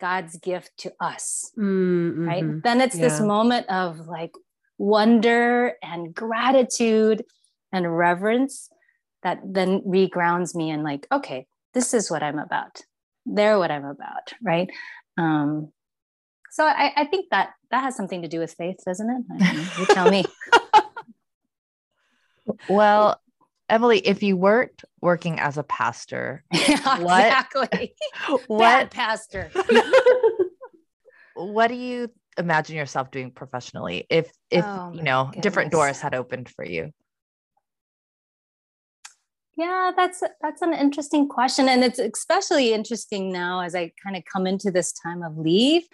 God's 0.00 0.36
gift 0.38 0.70
to 0.78 0.92
us. 1.00 1.50
Mm-hmm. 1.58 2.28
Right. 2.28 2.62
Then 2.62 2.80
it's 2.80 2.96
yeah. 2.96 3.08
this 3.08 3.20
moment 3.20 3.68
of 3.68 4.06
like, 4.06 4.32
wonder 4.78 5.74
and 5.82 6.14
gratitude 6.14 7.24
and 7.72 7.96
reverence 7.96 8.68
that 9.22 9.40
then 9.44 9.80
regrounds 9.82 10.54
me 10.54 10.70
and 10.70 10.82
like 10.82 11.06
okay 11.12 11.46
this 11.74 11.94
is 11.94 12.10
what 12.10 12.22
i'm 12.22 12.38
about 12.38 12.82
they're 13.24 13.58
what 13.58 13.70
i'm 13.70 13.84
about 13.84 14.32
right 14.42 14.68
um 15.16 15.70
so 16.50 16.64
I, 16.64 16.92
I 16.96 17.04
think 17.06 17.30
that 17.30 17.50
that 17.70 17.82
has 17.82 17.96
something 17.96 18.22
to 18.22 18.28
do 18.28 18.38
with 18.38 18.54
faith 18.54 18.76
doesn't 18.84 19.10
it 19.10 19.78
you 19.78 19.86
tell 19.86 20.10
me 20.10 20.24
well 22.68 23.20
Emily, 23.68 23.98
if 23.98 24.22
you 24.22 24.36
weren't 24.36 24.82
working 25.00 25.40
as 25.40 25.56
a 25.56 25.62
pastor, 25.62 26.44
yeah, 26.52 26.98
what, 27.02 27.26
exactly. 27.26 27.94
what 28.46 28.58
Bad 28.58 28.90
pastor? 28.90 29.50
what 31.34 31.68
do 31.68 31.74
you 31.74 32.10
imagine 32.36 32.76
yourself 32.76 33.10
doing 33.10 33.30
professionally 33.30 34.06
if 34.10 34.30
if 34.50 34.64
oh 34.66 34.92
you 34.92 35.02
know 35.02 35.26
goodness. 35.26 35.42
different 35.42 35.72
doors 35.72 36.00
had 36.00 36.14
opened 36.14 36.48
for 36.48 36.64
you? 36.64 36.90
Yeah, 39.56 39.92
that's 39.96 40.22
that's 40.42 40.62
an 40.62 40.74
interesting 40.74 41.28
question, 41.28 41.68
and 41.68 41.84
it's 41.84 41.98
especially 41.98 42.74
interesting 42.74 43.32
now 43.32 43.60
as 43.60 43.74
I 43.74 43.92
kind 44.02 44.16
of 44.16 44.24
come 44.30 44.46
into 44.46 44.70
this 44.70 44.92
time 44.92 45.22
of 45.22 45.38
leave. 45.38 45.84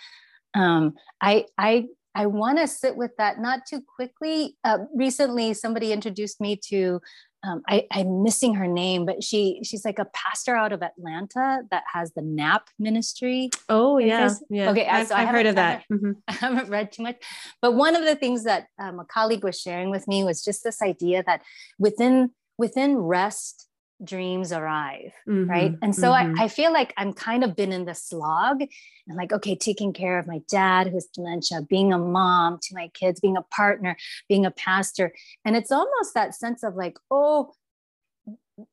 Um, 0.54 0.94
I 1.20 1.44
I 1.56 1.86
I 2.14 2.26
want 2.26 2.58
to 2.58 2.66
sit 2.66 2.96
with 2.96 3.12
that 3.18 3.40
not 3.40 3.60
too 3.68 3.82
quickly. 3.96 4.56
Uh, 4.64 4.78
recently, 4.94 5.54
somebody 5.54 5.92
introduced 5.92 6.40
me 6.40 6.58
to 6.68 7.00
um, 7.42 7.62
I, 7.66 7.86
am 7.92 8.22
missing 8.22 8.54
her 8.54 8.66
name, 8.66 9.06
but 9.06 9.24
she 9.24 9.60
she's 9.64 9.84
like 9.84 9.98
a 9.98 10.06
pastor 10.12 10.54
out 10.54 10.72
of 10.72 10.82
Atlanta 10.82 11.62
that 11.70 11.84
has 11.92 12.12
the 12.12 12.22
NAP 12.22 12.68
ministry. 12.78 13.50
Oh 13.68 13.98
yeah, 13.98 14.30
yeah. 14.50 14.70
Okay, 14.70 14.86
I've, 14.86 15.08
so 15.08 15.14
I've 15.14 15.28
heard 15.28 15.46
of 15.46 15.54
that. 15.54 15.84
I 15.90 15.94
haven't, 15.94 16.02
mm-hmm. 16.02 16.12
I 16.28 16.32
haven't 16.32 16.68
read 16.68 16.92
too 16.92 17.02
much, 17.02 17.16
but 17.62 17.72
one 17.72 17.96
of 17.96 18.04
the 18.04 18.14
things 18.14 18.44
that 18.44 18.66
um, 18.78 19.00
a 19.00 19.04
colleague 19.06 19.44
was 19.44 19.58
sharing 19.58 19.90
with 19.90 20.06
me 20.06 20.22
was 20.22 20.44
just 20.44 20.62
this 20.64 20.82
idea 20.82 21.22
that 21.26 21.42
within 21.78 22.30
within 22.58 22.98
rest 22.98 23.69
dreams 24.02 24.52
arrive 24.52 25.12
mm-hmm, 25.28 25.50
right 25.50 25.74
and 25.82 25.94
so 25.94 26.10
mm-hmm. 26.10 26.40
I, 26.40 26.44
I 26.44 26.48
feel 26.48 26.72
like 26.72 26.94
i'm 26.96 27.12
kind 27.12 27.44
of 27.44 27.54
been 27.54 27.70
in 27.70 27.84
the 27.84 27.94
slog 27.94 28.62
and 28.62 29.16
like 29.16 29.32
okay 29.32 29.54
taking 29.54 29.92
care 29.92 30.18
of 30.18 30.26
my 30.26 30.40
dad 30.48 30.86
who's 30.86 31.06
dementia 31.06 31.62
being 31.68 31.92
a 31.92 31.98
mom 31.98 32.58
to 32.62 32.74
my 32.74 32.88
kids 32.94 33.20
being 33.20 33.36
a 33.36 33.42
partner 33.42 33.96
being 34.28 34.46
a 34.46 34.50
pastor. 34.50 35.12
And 35.44 35.56
it's 35.56 35.72
almost 35.72 36.14
that 36.14 36.34
sense 36.34 36.62
of 36.62 36.76
like 36.76 36.98
oh 37.10 37.52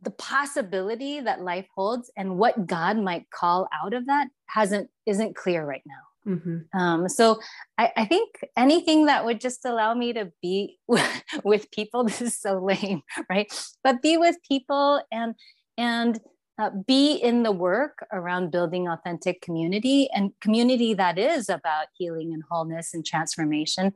the 0.01 0.11
possibility 0.11 1.21
that 1.21 1.41
life 1.41 1.65
holds 1.73 2.11
and 2.17 2.37
what 2.37 2.67
god 2.67 2.97
might 2.97 3.29
call 3.29 3.69
out 3.73 3.93
of 3.93 4.05
that 4.07 4.27
hasn't 4.45 4.89
isn't 5.05 5.35
clear 5.35 5.65
right 5.65 5.83
now 5.85 6.06
Mm-hmm. 6.27 6.77
Um, 6.77 7.07
so 7.07 7.39
I, 7.77 7.91
I, 7.95 8.05
think 8.05 8.29
anything 8.57 9.05
that 9.05 9.23
would 9.23 9.39
just 9.39 9.63
allow 9.63 9.93
me 9.93 10.11
to 10.11 10.29
be 10.41 10.77
with 11.43 11.71
people, 11.71 12.03
this 12.05 12.21
is 12.21 12.37
so 12.37 12.59
lame, 12.59 13.01
right? 13.29 13.51
But 13.83 14.01
be 14.01 14.17
with 14.17 14.35
people 14.47 15.01
and 15.09 15.35
and 15.77 16.19
uh, 16.59 16.71
be 16.85 17.13
in 17.13 17.43
the 17.43 17.51
work 17.51 18.05
around 18.11 18.51
building 18.51 18.87
authentic 18.87 19.41
community 19.41 20.09
and 20.13 20.31
community 20.41 20.93
that 20.95 21.17
is 21.17 21.49
about 21.49 21.87
healing 21.93 22.33
and 22.33 22.43
wholeness 22.49 22.93
and 22.93 23.05
transformation. 23.05 23.93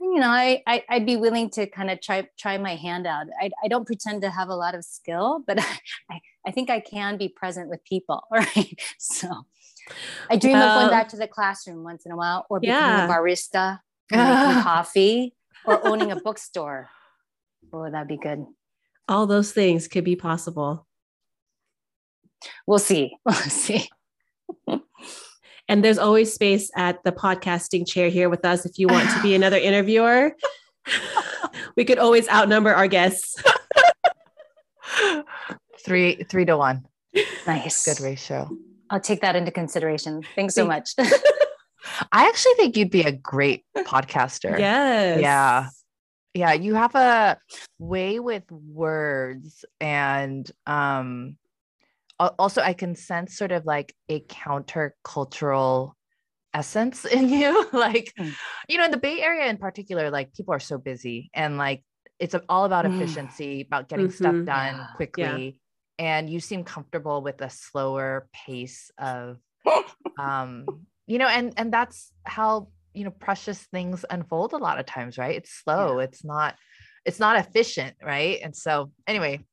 You 0.00 0.18
know, 0.18 0.30
I, 0.30 0.62
I 0.66 0.82
would 0.90 1.06
be 1.06 1.16
willing 1.16 1.50
to 1.50 1.66
kind 1.68 1.88
of 1.88 2.00
try 2.00 2.26
try 2.36 2.58
my 2.58 2.74
hand 2.74 3.06
out. 3.06 3.26
I, 3.40 3.50
I 3.62 3.68
don't 3.68 3.86
pretend 3.86 4.22
to 4.22 4.30
have 4.30 4.48
a 4.48 4.56
lot 4.56 4.74
of 4.74 4.84
skill, 4.84 5.44
but 5.46 5.60
I, 6.10 6.20
I 6.44 6.50
think 6.50 6.68
I 6.68 6.80
can 6.80 7.16
be 7.16 7.28
present 7.28 7.68
with 7.68 7.84
people, 7.84 8.24
right? 8.32 8.80
So 8.98 9.46
I 10.30 10.36
dream 10.36 10.56
of 10.56 10.62
going 10.62 10.90
back 10.90 11.08
to 11.10 11.16
the 11.16 11.28
classroom 11.28 11.84
once 11.84 12.06
in 12.06 12.12
a 12.12 12.16
while, 12.16 12.46
or 12.48 12.60
becoming 12.60 12.80
yeah. 12.80 13.06
a 13.06 13.08
barista, 13.08 13.80
making 14.10 14.62
coffee, 14.62 15.34
or 15.64 15.86
owning 15.86 16.10
a 16.10 16.16
bookstore. 16.16 16.88
Oh, 17.72 17.90
that'd 17.90 18.08
be 18.08 18.16
good. 18.16 18.46
All 19.08 19.26
those 19.26 19.52
things 19.52 19.88
could 19.88 20.04
be 20.04 20.16
possible. 20.16 20.86
We'll 22.66 22.78
see. 22.78 23.16
We'll 23.24 23.34
see. 23.34 23.88
and 25.68 25.84
there's 25.84 25.98
always 25.98 26.32
space 26.32 26.70
at 26.76 27.02
the 27.04 27.12
podcasting 27.12 27.86
chair 27.86 28.08
here 28.08 28.28
with 28.28 28.44
us 28.44 28.66
if 28.66 28.78
you 28.78 28.88
want 28.88 29.08
to 29.10 29.22
be 29.22 29.34
another 29.34 29.56
interviewer. 29.56 30.32
we 31.76 31.84
could 31.84 31.98
always 31.98 32.28
outnumber 32.28 32.72
our 32.72 32.86
guests. 32.86 33.42
three, 35.84 36.24
three 36.24 36.44
to 36.44 36.56
one. 36.56 36.86
Nice. 37.46 37.84
Good 37.84 38.04
ratio. 38.04 38.50
I'll 38.94 39.00
take 39.00 39.22
that 39.22 39.34
into 39.34 39.50
consideration. 39.50 40.22
Thanks 40.36 40.54
so 40.54 40.64
much. 40.64 40.94
I 40.98 42.28
actually 42.28 42.54
think 42.54 42.76
you'd 42.76 42.92
be 42.92 43.02
a 43.02 43.10
great 43.10 43.64
podcaster. 43.76 44.56
Yes. 44.56 45.20
Yeah. 45.20 45.66
Yeah. 46.32 46.52
You 46.52 46.74
have 46.74 46.94
a 46.94 47.36
way 47.80 48.20
with 48.20 48.44
words 48.52 49.64
and 49.80 50.48
um 50.64 51.36
also 52.20 52.60
I 52.60 52.72
can 52.74 52.94
sense 52.94 53.36
sort 53.36 53.50
of 53.50 53.66
like 53.66 53.92
a 54.08 54.20
countercultural 54.20 55.94
essence 56.54 57.04
in 57.18 57.28
you. 57.30 57.66
like, 57.72 58.12
mm. 58.16 58.32
you 58.68 58.78
know, 58.78 58.84
in 58.84 58.92
the 58.92 58.96
Bay 58.96 59.20
Area 59.20 59.50
in 59.50 59.56
particular, 59.56 60.12
like 60.12 60.32
people 60.34 60.54
are 60.54 60.60
so 60.60 60.78
busy 60.78 61.30
and 61.34 61.58
like 61.58 61.82
it's 62.20 62.36
all 62.48 62.64
about 62.64 62.84
mm. 62.84 62.94
efficiency, 62.94 63.62
about 63.62 63.88
getting 63.88 64.06
mm-hmm. 64.06 64.14
stuff 64.14 64.46
done 64.46 64.86
yeah. 65.18 65.50
And 65.98 66.28
you 66.28 66.40
seem 66.40 66.64
comfortable 66.64 67.22
with 67.22 67.40
a 67.40 67.50
slower 67.50 68.28
pace 68.32 68.90
of 68.98 69.38
um 70.18 70.66
you 71.06 71.18
know 71.18 71.28
and 71.28 71.54
and 71.56 71.72
that's 71.72 72.12
how 72.24 72.68
you 72.92 73.04
know 73.04 73.10
precious 73.10 73.58
things 73.72 74.04
unfold 74.10 74.52
a 74.52 74.58
lot 74.58 74.78
of 74.78 74.86
times 74.86 75.18
right? 75.18 75.36
It's 75.36 75.50
slow 75.50 75.98
yeah. 75.98 76.04
it's 76.04 76.24
not 76.24 76.56
it's 77.04 77.20
not 77.20 77.36
efficient 77.38 77.96
right? 78.02 78.40
And 78.42 78.54
so 78.54 78.90
anyway 79.06 79.44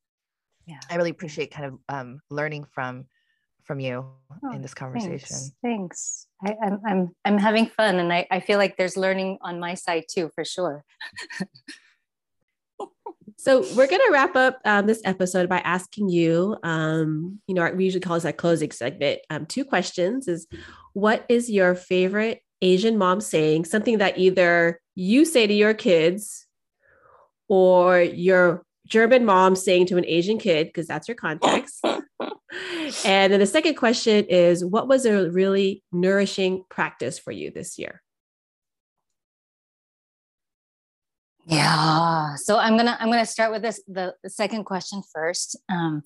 yeah. 0.67 0.79
I 0.89 0.95
really 0.95 1.09
appreciate 1.09 1.51
kind 1.51 1.65
of 1.65 1.79
um 1.89 2.19
learning 2.29 2.65
from 2.71 3.05
from 3.63 3.79
you 3.79 4.05
oh, 4.43 4.51
in 4.51 4.61
this 4.61 4.73
conversation. 4.73 5.27
thanks, 5.27 5.51
thanks. 5.63 6.27
I, 6.45 6.55
I'm, 6.65 6.79
I'm 6.85 7.09
i'm 7.25 7.37
having 7.37 7.67
fun 7.67 7.99
and 7.99 8.11
I, 8.11 8.27
I 8.31 8.39
feel 8.39 8.57
like 8.57 8.75
there's 8.75 8.97
learning 8.97 9.37
on 9.41 9.59
my 9.59 9.75
side 9.75 10.05
too 10.09 10.29
for 10.33 10.43
sure 10.43 10.83
So 13.41 13.61
we're 13.75 13.87
going 13.87 14.03
to 14.05 14.11
wrap 14.11 14.35
up 14.35 14.59
um, 14.65 14.85
this 14.85 15.01
episode 15.03 15.49
by 15.49 15.61
asking 15.61 16.09
you, 16.09 16.57
um, 16.61 17.39
you 17.47 17.55
know, 17.55 17.71
we 17.71 17.85
usually 17.85 17.99
call 17.99 18.13
this 18.13 18.23
a 18.23 18.31
closing 18.31 18.69
segment. 18.69 19.21
Um, 19.31 19.47
two 19.47 19.65
questions 19.65 20.27
is 20.27 20.45
what 20.93 21.25
is 21.27 21.49
your 21.49 21.73
favorite 21.73 22.43
Asian 22.61 22.99
mom 22.99 23.19
saying? 23.19 23.65
Something 23.65 23.97
that 23.97 24.19
either 24.19 24.79
you 24.93 25.25
say 25.25 25.47
to 25.47 25.53
your 25.55 25.73
kids 25.73 26.45
or 27.49 27.99
your 27.99 28.63
German 28.85 29.25
mom 29.25 29.55
saying 29.55 29.87
to 29.87 29.97
an 29.97 30.05
Asian 30.05 30.37
kid, 30.37 30.67
because 30.67 30.85
that's 30.85 31.07
your 31.07 31.15
context. 31.15 31.79
and 31.83 33.33
then 33.33 33.39
the 33.39 33.47
second 33.47 33.73
question 33.73 34.23
is 34.25 34.63
what 34.63 34.87
was 34.87 35.07
a 35.07 35.31
really 35.31 35.81
nourishing 35.91 36.63
practice 36.69 37.17
for 37.17 37.31
you 37.31 37.49
this 37.49 37.79
year? 37.79 38.00
Yeah. 41.51 42.35
So 42.35 42.57
I'm 42.57 42.77
gonna 42.77 42.97
I'm 42.99 43.11
gonna 43.11 43.25
start 43.25 43.51
with 43.51 43.61
this 43.61 43.81
the, 43.85 44.15
the 44.23 44.29
second 44.29 44.63
question 44.63 45.03
first. 45.13 45.57
Um, 45.69 46.01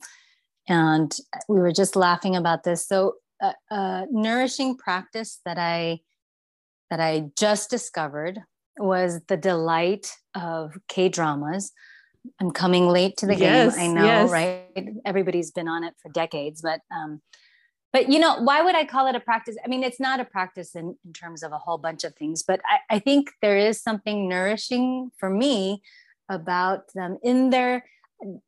and 0.68 1.16
we 1.48 1.60
were 1.60 1.72
just 1.72 1.96
laughing 1.96 2.36
about 2.36 2.64
this. 2.64 2.88
So 2.88 3.14
a, 3.41 3.54
a 3.70 4.06
nourishing 4.10 4.76
practice 4.76 5.39
that 5.46 5.60
I 5.60 6.00
that 6.89 7.00
I 7.00 7.30
just 7.38 7.70
discovered 7.70 8.39
was 8.78 9.22
the 9.28 9.38
delight 9.38 10.12
of 10.34 10.78
K 10.88 11.10
dramas. 11.10 11.72
I'm 12.41 12.50
coming 12.50 12.88
late 12.88 13.18
to 13.18 13.28
the 13.28 13.36
yes, 13.36 13.78
game. 13.78 13.91
I 13.91 13.93
know, 13.93 14.06
yes. 14.06 14.32
right? 14.32 14.89
Everybody's 15.06 15.52
been 15.52 15.68
on 15.68 15.84
it 15.84 15.93
for 16.02 16.10
decades, 16.12 16.64
but 16.64 16.82
um, 16.91 17.22
but 17.96 18.12
you 18.12 18.20
know 18.20 18.36
why 18.41 18.62
would 18.62 18.76
i 18.76 18.84
call 18.84 19.08
it 19.08 19.16
a 19.16 19.22
practice 19.22 19.56
i 19.64 19.68
mean 19.70 19.82
it's 19.82 20.02
not 20.02 20.20
a 20.20 20.26
practice 20.26 20.76
in, 20.76 20.98
in 21.06 21.14
terms 21.14 21.41
of 21.43 21.54
a 21.54 21.58
whole 21.58 21.78
bunch 21.78 22.04
of 22.04 22.14
things 22.16 22.43
but 22.43 22.60
I, 22.74 22.96
I 22.96 23.00
think 23.00 23.32
there 23.41 23.58
is 23.58 23.82
something 23.82 24.28
nourishing 24.28 25.12
for 25.18 25.30
me 25.30 25.82
about 26.30 26.93
them 26.93 27.18
in 27.24 27.52
their 27.52 27.86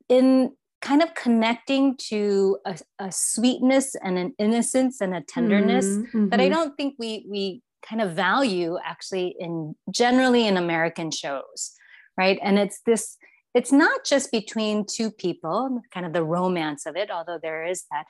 in 0.09 0.51
kind 0.81 1.01
of 1.01 1.15
connecting 1.15 1.95
to 2.09 2.57
a, 2.65 2.77
a 2.99 3.09
sweetness 3.11 3.95
and 3.95 4.17
an 4.17 4.33
innocence 4.37 4.99
and 4.99 5.15
a 5.15 5.21
tenderness 5.21 5.85
mm-hmm. 5.85 6.27
that 6.29 6.41
i 6.41 6.43
mm-hmm. 6.43 6.53
don't 6.53 6.75
think 6.75 6.95
we 6.99 7.25
we 7.29 7.61
kind 7.87 8.01
of 8.01 8.11
value 8.11 8.77
actually 8.83 9.33
in 9.39 9.75
generally 9.89 10.45
in 10.45 10.57
american 10.57 11.09
shows 11.09 11.71
right 12.17 12.37
and 12.43 12.59
it's 12.59 12.81
this 12.85 13.15
it's 13.53 13.71
not 13.71 14.05
just 14.05 14.29
between 14.31 14.85
two 14.85 15.09
people 15.09 15.81
kind 15.93 16.05
of 16.05 16.11
the 16.11 16.23
romance 16.23 16.85
of 16.85 16.97
it 16.97 17.09
although 17.09 17.39
there 17.41 17.65
is 17.65 17.85
that 17.91 18.05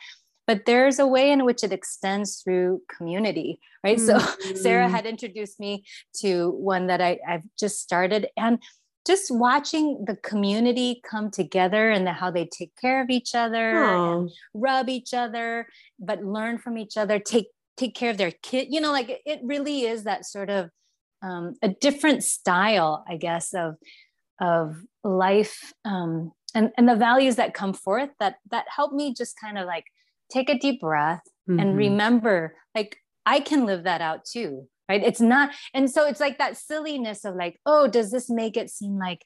but 0.47 0.65
there's 0.65 0.97
a 0.97 1.05
way 1.05 1.31
in 1.31 1.45
which 1.45 1.63
it 1.63 1.71
extends 1.71 2.41
through 2.41 2.81
community 2.95 3.59
right 3.83 3.97
mm-hmm. 3.97 4.19
so 4.19 4.55
sarah 4.55 4.89
had 4.89 5.05
introduced 5.05 5.59
me 5.59 5.83
to 6.15 6.51
one 6.51 6.87
that 6.87 7.01
I, 7.01 7.19
i've 7.27 7.43
just 7.59 7.79
started 7.79 8.27
and 8.35 8.61
just 9.05 9.31
watching 9.31 10.03
the 10.05 10.17
community 10.17 11.01
come 11.09 11.31
together 11.31 11.89
and 11.89 12.05
the, 12.05 12.11
how 12.11 12.29
they 12.29 12.45
take 12.45 12.75
care 12.75 13.01
of 13.01 13.09
each 13.09 13.35
other 13.35 13.83
and 13.83 14.29
rub 14.53 14.89
each 14.89 15.13
other 15.13 15.67
but 15.99 16.23
learn 16.23 16.57
from 16.57 16.77
each 16.77 16.97
other 16.97 17.19
take 17.19 17.47
take 17.77 17.95
care 17.95 18.09
of 18.09 18.17
their 18.17 18.33
kid 18.41 18.67
you 18.69 18.81
know 18.81 18.91
like 18.91 19.21
it 19.25 19.39
really 19.43 19.83
is 19.83 20.03
that 20.03 20.25
sort 20.25 20.49
of 20.49 20.69
um, 21.21 21.55
a 21.61 21.69
different 21.69 22.23
style, 22.23 23.03
I 23.07 23.17
guess, 23.17 23.53
of 23.53 23.75
of 24.39 24.75
life 25.03 25.73
um, 25.83 26.31
and 26.53 26.71
and 26.77 26.87
the 26.87 26.95
values 26.95 27.37
that 27.37 27.53
come 27.53 27.73
forth 27.73 28.09
that 28.19 28.35
that 28.51 28.65
help 28.73 28.93
me 28.93 29.13
just 29.13 29.39
kind 29.39 29.57
of 29.57 29.65
like 29.65 29.85
take 30.29 30.49
a 30.49 30.57
deep 30.57 30.81
breath 30.81 31.23
mm-hmm. 31.49 31.59
and 31.59 31.77
remember 31.77 32.55
like 32.75 32.97
I 33.25 33.39
can 33.39 33.65
live 33.65 33.83
that 33.83 34.01
out 34.01 34.25
too, 34.25 34.67
right? 34.87 35.03
It's 35.03 35.21
not, 35.21 35.49
and 35.73 35.91
so 35.91 36.07
it's 36.07 36.19
like 36.19 36.37
that 36.37 36.57
silliness 36.57 37.25
of 37.25 37.35
like, 37.35 37.59
oh, 37.65 37.87
does 37.87 38.11
this 38.11 38.29
make 38.29 38.55
it 38.55 38.69
seem 38.69 38.97
like 38.97 39.23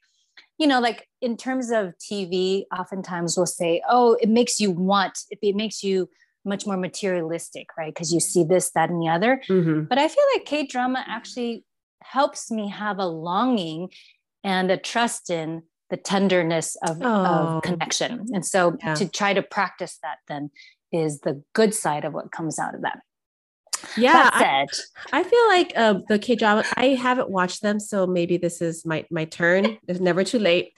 you 0.58 0.68
know, 0.68 0.80
like 0.80 1.08
in 1.22 1.38
terms 1.38 1.72
of 1.72 1.94
TV, 1.98 2.66
oftentimes 2.78 3.36
we'll 3.36 3.48
say, 3.48 3.82
oh, 3.90 4.16
it 4.22 4.30
makes 4.30 4.60
you 4.60 4.70
want, 4.70 5.18
it 5.30 5.56
makes 5.56 5.84
you 5.84 6.08
much 6.46 6.66
more 6.66 6.78
materialistic, 6.78 7.68
right? 7.78 7.94
Because 7.94 8.14
you 8.14 8.20
see 8.20 8.44
this, 8.44 8.72
that, 8.72 8.90
and 8.90 9.02
the 9.02 9.10
other. 9.10 9.42
Mm-hmm. 9.50 9.86
But 9.86 9.98
I 9.98 10.08
feel 10.08 10.24
like 10.36 10.46
K 10.46 10.66
drama 10.66 11.04
actually 11.08 11.66
helps 12.04 12.52
me 12.52 12.70
have 12.70 13.00
a 13.00 13.06
longing 13.06 13.90
and 14.44 14.72
a 14.72 14.78
trust 14.78 15.30
in 15.30 15.64
the 15.90 15.98
tenderness 15.98 16.78
of, 16.88 17.00
oh. 17.02 17.08
of 17.08 17.64
connection. 17.64 18.28
And 18.34 18.46
so 18.46 18.78
yeah. 18.84 18.96
to 18.96 19.10
try 19.10 19.34
to 19.34 19.42
practice 19.42 19.98
that 20.04 20.18
then 20.28 20.52
is 20.92 21.22
the 21.22 21.44
good 21.54 21.74
side 21.74 22.06
of 22.06 22.14
what 22.14 22.32
comes 22.32 22.60
out 22.60 22.76
of 22.76 22.82
that. 22.82 23.00
Yeah, 23.98 24.30
I, 24.32 24.68
I, 25.12 25.24
feel 25.24 25.48
like 25.48 25.74
uh, 25.76 25.96
the 26.08 26.20
K 26.20 26.36
drama. 26.36 26.64
I 26.76 26.90
haven't 26.90 27.30
watched 27.30 27.62
them, 27.62 27.80
so 27.80 28.06
maybe 28.06 28.38
this 28.38 28.62
is 28.62 28.86
my 28.86 29.06
my 29.10 29.26
turn. 29.26 29.78
It's 29.88 30.00
never 30.00 30.24
too 30.24 30.40
late. 30.40 30.74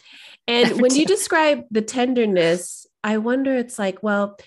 And 0.47 0.70
never 0.70 0.82
when 0.82 0.95
you 0.95 1.05
describe 1.05 1.66
the 1.70 1.82
tenderness, 1.82 2.88
I 3.03 3.18
wonder. 3.18 3.55
It's 3.55 3.78
like, 3.78 4.01
well, 4.01 4.38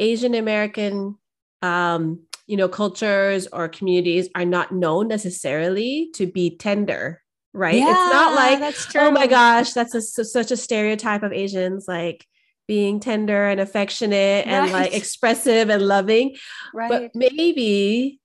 Asian 0.00 0.34
American, 0.34 1.16
um, 1.62 2.20
you 2.46 2.56
know, 2.56 2.68
cultures 2.68 3.48
or 3.52 3.68
communities 3.68 4.28
are 4.34 4.44
not 4.44 4.72
known 4.72 5.08
necessarily 5.08 6.10
to 6.14 6.26
be 6.26 6.56
tender, 6.56 7.22
right? 7.52 7.76
Yeah, 7.76 7.90
it's 7.90 8.12
not 8.12 8.34
like, 8.34 8.74
oh 8.96 9.10
my 9.10 9.26
gosh, 9.26 9.72
that's 9.72 9.94
a, 9.94 10.00
such 10.02 10.50
a 10.50 10.56
stereotype 10.56 11.22
of 11.22 11.32
Asians, 11.32 11.86
like 11.88 12.26
being 12.66 13.00
tender 13.00 13.46
and 13.46 13.60
affectionate 13.60 14.46
and 14.46 14.72
like 14.72 14.94
expressive 14.94 15.70
and 15.70 15.82
loving. 15.82 16.36
Right. 16.74 16.88
But 16.88 17.10
maybe, 17.14 18.20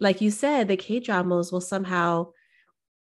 like 0.00 0.20
you 0.20 0.30
said, 0.30 0.68
the 0.68 0.76
K 0.76 1.00
dramas 1.00 1.52
will 1.52 1.60
somehow 1.60 2.28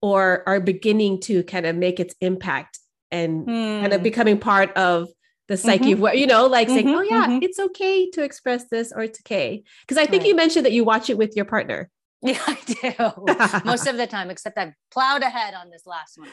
or 0.01 0.43
are 0.47 0.61
beginning 0.61 1.21
to 1.21 1.45
kind 1.45 1.67
of 1.67 1.77
make 1.77 2.01
its 2.01 2.15
impact 2.21 2.81
and 3.11 3.47
mm. 3.47 3.81
kind 3.81 3.93
of 3.93 4.01
hmm. 4.01 4.05
becoming 4.05 4.39
part 4.39 4.77
of 4.77 5.09
the 5.49 5.57
psyche 5.57 5.85
mm-hmm. 5.85 5.93
of 5.95 6.01
what 6.01 6.19
you 6.19 6.27
know, 6.27 6.47
like 6.47 6.67
mm-hmm, 6.67 6.77
saying, 6.77 6.89
"Oh 6.89 7.03
yeah, 7.03 7.27
mm-hmm. 7.27 7.43
it's 7.43 7.59
okay 7.59 8.11
to 8.11 8.23
express 8.23 8.65
this, 8.69 8.93
or 8.95 9.03
it's 9.03 9.21
okay." 9.21 9.63
Because 9.83 9.99
I 9.99 10.07
think 10.07 10.23
right. 10.23 10.29
you 10.29 10.35
mentioned 10.35 10.65
that 10.65 10.73
you 10.73 10.85
watch 10.85 11.11
it 11.11 11.19
with 11.19 11.37
your 11.37 11.45
partner. 11.45 11.91
Yeah, 12.25 12.39
I 12.47 12.57
do 12.67 13.65
most 13.65 13.89
of 13.89 13.97
the 13.97 14.07
time, 14.07 14.31
except 14.31 14.57
I've 14.57 14.75
plowed 14.93 15.23
ahead 15.23 15.55
on 15.55 15.71
this 15.71 15.83
last 15.87 16.17
one. 16.17 16.29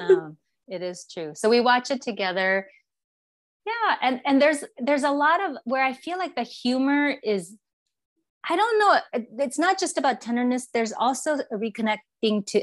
um, 0.00 0.36
it 0.66 0.80
is 0.80 1.06
true. 1.12 1.32
So 1.34 1.50
we 1.50 1.60
watch 1.60 1.90
it 1.90 2.00
together 2.00 2.66
yeah 3.66 3.96
and 4.00 4.20
and 4.24 4.40
there's 4.40 4.64
there's 4.78 5.02
a 5.02 5.10
lot 5.10 5.42
of 5.44 5.56
where 5.64 5.84
i 5.84 5.92
feel 5.92 6.18
like 6.18 6.34
the 6.36 6.42
humor 6.42 7.14
is 7.22 7.56
i 8.48 8.56
don't 8.56 8.78
know 8.78 9.22
it's 9.38 9.58
not 9.58 9.78
just 9.78 9.98
about 9.98 10.20
tenderness 10.20 10.68
there's 10.72 10.92
also 10.92 11.34
a 11.34 11.56
reconnecting 11.56 12.46
to 12.46 12.62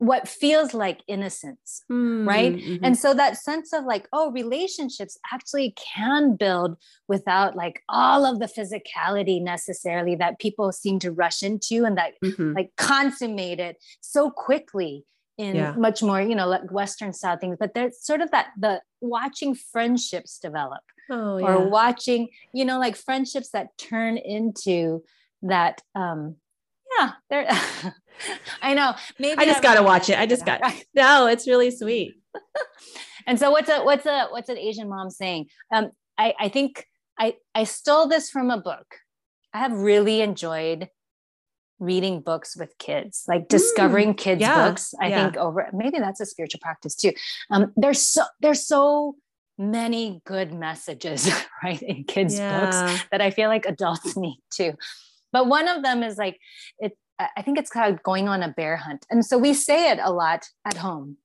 what 0.00 0.28
feels 0.28 0.74
like 0.74 1.00
innocence 1.08 1.82
mm, 1.90 2.26
right 2.26 2.54
mm-hmm. 2.54 2.84
and 2.84 2.96
so 2.96 3.12
that 3.12 3.36
sense 3.36 3.72
of 3.72 3.84
like 3.84 4.08
oh 4.12 4.30
relationships 4.30 5.18
actually 5.32 5.74
can 5.76 6.36
build 6.36 6.76
without 7.08 7.56
like 7.56 7.82
all 7.88 8.24
of 8.24 8.38
the 8.38 8.46
physicality 8.46 9.42
necessarily 9.42 10.14
that 10.14 10.38
people 10.38 10.70
seem 10.70 11.00
to 11.00 11.10
rush 11.10 11.42
into 11.42 11.84
and 11.84 11.98
that 11.98 12.12
mm-hmm. 12.24 12.52
like 12.52 12.70
consummate 12.76 13.58
it 13.58 13.76
so 14.00 14.30
quickly 14.30 15.04
in 15.38 15.54
yeah. 15.54 15.72
much 15.72 16.02
more 16.02 16.20
you 16.20 16.34
know 16.34 16.46
like 16.46 16.70
western 16.70 17.12
style 17.12 17.38
things 17.38 17.56
but 17.58 17.72
there's 17.72 18.02
sort 18.02 18.20
of 18.20 18.30
that 18.32 18.48
the 18.58 18.82
watching 19.00 19.54
friendships 19.54 20.38
develop 20.38 20.82
oh, 21.10 21.38
yeah. 21.38 21.46
or 21.46 21.68
watching 21.68 22.28
you 22.52 22.64
know 22.64 22.78
like 22.78 22.96
friendships 22.96 23.50
that 23.50 23.68
turn 23.78 24.18
into 24.18 25.02
that 25.42 25.80
um 25.94 26.36
yeah 26.98 27.12
there 27.30 27.48
i 28.62 28.74
know 28.74 28.94
maybe 29.18 29.40
i 29.40 29.44
just 29.44 29.62
gotta 29.62 29.82
watch 29.82 30.10
it. 30.10 30.18
I 30.18 30.26
just 30.26 30.44
got 30.44 30.60
no 30.94 31.26
it's 31.26 31.46
really 31.46 31.70
sweet. 31.70 32.14
And 33.26 33.38
so 33.38 33.50
what's 33.50 33.68
a 33.68 33.82
what's 33.84 34.06
a 34.06 34.28
what's 34.30 34.48
an 34.48 34.56
asian 34.56 34.88
mom 34.88 35.10
saying? 35.10 35.48
Um 35.70 35.90
i 36.16 36.32
i 36.40 36.48
think 36.48 36.86
i 37.18 37.34
i 37.54 37.64
stole 37.64 38.08
this 38.08 38.30
from 38.30 38.50
a 38.50 38.56
book. 38.56 38.96
I 39.52 39.58
have 39.58 39.72
really 39.72 40.22
enjoyed 40.22 40.88
reading 41.78 42.20
books 42.20 42.56
with 42.56 42.76
kids, 42.78 43.24
like 43.28 43.48
discovering 43.48 44.14
mm, 44.14 44.18
kids' 44.18 44.40
yeah, 44.40 44.68
books. 44.68 44.94
I 45.00 45.08
yeah. 45.08 45.24
think 45.24 45.36
over 45.36 45.68
maybe 45.72 45.98
that's 45.98 46.20
a 46.20 46.26
spiritual 46.26 46.60
practice 46.60 46.94
too. 46.94 47.12
Um, 47.50 47.72
there's 47.76 48.02
so 48.02 48.22
there's 48.40 48.66
so 48.66 49.16
many 49.56 50.20
good 50.24 50.52
messages, 50.52 51.30
right, 51.64 51.80
in 51.82 52.04
kids' 52.04 52.38
yeah. 52.38 52.60
books 52.60 53.04
that 53.10 53.20
I 53.20 53.30
feel 53.30 53.48
like 53.48 53.66
adults 53.66 54.16
need 54.16 54.40
too. 54.50 54.72
But 55.32 55.46
one 55.46 55.68
of 55.68 55.82
them 55.82 56.02
is 56.02 56.16
like 56.16 56.38
it. 56.78 56.96
I 57.18 57.42
think 57.42 57.58
it's 57.58 57.70
called 57.70 58.00
going 58.04 58.28
on 58.28 58.44
a 58.44 58.48
bear 58.48 58.76
hunt, 58.76 59.06
and 59.10 59.24
so 59.24 59.38
we 59.38 59.54
say 59.54 59.90
it 59.90 59.98
a 60.02 60.12
lot 60.12 60.46
at 60.64 60.76
home. 60.76 61.16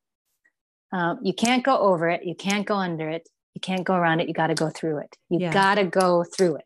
Uh, 0.92 1.16
you 1.24 1.34
can't 1.34 1.64
go 1.64 1.78
over 1.78 2.08
it. 2.10 2.24
You 2.24 2.36
can't 2.36 2.68
go 2.68 2.76
under 2.76 3.10
it. 3.10 3.28
You 3.56 3.62
can't 3.62 3.84
go 3.84 3.96
around 3.96 4.20
it. 4.20 4.28
You 4.28 4.34
got 4.34 4.48
to 4.48 4.56
go 4.56 4.70
through 4.70 5.00
it. 5.00 5.18
You 5.30 5.50
got 5.52 5.76
to 5.76 5.86
go 5.86 6.24
through 6.24 6.58
it. 6.58 6.66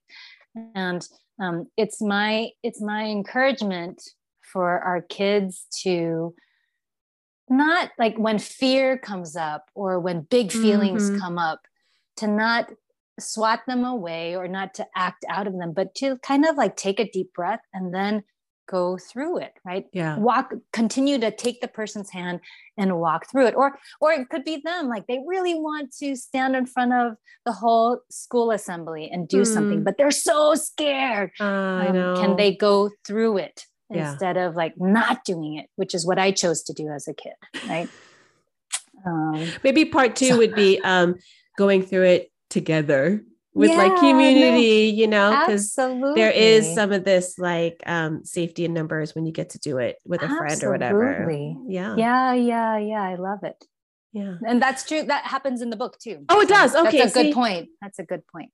And 0.75 1.07
um, 1.39 1.67
it's 1.77 2.01
my 2.01 2.49
it's 2.63 2.81
my 2.81 3.05
encouragement 3.05 4.01
for 4.41 4.79
our 4.79 5.01
kids 5.01 5.65
to 5.83 6.33
not 7.49 7.91
like 7.97 8.17
when 8.17 8.39
fear 8.39 8.97
comes 8.97 9.35
up 9.35 9.65
or 9.75 9.99
when 9.99 10.21
big 10.21 10.51
feelings 10.51 11.09
mm-hmm. 11.09 11.19
come 11.19 11.37
up 11.37 11.61
to 12.17 12.27
not 12.27 12.71
swat 13.19 13.61
them 13.67 13.83
away 13.85 14.35
or 14.35 14.47
not 14.47 14.73
to 14.73 14.85
act 14.95 15.25
out 15.29 15.47
of 15.47 15.57
them 15.57 15.73
but 15.73 15.95
to 15.95 16.17
kind 16.19 16.45
of 16.45 16.55
like 16.55 16.75
take 16.75 16.99
a 16.99 17.09
deep 17.09 17.33
breath 17.33 17.61
and 17.73 17.93
then 17.93 18.23
go 18.67 18.97
through 18.97 19.37
it 19.37 19.53
right 19.65 19.85
yeah 19.93 20.17
walk 20.17 20.53
continue 20.73 21.17
to 21.17 21.31
take 21.31 21.61
the 21.61 21.67
person's 21.67 22.09
hand 22.11 22.39
and 22.77 22.99
walk 22.99 23.29
through 23.29 23.47
it 23.47 23.55
or 23.55 23.77
or 23.99 24.11
it 24.11 24.29
could 24.29 24.43
be 24.43 24.61
them 24.63 24.87
like 24.87 25.07
they 25.07 25.19
really 25.25 25.55
want 25.55 25.91
to 25.91 26.15
stand 26.15 26.55
in 26.55 26.65
front 26.65 26.93
of 26.93 27.13
the 27.45 27.51
whole 27.51 27.99
school 28.09 28.51
assembly 28.51 29.09
and 29.11 29.27
do 29.27 29.41
mm. 29.41 29.47
something 29.47 29.83
but 29.83 29.97
they're 29.97 30.11
so 30.11 30.53
scared 30.53 31.31
uh, 31.39 31.43
um, 31.43 31.81
I 31.81 31.87
know. 31.89 32.15
can 32.15 32.35
they 32.35 32.53
go 32.55 32.89
through 33.05 33.37
it 33.37 33.65
yeah. 33.89 34.11
instead 34.11 34.37
of 34.37 34.55
like 34.55 34.73
not 34.77 35.23
doing 35.23 35.55
it 35.55 35.67
which 35.75 35.95
is 35.95 36.05
what 36.05 36.19
i 36.19 36.31
chose 36.31 36.63
to 36.63 36.73
do 36.73 36.89
as 36.89 37.07
a 37.07 37.13
kid 37.13 37.33
right 37.67 37.89
um, 39.05 39.47
maybe 39.63 39.85
part 39.85 40.15
two 40.15 40.29
so, 40.29 40.37
would 40.37 40.55
be 40.55 40.79
um 40.83 41.15
going 41.57 41.81
through 41.81 42.03
it 42.03 42.31
together 42.49 43.23
with 43.57 43.71
yeah, 43.71 43.77
like 43.77 43.95
community, 43.97 44.91
no, 44.91 44.97
you 44.97 45.07
know, 45.07 45.43
because 45.45 45.73
there 45.73 46.31
is 46.31 46.73
some 46.75 46.91
of 46.91 47.03
this 47.03 47.39
like 47.39 47.81
um 47.87 48.23
safety 48.23 48.65
in 48.65 48.73
numbers 48.73 49.15
when 49.15 49.25
you 49.25 49.31
get 49.31 49.49
to 49.51 49.59
do 49.59 49.79
it 49.79 49.97
with 50.05 50.21
a 50.21 50.25
absolutely. 50.25 50.47
friend 50.47 50.63
or 50.63 50.71
whatever. 50.71 51.31
Yeah. 51.67 51.95
Yeah, 51.97 52.33
yeah, 52.33 52.77
yeah. 52.77 53.01
I 53.01 53.15
love 53.15 53.39
it. 53.43 53.65
Yeah. 54.13 54.35
And 54.47 54.61
that's 54.61 54.85
true. 54.85 55.03
That 55.03 55.25
happens 55.25 55.61
in 55.61 55.71
the 55.71 55.75
book 55.75 55.97
too. 55.99 56.23
Oh, 56.29 56.39
it 56.39 56.47
does. 56.47 56.75
Okay. 56.75 56.99
That's 56.99 57.15
a 57.15 57.23
good 57.23 57.33
point. 57.33 57.69
That's 57.81 57.99
a 57.99 58.03
good 58.03 58.21
point. 58.27 58.51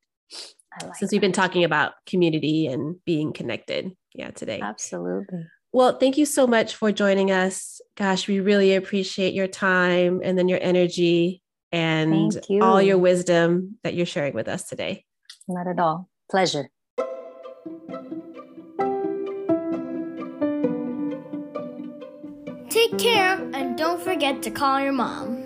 Like 0.81 0.95
Since 0.95 1.11
that. 1.11 1.15
we've 1.15 1.21
been 1.21 1.31
talking 1.31 1.63
about 1.63 1.93
community 2.07 2.67
and 2.67 2.95
being 3.05 3.33
connected. 3.33 3.91
Yeah, 4.15 4.31
today. 4.31 4.61
Absolutely. 4.61 5.45
Well, 5.73 5.97
thank 5.97 6.17
you 6.17 6.25
so 6.25 6.47
much 6.47 6.75
for 6.75 6.91
joining 6.91 7.31
us. 7.31 7.81
Gosh, 7.97 8.27
we 8.27 8.39
really 8.39 8.75
appreciate 8.75 9.33
your 9.33 9.47
time 9.47 10.21
and 10.23 10.37
then 10.37 10.47
your 10.47 10.59
energy 10.61 11.42
and 11.73 12.39
you. 12.47 12.61
all 12.61 12.81
your 12.81 12.99
wisdom 12.99 13.79
that 13.83 13.95
you're 13.95 14.05
sharing 14.05 14.33
with 14.33 14.47
us 14.47 14.63
today. 14.63 15.03
Not 15.47 15.67
at 15.67 15.79
all. 15.79 16.07
Pleasure. 16.29 16.69
Take 22.69 22.97
care 22.97 23.33
and 23.53 23.77
don't 23.77 24.01
forget 24.01 24.41
to 24.43 24.51
call 24.51 24.79
your 24.79 24.93
mom. 24.93 25.42